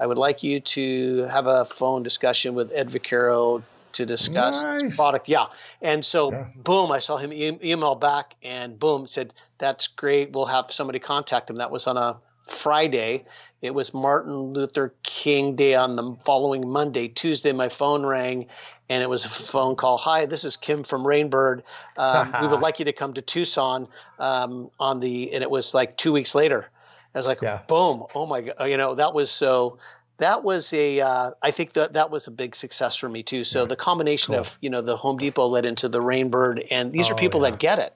I 0.00 0.06
would 0.06 0.18
like 0.18 0.42
you 0.42 0.60
to 0.60 1.22
have 1.30 1.46
a 1.46 1.64
phone 1.64 2.02
discussion 2.02 2.54
with 2.54 2.72
Ed 2.72 2.90
Vaccaro 2.90 3.62
to 3.92 4.06
discuss 4.06 4.64
nice. 4.64 4.96
product. 4.96 5.28
Yeah. 5.28 5.46
And 5.80 6.04
so, 6.04 6.32
yeah. 6.32 6.46
boom, 6.56 6.92
I 6.92 6.98
saw 6.98 7.16
him 7.16 7.32
e- 7.32 7.58
email 7.62 7.94
back, 7.94 8.34
and 8.42 8.78
boom, 8.78 9.06
said, 9.06 9.34
That's 9.58 9.86
great. 9.86 10.32
We'll 10.32 10.46
have 10.46 10.66
somebody 10.70 10.98
contact 10.98 11.50
him. 11.50 11.56
That 11.56 11.70
was 11.70 11.86
on 11.86 11.96
a 11.96 12.16
Friday. 12.46 13.24
It 13.60 13.74
was 13.74 13.92
Martin 13.92 14.52
Luther 14.52 14.94
King 15.02 15.56
Day 15.56 15.74
on 15.74 15.96
the 15.96 16.16
following 16.24 16.68
Monday. 16.68 17.08
Tuesday, 17.08 17.52
my 17.52 17.68
phone 17.68 18.06
rang, 18.06 18.46
and 18.88 19.02
it 19.02 19.08
was 19.08 19.24
a 19.24 19.28
phone 19.28 19.74
call. 19.74 19.98
Hi, 19.98 20.26
this 20.26 20.44
is 20.44 20.56
Kim 20.56 20.84
from 20.84 21.04
Rain 21.04 21.28
Bird. 21.28 21.64
Um, 21.96 22.34
we 22.40 22.46
would 22.46 22.60
like 22.62 22.78
you 22.78 22.84
to 22.84 22.92
come 22.92 23.14
to 23.14 23.22
Tucson 23.22 23.88
um, 24.20 24.70
on 24.78 25.00
the, 25.00 25.32
and 25.32 25.42
it 25.42 25.50
was 25.50 25.74
like 25.74 25.96
two 25.96 26.12
weeks 26.12 26.34
later. 26.36 26.68
I 27.14 27.18
was 27.18 27.26
like, 27.26 27.42
yeah. 27.42 27.62
boom, 27.66 28.04
oh 28.14 28.26
my 28.26 28.42
god, 28.42 28.64
you 28.66 28.76
know, 28.76 28.94
that 28.94 29.14
was 29.14 29.30
so. 29.30 29.78
That 30.18 30.42
was 30.42 30.72
a, 30.72 31.00
uh, 31.00 31.30
I 31.42 31.52
think 31.52 31.74
that 31.74 31.92
that 31.92 32.10
was 32.10 32.26
a 32.26 32.32
big 32.32 32.56
success 32.56 32.96
for 32.96 33.08
me 33.08 33.22
too. 33.22 33.44
So 33.44 33.66
the 33.66 33.76
combination 33.76 34.34
cool. 34.34 34.40
of 34.40 34.58
you 34.60 34.68
know 34.68 34.80
the 34.80 34.96
Home 34.96 35.16
Depot 35.16 35.46
led 35.46 35.64
into 35.64 35.88
the 35.88 36.00
Rain 36.00 36.28
Bird, 36.28 36.64
and 36.72 36.92
these 36.92 37.08
oh, 37.08 37.12
are 37.12 37.16
people 37.16 37.40
yeah. 37.40 37.50
that 37.50 37.60
get 37.60 37.78
it. 37.78 37.94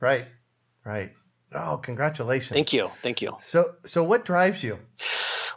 Right, 0.00 0.26
right. 0.84 1.12
Oh, 1.54 1.78
congratulations! 1.78 2.54
Thank 2.54 2.72
you, 2.72 2.90
thank 3.02 3.22
you. 3.22 3.36
So, 3.42 3.74
so 3.86 4.02
what 4.02 4.24
drives 4.24 4.62
you? 4.62 4.78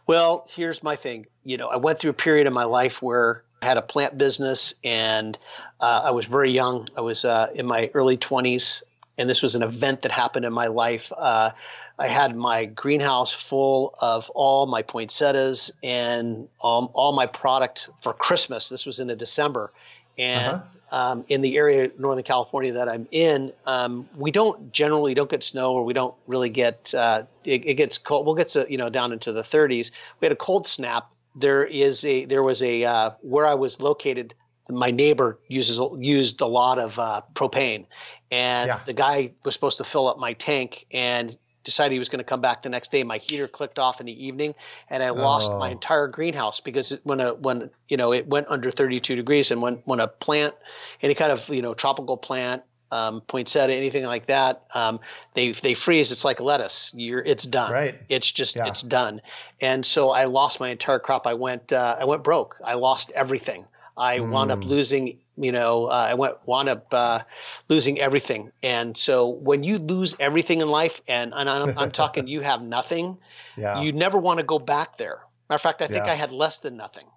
Well, 0.05 0.47
here's 0.49 0.81
my 0.81 0.95
thing. 0.95 1.27
You 1.43 1.57
know, 1.57 1.67
I 1.67 1.77
went 1.77 1.99
through 1.99 2.11
a 2.11 2.13
period 2.13 2.47
in 2.47 2.53
my 2.53 2.63
life 2.63 3.01
where 3.01 3.43
I 3.61 3.65
had 3.65 3.77
a 3.77 3.81
plant 3.81 4.17
business, 4.17 4.73
and 4.83 5.37
uh, 5.81 6.01
I 6.05 6.11
was 6.11 6.25
very 6.25 6.51
young. 6.51 6.87
I 6.95 7.01
was 7.01 7.25
uh, 7.25 7.47
in 7.53 7.65
my 7.65 7.91
early 7.93 8.17
20s, 8.17 8.83
and 9.17 9.29
this 9.29 9.41
was 9.41 9.55
an 9.55 9.63
event 9.63 10.03
that 10.03 10.11
happened 10.11 10.45
in 10.45 10.53
my 10.53 10.67
life. 10.67 11.11
Uh, 11.15 11.51
I 11.99 12.07
had 12.07 12.35
my 12.35 12.65
greenhouse 12.65 13.33
full 13.33 13.95
of 13.99 14.29
all 14.29 14.67
my 14.67 14.83
poinsettias 14.83 15.71
and 15.81 16.47
um, 16.63 16.89
all 16.93 17.13
my 17.13 17.25
product 17.25 17.89
for 18.01 18.13
Christmas. 18.13 18.69
This 18.69 18.85
was 18.85 18.99
in 18.99 19.07
December. 19.17 19.73
And 20.17 20.55
uh-huh. 20.55 21.11
um, 21.11 21.25
in 21.27 21.41
the 21.41 21.57
area 21.57 21.91
Northern 21.97 22.23
California 22.23 22.73
that 22.73 22.89
I'm 22.89 23.07
in, 23.11 23.53
um, 23.65 24.09
we 24.15 24.31
don't 24.31 24.71
generally 24.71 25.13
don't 25.13 25.29
get 25.29 25.43
snow, 25.43 25.73
or 25.73 25.83
we 25.83 25.93
don't 25.93 26.15
really 26.25 26.49
get 26.49 26.93
uh, 26.93 27.23
it, 27.43 27.65
it, 27.65 27.73
gets 27.75 27.97
cold. 27.97 28.25
We'll 28.25 28.35
get 28.35 28.47
to 28.49 28.65
you 28.69 28.77
know 28.77 28.89
down 28.89 29.13
into 29.13 29.31
the 29.31 29.43
30s. 29.43 29.91
We 30.19 30.25
had 30.25 30.31
a 30.31 30.35
cold 30.35 30.67
snap 30.67 31.11
there 31.37 31.65
is 31.65 32.03
a 32.03 32.25
there 32.25 32.43
was 32.43 32.61
a 32.61 32.83
uh, 32.83 33.11
where 33.21 33.45
I 33.45 33.53
was 33.53 33.79
located. 33.79 34.33
My 34.69 34.91
neighbor 34.91 35.39
uses 35.47 35.79
used 35.99 36.41
a 36.41 36.47
lot 36.47 36.79
of 36.79 36.99
uh, 36.99 37.21
propane, 37.33 37.85
and 38.31 38.67
yeah. 38.67 38.79
the 38.85 38.93
guy 38.93 39.31
was 39.45 39.53
supposed 39.53 39.77
to 39.77 39.85
fill 39.85 40.07
up 40.07 40.19
my 40.19 40.33
tank 40.33 40.87
and 40.91 41.37
decided 41.67 41.91
he 41.91 41.99
was 41.99 42.07
going 42.07 42.19
to 42.19 42.23
come 42.23 42.39
back 42.39 42.63
the 42.63 42.69
next 42.69 42.93
day. 42.93 43.03
My 43.03 43.17
heater 43.17 43.45
clicked 43.45 43.77
off 43.77 43.99
in 43.99 44.05
the 44.05 44.25
evening, 44.25 44.55
and 44.89 45.03
I 45.03 45.09
lost 45.09 45.51
oh. 45.51 45.59
my 45.59 45.69
entire 45.69 46.07
greenhouse 46.07 46.61
because 46.61 46.97
when 47.03 47.19
a 47.19 47.33
when 47.33 47.69
you 47.89 47.97
know 47.97 48.13
it 48.13 48.25
went 48.25 48.47
under 48.49 48.71
32 48.71 49.17
degrees, 49.17 49.51
and 49.51 49.61
when 49.61 49.75
when 49.83 49.99
a 49.99 50.07
plant, 50.07 50.55
any 51.01 51.13
kind 51.13 51.33
of 51.33 51.49
you 51.49 51.61
know 51.61 51.73
tropical 51.73 52.15
plant 52.15 52.63
um, 52.89 53.19
poinsettia, 53.19 53.75
anything 53.75 54.05
like 54.05 54.27
that, 54.27 54.63
um, 54.73 55.01
they 55.33 55.51
they 55.51 55.73
freeze. 55.73 56.13
It's 56.13 56.23
like 56.23 56.39
lettuce. 56.39 56.93
You're 56.95 57.19
it's 57.19 57.43
done. 57.43 57.73
Right. 57.73 57.99
It's 58.07 58.31
just 58.31 58.55
yeah. 58.55 58.67
it's 58.67 58.81
done. 58.81 59.21
And 59.59 59.85
so 59.85 60.11
I 60.11 60.23
lost 60.25 60.61
my 60.61 60.69
entire 60.69 60.99
crop. 60.99 61.27
I 61.27 61.33
went 61.33 61.73
uh, 61.73 61.97
I 61.99 62.05
went 62.05 62.23
broke. 62.23 62.55
I 62.63 62.75
lost 62.75 63.11
everything. 63.13 63.65
I 63.97 64.19
mm. 64.19 64.29
wound 64.29 64.51
up 64.51 64.63
hmm. 64.63 64.69
losing. 64.69 65.19
You 65.37 65.51
know, 65.51 65.85
uh, 65.85 66.07
I 66.09 66.13
went 66.15 66.35
wound 66.45 66.67
up 66.67 66.93
uh, 66.93 67.21
losing 67.69 67.99
everything. 67.99 68.51
And 68.63 68.97
so 68.97 69.27
when 69.27 69.63
you 69.63 69.77
lose 69.77 70.15
everything 70.19 70.61
in 70.61 70.67
life, 70.67 71.01
and, 71.07 71.33
and 71.35 71.47
I'm, 71.49 71.77
I'm 71.77 71.91
talking, 71.91 72.27
you 72.27 72.41
have 72.41 72.61
nothing. 72.61 73.17
Yeah. 73.59 73.81
You 73.81 73.91
never 73.91 74.19
want 74.19 74.37
to 74.37 74.45
go 74.45 74.59
back 74.59 74.97
there. 74.97 75.17
Matter 75.49 75.55
of 75.55 75.61
fact, 75.61 75.81
I 75.81 75.87
think 75.87 76.05
yeah. 76.05 76.11
I 76.11 76.13
had 76.13 76.31
less 76.31 76.59
than 76.59 76.77
nothing. 76.77 77.07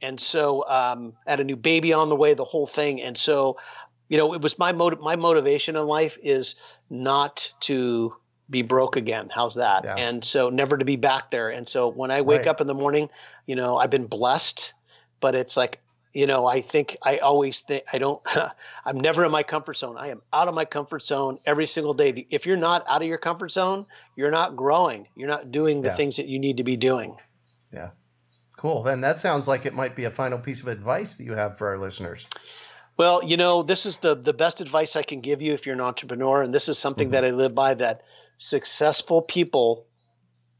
And 0.00 0.20
so 0.20 0.64
um, 0.68 1.14
I 1.26 1.30
had 1.30 1.40
a 1.40 1.44
new 1.44 1.56
baby 1.56 1.92
on 1.92 2.10
the 2.10 2.14
way, 2.14 2.34
the 2.34 2.44
whole 2.44 2.68
thing. 2.68 3.02
And 3.02 3.18
so 3.18 3.56
you 4.10 4.18
know, 4.18 4.34
it 4.34 4.42
was 4.42 4.58
my 4.58 4.72
motive. 4.72 5.00
My 5.00 5.16
motivation 5.16 5.76
in 5.76 5.86
life 5.86 6.18
is 6.22 6.56
not 6.90 7.50
to 7.60 8.14
be 8.50 8.62
broke 8.62 8.96
again. 8.96 9.30
How's 9.32 9.54
that? 9.54 9.84
Yeah. 9.84 9.94
And 9.94 10.22
so 10.24 10.50
never 10.50 10.76
to 10.76 10.84
be 10.84 10.96
back 10.96 11.30
there. 11.30 11.48
And 11.48 11.66
so 11.66 11.88
when 11.88 12.10
I 12.10 12.20
wake 12.20 12.40
right. 12.40 12.48
up 12.48 12.60
in 12.60 12.66
the 12.66 12.74
morning, 12.74 13.08
you 13.46 13.54
know, 13.54 13.78
I've 13.78 13.90
been 13.90 14.08
blessed, 14.08 14.74
but 15.20 15.36
it's 15.36 15.56
like, 15.56 15.80
you 16.12 16.26
know, 16.26 16.46
I 16.46 16.60
think 16.60 16.96
I 17.02 17.18
always 17.18 17.60
think 17.60 17.84
I 17.92 17.98
don't, 17.98 18.20
I'm 18.84 18.98
never 18.98 19.24
in 19.24 19.30
my 19.30 19.42
comfort 19.42 19.76
zone. 19.76 19.96
I 19.98 20.08
am 20.08 20.22
out 20.32 20.48
of 20.48 20.54
my 20.54 20.64
comfort 20.64 21.02
zone 21.02 21.38
every 21.46 21.66
single 21.66 21.94
day. 21.94 22.26
If 22.30 22.46
you're 22.46 22.56
not 22.56 22.84
out 22.88 23.02
of 23.02 23.08
your 23.08 23.18
comfort 23.18 23.50
zone, 23.50 23.86
you're 24.16 24.30
not 24.30 24.56
growing. 24.56 25.06
You're 25.14 25.28
not 25.28 25.52
doing 25.52 25.82
the 25.82 25.88
yeah. 25.88 25.96
things 25.96 26.16
that 26.16 26.26
you 26.26 26.38
need 26.38 26.56
to 26.56 26.64
be 26.64 26.76
doing. 26.76 27.16
Yeah. 27.72 27.90
Cool. 28.56 28.82
Then 28.82 29.00
that 29.00 29.18
sounds 29.18 29.48
like 29.48 29.64
it 29.64 29.74
might 29.74 29.96
be 29.96 30.04
a 30.04 30.10
final 30.10 30.38
piece 30.38 30.60
of 30.60 30.68
advice 30.68 31.16
that 31.16 31.24
you 31.24 31.32
have 31.32 31.56
for 31.56 31.68
our 31.68 31.78
listeners. 31.78 32.26
Well, 32.98 33.24
you 33.24 33.38
know, 33.38 33.62
this 33.62 33.86
is 33.86 33.96
the 33.98 34.14
the 34.14 34.34
best 34.34 34.60
advice 34.60 34.94
I 34.94 35.02
can 35.02 35.22
give 35.22 35.40
you 35.40 35.54
if 35.54 35.64
you're 35.64 35.74
an 35.74 35.80
entrepreneur, 35.80 36.42
and 36.42 36.52
this 36.52 36.68
is 36.68 36.78
something 36.78 37.06
mm-hmm. 37.06 37.12
that 37.12 37.24
I 37.24 37.30
live 37.30 37.54
by. 37.54 37.72
That 37.72 38.02
successful 38.36 39.22
people 39.22 39.86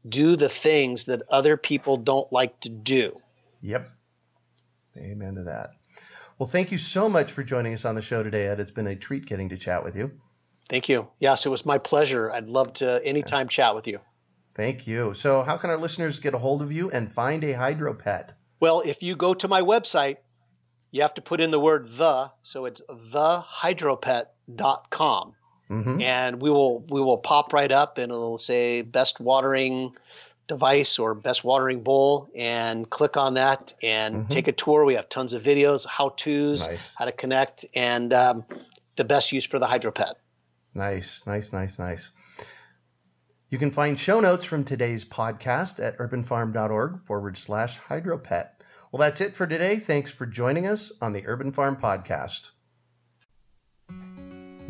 do 0.07 0.35
the 0.35 0.49
things 0.49 1.05
that 1.05 1.21
other 1.29 1.57
people 1.57 1.97
don't 1.97 2.31
like 2.33 2.59
to 2.61 2.69
do. 2.69 3.21
Yep. 3.61 3.91
Amen 4.97 5.35
to 5.35 5.43
that. 5.43 5.71
Well, 6.37 6.49
thank 6.49 6.71
you 6.71 6.77
so 6.77 7.07
much 7.07 7.31
for 7.31 7.43
joining 7.43 7.73
us 7.73 7.85
on 7.85 7.95
the 7.95 8.01
show 8.01 8.23
today, 8.23 8.47
Ed. 8.47 8.59
It's 8.59 8.71
been 8.71 8.87
a 8.87 8.95
treat 8.95 9.25
getting 9.25 9.49
to 9.49 9.57
chat 9.57 9.83
with 9.83 9.95
you. 9.95 10.11
Thank 10.69 10.89
you. 10.89 11.07
Yes, 11.19 11.45
it 11.45 11.49
was 11.49 11.65
my 11.65 11.77
pleasure. 11.77 12.31
I'd 12.31 12.47
love 12.47 12.73
to 12.75 13.05
anytime 13.05 13.45
yeah. 13.45 13.49
chat 13.49 13.75
with 13.75 13.87
you. 13.87 13.99
Thank 14.55 14.87
you. 14.87 15.13
So, 15.13 15.43
how 15.43 15.57
can 15.57 15.69
our 15.69 15.77
listeners 15.77 16.19
get 16.19 16.33
a 16.33 16.39
hold 16.39 16.61
of 16.61 16.71
you 16.71 16.89
and 16.91 17.11
find 17.11 17.43
a 17.43 17.53
HydroPet? 17.53 18.31
Well, 18.59 18.81
if 18.81 19.03
you 19.03 19.15
go 19.15 19.33
to 19.33 19.47
my 19.47 19.61
website, 19.61 20.17
you 20.91 21.01
have 21.01 21.15
to 21.15 21.21
put 21.21 21.41
in 21.41 21.51
the 21.51 21.59
word 21.59 21.89
the, 21.89 22.31
so 22.43 22.65
it's 22.65 22.81
thehydropet.com. 22.89 25.33
Mm-hmm. 25.69 26.01
And 26.01 26.41
we 26.41 26.49
will 26.49 26.85
we 26.89 26.99
will 26.99 27.17
pop 27.17 27.53
right 27.53 27.71
up 27.71 27.97
and 27.97 28.11
it'll 28.11 28.37
say 28.37 28.81
best 28.81 29.21
watering 29.21 29.93
device 30.47 30.99
or 30.99 31.13
best 31.13 31.43
watering 31.43 31.81
bowl 31.81 32.29
and 32.35 32.89
click 32.89 33.17
on 33.17 33.35
that 33.35 33.73
and 33.81 34.15
mm-hmm. 34.15 34.27
take 34.27 34.47
a 34.47 34.51
tour. 34.51 34.85
We 34.85 34.95
have 34.95 35.09
tons 35.09 35.33
of 35.33 35.43
videos, 35.43 35.85
how 35.85 36.09
to's, 36.09 36.67
nice. 36.67 36.93
how 36.95 37.05
to 37.05 37.11
connect, 37.11 37.65
and 37.73 38.13
um, 38.13 38.45
the 38.95 39.03
best 39.03 39.31
use 39.31 39.45
for 39.45 39.59
the 39.59 39.67
HydroPet. 39.67 40.13
Nice, 40.73 41.25
nice, 41.25 41.53
nice, 41.53 41.79
nice. 41.79 42.11
You 43.49 43.57
can 43.57 43.71
find 43.71 43.99
show 43.99 44.21
notes 44.21 44.45
from 44.45 44.63
today's 44.63 45.03
podcast 45.03 45.83
at 45.83 45.97
urbanfarm.org 45.97 47.05
forward 47.05 47.37
slash 47.37 47.79
hydropet. 47.89 48.49
Well, 48.91 48.99
that's 48.99 49.19
it 49.19 49.35
for 49.35 49.45
today. 49.45 49.77
Thanks 49.77 50.11
for 50.11 50.25
joining 50.25 50.65
us 50.65 50.91
on 51.01 51.13
the 51.13 51.25
Urban 51.27 51.51
Farm 51.51 51.75
Podcast. 51.75 52.51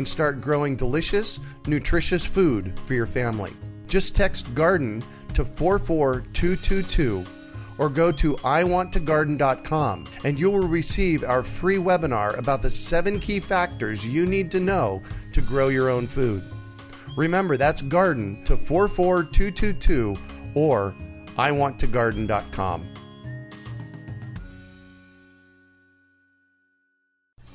and 0.00 0.08
start 0.08 0.40
growing 0.40 0.76
delicious, 0.76 1.40
nutritious 1.66 2.24
food 2.24 2.72
for 2.86 2.94
your 2.94 3.04
family. 3.04 3.52
Just 3.86 4.16
text 4.16 4.54
garden 4.54 5.04
to 5.34 5.44
44222 5.44 7.22
or 7.76 7.90
go 7.90 8.10
to 8.10 8.32
iwanttogarden.com 8.36 10.06
and 10.24 10.38
you 10.38 10.50
will 10.50 10.66
receive 10.66 11.22
our 11.22 11.42
free 11.42 11.76
webinar 11.76 12.38
about 12.38 12.62
the 12.62 12.70
seven 12.70 13.20
key 13.20 13.40
factors 13.40 14.06
you 14.06 14.24
need 14.24 14.50
to 14.50 14.58
know 14.58 15.02
to 15.34 15.42
grow 15.42 15.68
your 15.68 15.90
own 15.90 16.06
food. 16.06 16.42
Remember, 17.14 17.58
that's 17.58 17.82
garden 17.82 18.42
to 18.46 18.56
44222 18.56 20.16
or 20.54 20.94
iwanttogarden.com. 21.36 22.88